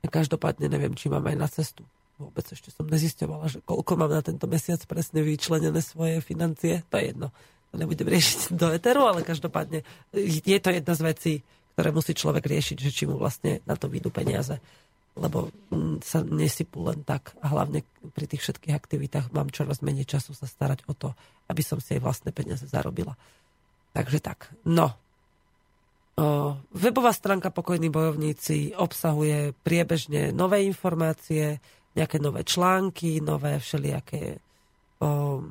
Každopádne 0.03 0.67
neviem, 0.67 0.99
či 0.99 1.07
mám 1.07 1.23
aj 1.23 1.37
na 1.39 1.47
cestu. 1.47 1.87
Vôbec 2.21 2.45
ešte 2.49 2.69
som 2.73 2.89
nezisťovala, 2.89 3.47
že 3.49 3.59
koľko 3.65 3.93
mám 3.97 4.13
na 4.13 4.23
tento 4.25 4.45
mesiac 4.51 4.79
presne 4.85 5.25
vyčlenené 5.25 5.81
svoje 5.81 6.21
financie. 6.21 6.85
To 6.93 7.01
je 7.01 7.05
jedno. 7.13 7.29
To 7.73 7.75
nebudem 7.81 8.09
riešiť 8.09 8.53
do 8.61 8.73
eteru, 8.73 9.09
ale 9.09 9.25
každopádne 9.25 9.85
je 10.17 10.59
to 10.61 10.69
jedna 10.71 10.93
z 10.93 11.03
vecí, 11.03 11.33
ktoré 11.75 11.89
musí 11.91 12.13
človek 12.13 12.45
riešiť, 12.45 12.77
že 12.77 12.91
či 12.93 13.05
mu 13.09 13.17
vlastne 13.17 13.65
na 13.65 13.75
to 13.75 13.89
vyjdú 13.89 14.13
peniaze 14.13 14.61
lebo 15.13 15.53
mm, 15.69 16.01
sa 16.01 16.25
nesypú 16.25 16.89
len 16.89 17.05
tak 17.05 17.37
a 17.45 17.53
hlavne 17.53 17.85
pri 18.17 18.25
tých 18.25 18.49
všetkých 18.49 18.73
aktivitách 18.73 19.27
mám 19.37 19.53
čoraz 19.53 19.85
menej 19.85 20.09
času 20.09 20.33
sa 20.33 20.49
starať 20.49 20.89
o 20.89 20.97
to, 20.97 21.13
aby 21.53 21.61
som 21.61 21.77
si 21.85 22.01
aj 22.01 22.05
vlastné 22.05 22.31
peniaze 22.33 22.65
zarobila. 22.65 23.13
Takže 23.93 24.25
tak, 24.25 24.49
no. 24.65 24.97
O, 26.17 26.57
webová 26.73 27.13
stránka 27.13 27.53
Pokojní 27.53 27.93
bojovníci 27.93 28.73
obsahuje 28.77 29.53
priebežne 29.65 30.33
nové 30.33 30.65
informácie, 30.65 31.61
nejaké 31.93 32.17
nové 32.19 32.43
články, 32.45 33.21
nové 33.21 33.61
všelijaké 33.61 34.39
o, 35.01 35.45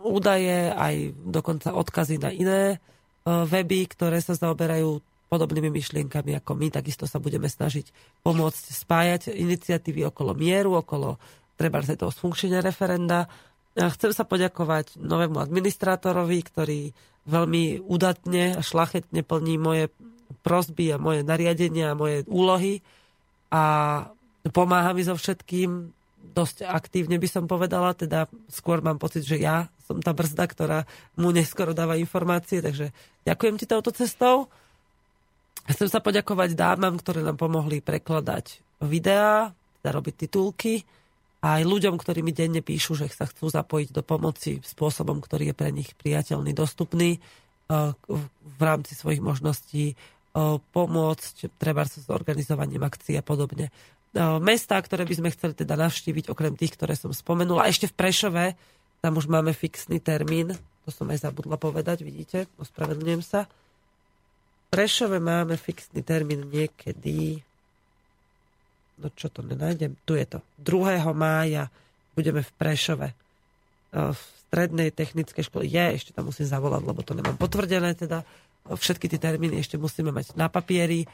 údaje, 0.00 0.72
aj 0.72 1.16
dokonca 1.24 1.72
odkazy 1.72 2.16
na 2.20 2.30
iné 2.32 2.76
o, 2.76 3.44
weby, 3.48 3.88
ktoré 3.88 4.20
sa 4.20 4.36
zaoberajú 4.36 5.00
podobnými 5.30 5.70
myšlienkami 5.70 6.34
ako 6.42 6.58
my, 6.58 6.74
takisto 6.74 7.06
sa 7.06 7.22
budeme 7.22 7.46
snažiť 7.46 8.18
pomôcť 8.26 8.64
spájať 8.74 9.22
iniciatívy 9.30 10.10
okolo 10.10 10.34
mieru, 10.34 10.74
okolo 10.82 11.22
treba 11.54 11.78
sa 11.86 11.94
toho 11.94 12.10
sfunkčenia 12.10 12.58
referenda. 12.58 13.30
A 13.78 13.86
chcem 13.94 14.10
sa 14.10 14.26
poďakovať 14.26 14.98
novému 14.98 15.38
administrátorovi, 15.38 16.38
ktorý 16.42 16.80
veľmi 17.30 17.86
udatne 17.86 18.58
a 18.58 18.60
šlachetne 18.64 19.22
plní 19.22 19.54
moje 19.60 19.84
prosby 20.42 20.90
a 20.90 20.98
moje 20.98 21.22
nariadenia 21.22 21.94
a 21.94 21.98
moje 21.98 22.26
úlohy 22.26 22.82
a 23.54 23.62
pomáha 24.48 24.96
mi 24.96 25.04
so 25.04 25.12
všetkým 25.12 25.92
dosť 26.20 26.68
aktívne 26.68 27.16
by 27.16 27.28
som 27.28 27.44
povedala, 27.48 27.96
teda 27.96 28.28
skôr 28.48 28.80
mám 28.80 29.00
pocit, 29.00 29.24
že 29.24 29.40
ja 29.40 29.68
som 29.84 29.98
tá 30.00 30.12
brzda, 30.12 30.44
ktorá 30.46 30.78
mu 31.16 31.32
neskoro 31.32 31.72
dáva 31.72 31.98
informácie, 31.98 32.62
takže 32.62 32.92
ďakujem 33.24 33.56
ti 33.60 33.66
touto 33.66 33.90
cestou. 33.90 34.46
Chcem 35.66 35.88
sa 35.88 36.00
poďakovať 36.00 36.54
dámam, 36.56 36.96
ktoré 36.96 37.24
nám 37.24 37.40
pomohli 37.40 37.82
prekladať 37.82 38.62
videá, 38.84 39.52
teda 39.80 39.90
robiť 39.96 40.14
titulky, 40.28 40.84
a 41.40 41.60
aj 41.60 41.62
ľuďom, 41.64 41.96
ktorí 41.96 42.20
mi 42.20 42.36
denne 42.36 42.60
píšu, 42.60 43.00
že 43.00 43.08
sa 43.08 43.24
chcú 43.24 43.48
zapojiť 43.48 43.96
do 43.96 44.04
pomoci 44.04 44.60
spôsobom, 44.60 45.24
ktorý 45.24 45.52
je 45.52 45.56
pre 45.56 45.72
nich 45.72 45.96
priateľný, 45.96 46.52
dostupný 46.52 47.16
e, 47.16 47.18
v 48.28 48.60
rámci 48.60 48.92
svojich 48.92 49.24
možností 49.24 49.84
e, 49.88 49.94
pomôcť, 50.60 51.56
treba 51.56 51.88
s 51.88 52.04
organizovaním 52.12 52.84
akcií 52.84 53.16
a 53.16 53.24
podobne. 53.24 53.72
E, 54.10 54.18
mestá, 54.42 54.82
ktoré 54.82 55.06
by 55.06 55.14
sme 55.14 55.30
chceli 55.30 55.54
teda 55.54 55.78
navštíviť, 55.78 56.30
okrem 56.30 56.58
tých, 56.58 56.74
ktoré 56.74 56.98
som 56.98 57.14
spomenula. 57.14 57.70
Ešte 57.70 57.86
v 57.86 57.94
Prešove, 57.94 58.44
tam 59.00 59.16
už 59.16 59.30
máme 59.30 59.54
fixný 59.54 60.02
termín, 60.02 60.58
to 60.82 60.90
som 60.90 61.06
aj 61.14 61.22
zabudla 61.22 61.54
povedať, 61.54 62.02
vidíte, 62.02 62.50
ospravedlňujem 62.58 63.22
sa. 63.22 63.46
Prešove 64.70 65.22
máme 65.22 65.54
fixný 65.54 66.02
termín 66.02 66.50
niekedy, 66.50 67.42
no 68.98 69.10
čo 69.14 69.30
to 69.30 69.46
nenájdem, 69.46 69.94
tu 70.02 70.18
je 70.18 70.26
to, 70.26 70.38
2. 70.62 71.06
mája 71.14 71.70
budeme 72.18 72.42
v 72.42 72.50
Prešove 72.58 73.08
e, 73.10 73.14
v 74.10 74.20
strednej 74.50 74.90
technickej 74.90 75.46
škole. 75.46 75.62
Je, 75.62 75.86
ešte 75.94 76.10
tam 76.10 76.26
musím 76.26 76.50
zavolať, 76.50 76.82
lebo 76.82 77.06
to 77.06 77.14
nemám 77.14 77.38
potvrdené 77.38 77.94
teda. 77.94 78.26
Všetky 78.66 79.06
tie 79.06 79.22
termíny 79.22 79.62
ešte 79.62 79.78
musíme 79.78 80.10
mať 80.10 80.34
na 80.34 80.50
papieri. 80.50 81.06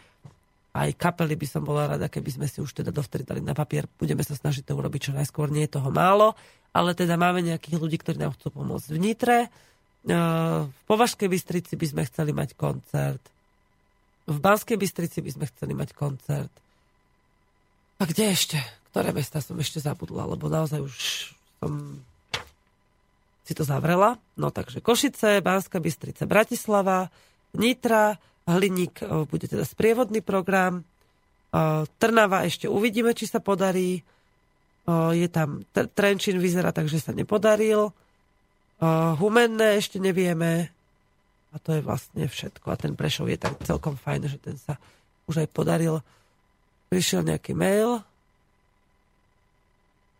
Aj 0.77 0.93
kapely 0.93 1.41
by 1.41 1.47
som 1.49 1.65
bola 1.65 1.97
rada, 1.97 2.13
keby 2.13 2.37
sme 2.37 2.47
si 2.47 2.61
už 2.61 2.77
teda 2.77 2.93
dovtedy 2.93 3.25
dali 3.25 3.41
na 3.41 3.57
papier. 3.57 3.89
Budeme 3.97 4.21
sa 4.21 4.37
snažiť 4.37 4.69
to 4.69 4.77
urobiť 4.77 5.09
čo 5.09 5.13
najskôr. 5.17 5.49
Nie 5.49 5.65
je 5.65 5.81
toho 5.81 5.89
málo, 5.89 6.37
ale 6.77 6.93
teda 6.93 7.17
máme 7.17 7.41
nejakých 7.41 7.81
ľudí, 7.81 7.97
ktorí 7.97 8.21
nám 8.21 8.37
chcú 8.37 8.53
pomôcť 8.53 8.93
v 8.93 8.99
Nitre. 9.01 9.39
E, 9.43 9.49
v 10.69 10.81
Považskej 10.85 11.33
Bystrici 11.33 11.81
by 11.81 11.87
sme 11.89 12.03
chceli 12.05 12.37
mať 12.37 12.53
koncert 12.53 13.25
v 14.27 14.39
Banskej 14.43 14.75
Bystrici 14.77 15.23
by 15.23 15.31
sme 15.31 15.47
chceli 15.55 15.73
mať 15.73 15.95
koncert. 15.95 16.51
A 17.97 18.03
kde 18.05 18.35
ešte? 18.35 18.59
Ktoré 18.91 19.15
mesta 19.15 19.39
som 19.39 19.55
ešte 19.63 19.79
zabudla, 19.79 20.27
lebo 20.27 20.51
naozaj 20.51 20.83
už 20.83 20.95
som 21.63 22.03
si 23.47 23.55
to 23.55 23.63
zavrela. 23.63 24.19
No 24.35 24.51
takže 24.51 24.83
Košice, 24.83 25.39
Banská 25.39 25.79
Bystrica, 25.79 26.27
Bratislava, 26.27 27.07
Nitra, 27.55 28.19
Hliník 28.47 29.03
e, 29.03 29.27
bude 29.27 29.51
teda 29.51 29.67
sprievodný 29.67 30.23
program. 30.23 30.81
E, 30.81 30.85
Trnava 31.99 32.47
ešte 32.47 32.71
uvidíme, 32.71 33.11
či 33.11 33.27
sa 33.27 33.43
podarí. 33.43 34.01
E, 34.01 34.03
je 35.19 35.27
tam 35.27 35.67
Trenčín 35.75 36.39
vyzerá 36.39 36.71
tak, 36.71 36.87
že 36.87 37.03
sa 37.03 37.11
nepodaril. 37.11 37.91
Humenné 39.17 39.81
ešte 39.81 39.97
nevieme. 39.97 40.69
A 41.49 41.57
to 41.57 41.73
je 41.73 41.81
vlastne 41.81 42.29
všetko. 42.29 42.69
A 42.69 42.77
ten 42.77 42.93
Prešov 42.93 43.33
je 43.33 43.41
tak 43.41 43.57
celkom 43.65 43.97
fajn, 43.97 44.29
že 44.29 44.37
ten 44.37 44.61
sa 44.61 44.77
už 45.25 45.43
aj 45.43 45.49
podaril. 45.49 46.05
Prišiel 46.93 47.25
nejaký 47.25 47.57
mail, 47.57 48.05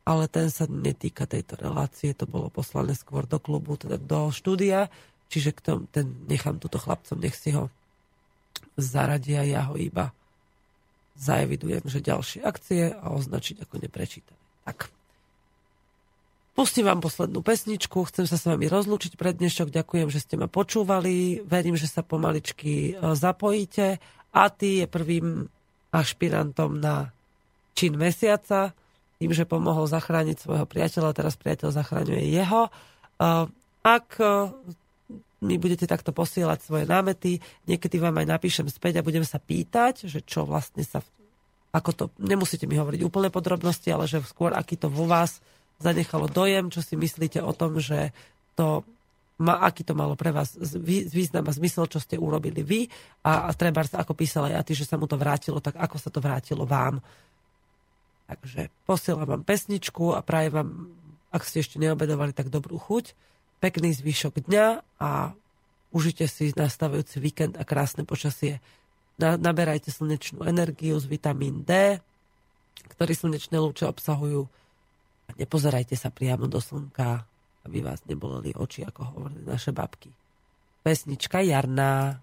ale 0.09 0.25
ten 0.33 0.49
sa 0.49 0.65
netýka 0.65 1.29
tejto 1.29 1.61
relácie. 1.61 2.17
To 2.17 2.25
bolo 2.25 2.49
poslané 2.49 2.97
skôr 2.97 3.29
do 3.29 3.37
klubu, 3.37 3.77
teda 3.77 4.01
do 4.01 4.33
štúdia. 4.33 4.89
Čiže 5.29 5.51
k 5.53 5.61
tomu, 5.61 5.85
ten 5.93 6.17
nechám 6.25 6.57
túto 6.57 6.81
chlapcom, 6.81 7.21
nech 7.21 7.37
si 7.37 7.53
ho 7.53 7.69
zaradia. 8.77 9.43
Ja 9.47 9.69
ho 9.71 9.75
iba 9.77 10.13
zaevidujem, 11.17 11.85
že 11.89 12.05
ďalšie 12.05 12.45
akcie 12.45 12.93
a 12.93 13.13
označiť 13.13 13.65
ako 13.65 13.75
neprečítané. 13.81 14.41
Tak. 14.69 14.93
Pustím 16.57 16.89
vám 16.89 17.05
poslednú 17.05 17.45
pesničku, 17.45 18.09
chcem 18.09 18.25
sa 18.25 18.41
s 18.41 18.49
vami 18.49 18.65
rozlúčiť 18.65 19.21
pre 19.21 19.37
dnešok, 19.37 19.69
ďakujem, 19.69 20.09
že 20.09 20.25
ste 20.25 20.41
ma 20.41 20.49
počúvali, 20.49 21.45
verím, 21.45 21.77
že 21.77 21.85
sa 21.85 22.01
pomaličky 22.01 22.97
e, 22.97 23.13
zapojíte. 23.13 24.01
A 24.33 24.49
ty 24.49 24.81
je 24.81 24.87
prvým 24.89 25.53
ašpirantom 25.93 26.81
na 26.81 27.13
čin 27.77 27.97
mesiaca, 28.01 28.73
tým, 29.21 29.33
že 29.37 29.49
pomohol 29.49 29.85
zachrániť 29.89 30.37
svojho 30.41 30.65
priateľa, 30.69 31.17
teraz 31.17 31.37
priateľ 31.37 31.77
zachraňuje 31.77 32.25
jeho. 32.25 32.69
E, 32.69 32.71
ak 33.85 34.09
e, 34.17 34.29
mi 35.45 35.61
budete 35.61 35.85
takto 35.85 36.17
posielať 36.17 36.65
svoje 36.65 36.85
námety, 36.89 37.45
niekedy 37.69 38.01
vám 38.01 38.17
aj 38.25 38.27
napíšem 38.27 38.67
späť 38.73 39.01
a 39.01 39.07
budem 39.07 39.25
sa 39.27 39.37
pýtať, 39.37 40.09
že 40.09 40.25
čo 40.25 40.49
vlastne 40.49 40.81
sa, 40.81 41.05
ako 41.77 41.91
to, 41.93 42.05
nemusíte 42.17 42.65
mi 42.65 42.81
hovoriť 42.81 43.05
úplne 43.05 43.29
podrobnosti, 43.29 43.89
ale 43.93 44.09
že 44.09 44.25
skôr 44.25 44.57
aký 44.57 44.81
to 44.81 44.89
vo 44.89 45.05
vás 45.05 45.45
zanechalo 45.77 46.33
dojem, 46.33 46.73
čo 46.73 46.81
si 46.81 46.97
myslíte 46.97 47.45
o 47.45 47.53
tom, 47.53 47.77
že 47.77 48.17
to 48.57 48.81
ma, 49.37 49.61
aký 49.61 49.85
to 49.85 49.93
malo 49.93 50.17
pre 50.17 50.33
vás 50.33 50.57
význam 51.13 51.45
a 51.45 51.53
zmysel, 51.53 51.85
čo 51.85 52.01
ste 52.01 52.17
urobili 52.17 52.65
vy 52.65 52.81
a, 53.21 53.49
a 53.49 53.51
treba, 53.53 53.85
ako 53.85 54.17
písala 54.17 54.49
ja 54.49 54.65
ty, 54.65 54.73
že 54.73 54.89
sa 54.89 54.97
mu 54.97 55.05
to 55.05 55.21
vrátilo, 55.21 55.61
tak 55.61 55.77
ako 55.77 55.97
sa 56.01 56.09
to 56.09 56.25
vrátilo 56.25 56.65
vám. 56.65 57.05
Takže 58.27 58.73
posielam 58.89 59.29
vám 59.29 59.43
pesničku 59.45 60.17
a 60.17 60.25
prajem 60.25 60.53
vám, 60.57 60.69
ak 61.31 61.45
ste 61.45 61.61
ešte 61.61 61.77
neobedovali, 61.77 62.33
tak 62.33 62.49
dobrú 62.49 62.81
chuť, 62.81 63.13
pekný 63.59 63.93
zvyšok 63.97 64.45
dňa 64.47 64.67
a 65.01 65.33
užite 65.95 66.29
si 66.29 66.53
nastavujúci 66.53 67.17
víkend 67.23 67.55
a 67.57 67.65
krásne 67.65 68.05
počasie. 68.05 68.61
Naberajte 69.17 69.89
slnečnú 69.89 70.45
energiu 70.45 71.01
z 71.01 71.09
vitamín 71.09 71.65
D, 71.65 72.01
ktorý 72.97 73.13
slnečné 73.17 73.57
lúče 73.57 73.89
obsahujú 73.89 74.45
a 75.27 75.31
nepozerajte 75.41 75.97
sa 75.97 76.13
priamo 76.13 76.45
do 76.47 76.61
slnka, 76.61 77.25
aby 77.65 77.81
vás 77.81 78.05
neboleli 78.05 78.53
oči, 78.53 78.85
ako 78.85 79.01
hovorili 79.17 79.43
naše 79.43 79.73
babky. 79.73 80.13
Pesnička 80.85 81.41
jarná. 81.43 82.21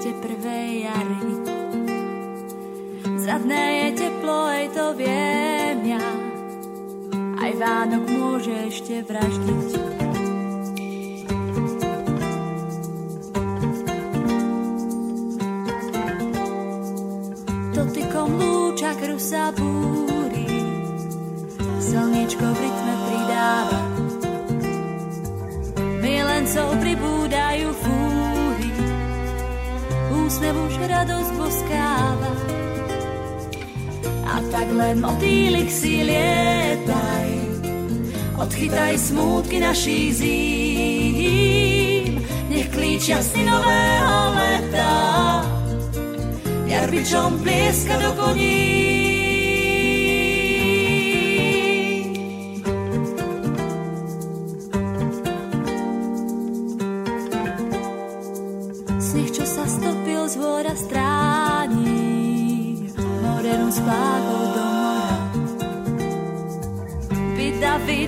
Svite 0.00 0.16
prvej 0.24 0.88
jary. 0.88 1.20
Zadné 3.20 3.64
je 3.84 3.88
teplo, 4.00 4.48
aj 4.48 4.66
to 4.72 4.86
viem 4.96 5.76
ja, 5.84 6.08
aj 7.44 7.50
Vánok 7.60 8.04
môže 8.08 8.54
ešte 8.72 9.04
vraždiť. 9.04 9.68
Dotykom 17.76 18.28
lúča 18.40 18.96
krv 18.96 19.18
sa 19.20 19.52
búri, 19.52 20.48
slniečko 21.76 22.46
v 22.48 22.56
rytme 22.56 22.94
pridáva. 23.04 23.80
Milencov 26.00 26.72
pribúdajú 26.80 26.99
úsmev 30.30 30.54
už 30.70 30.86
radosť 30.86 31.32
boskáva. 31.42 32.30
A 34.30 34.38
tak 34.54 34.70
len 34.70 35.02
motýlik 35.02 35.66
si 35.66 36.06
lietaj, 36.06 37.30
odchytaj 38.38 38.94
smútky 38.94 39.58
našich 39.58 40.22
zím. 40.22 42.22
Nech 42.46 42.70
klíčia 42.70 43.18
si 43.26 43.42
nového 43.42 44.18
leta, 44.38 44.94
jarbičom 46.70 47.42
plieska 47.42 47.98
do 47.98 48.14
koní. 48.14 48.99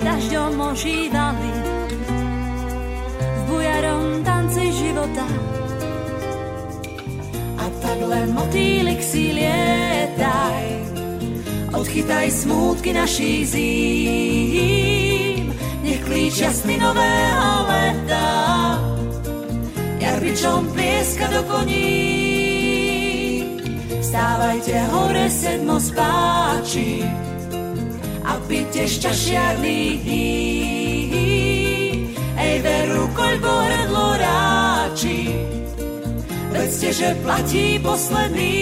Dažďom 0.03 0.55
ožívali 0.55 1.51
v 3.19 3.39
bujarom 3.49 4.23
tanci 4.23 4.71
života. 4.71 5.27
A 7.59 7.65
tak 7.83 7.99
len 8.07 8.31
motýlik 8.31 9.03
si 9.03 9.35
lietaj, 9.35 10.63
odchytaj 11.75 12.31
smútky 12.31 12.95
našich 12.95 13.51
zím, 13.51 15.51
nech 15.83 15.99
klíč 16.07 16.39
jasný 16.39 16.79
nového 16.79 17.51
leta, 17.67 18.27
jarbičom 19.99 20.71
plieska 20.71 21.27
do 21.31 21.43
koní. 21.47 22.22
Vstávajte 24.13 24.77
hore 24.93 25.25
sedmo 25.25 25.81
spáči, 25.81 27.01
a 28.21 28.37
byte 28.45 28.85
šťašiarných 28.85 29.97
dní. 30.05 30.37
Ej, 32.37 32.55
veru, 32.61 33.09
koľko 33.17 33.49
hrdlo 33.49 34.07
ráči, 34.21 35.33
vedzte, 36.53 36.93
že 36.93 37.17
platí 37.25 37.81
posledný. 37.81 38.53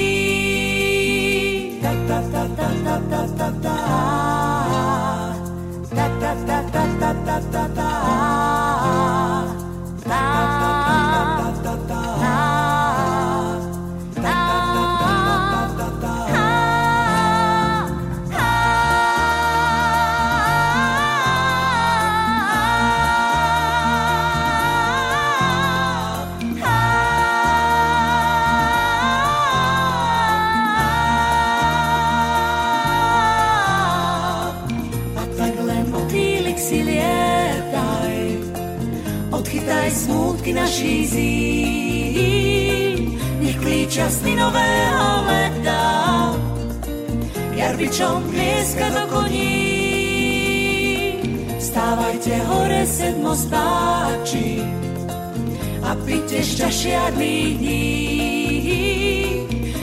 Ta, 1.84 2.00
ta, 2.08 2.20
ta, 2.32 2.44
ta, 2.56 2.70
ta, 2.88 2.96
ta. 3.12 3.22
Ta, 3.36 3.61
Sny 43.92 44.40
nového 44.40 45.08
leta, 45.28 45.84
jarbičom 47.60 48.24
plieska 48.32 48.88
do 48.88 49.04
koní. 49.12 49.52
Vstávajte 51.60 52.40
hore 52.48 52.88
sedmo 52.88 53.36
spáči 53.36 54.64
a 55.84 55.92
pite 56.08 56.40
šťašiadných 56.40 57.52
dní. 57.60 57.92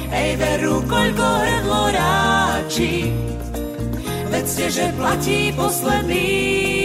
Ej, 0.08 0.30
veru, 0.40 0.80
koľko 0.88 1.26
hrdlo 1.44 1.82
ráči, 1.92 3.12
vedzte, 4.32 4.72
že 4.72 4.88
platí 4.96 5.52
posledný. 5.52 6.77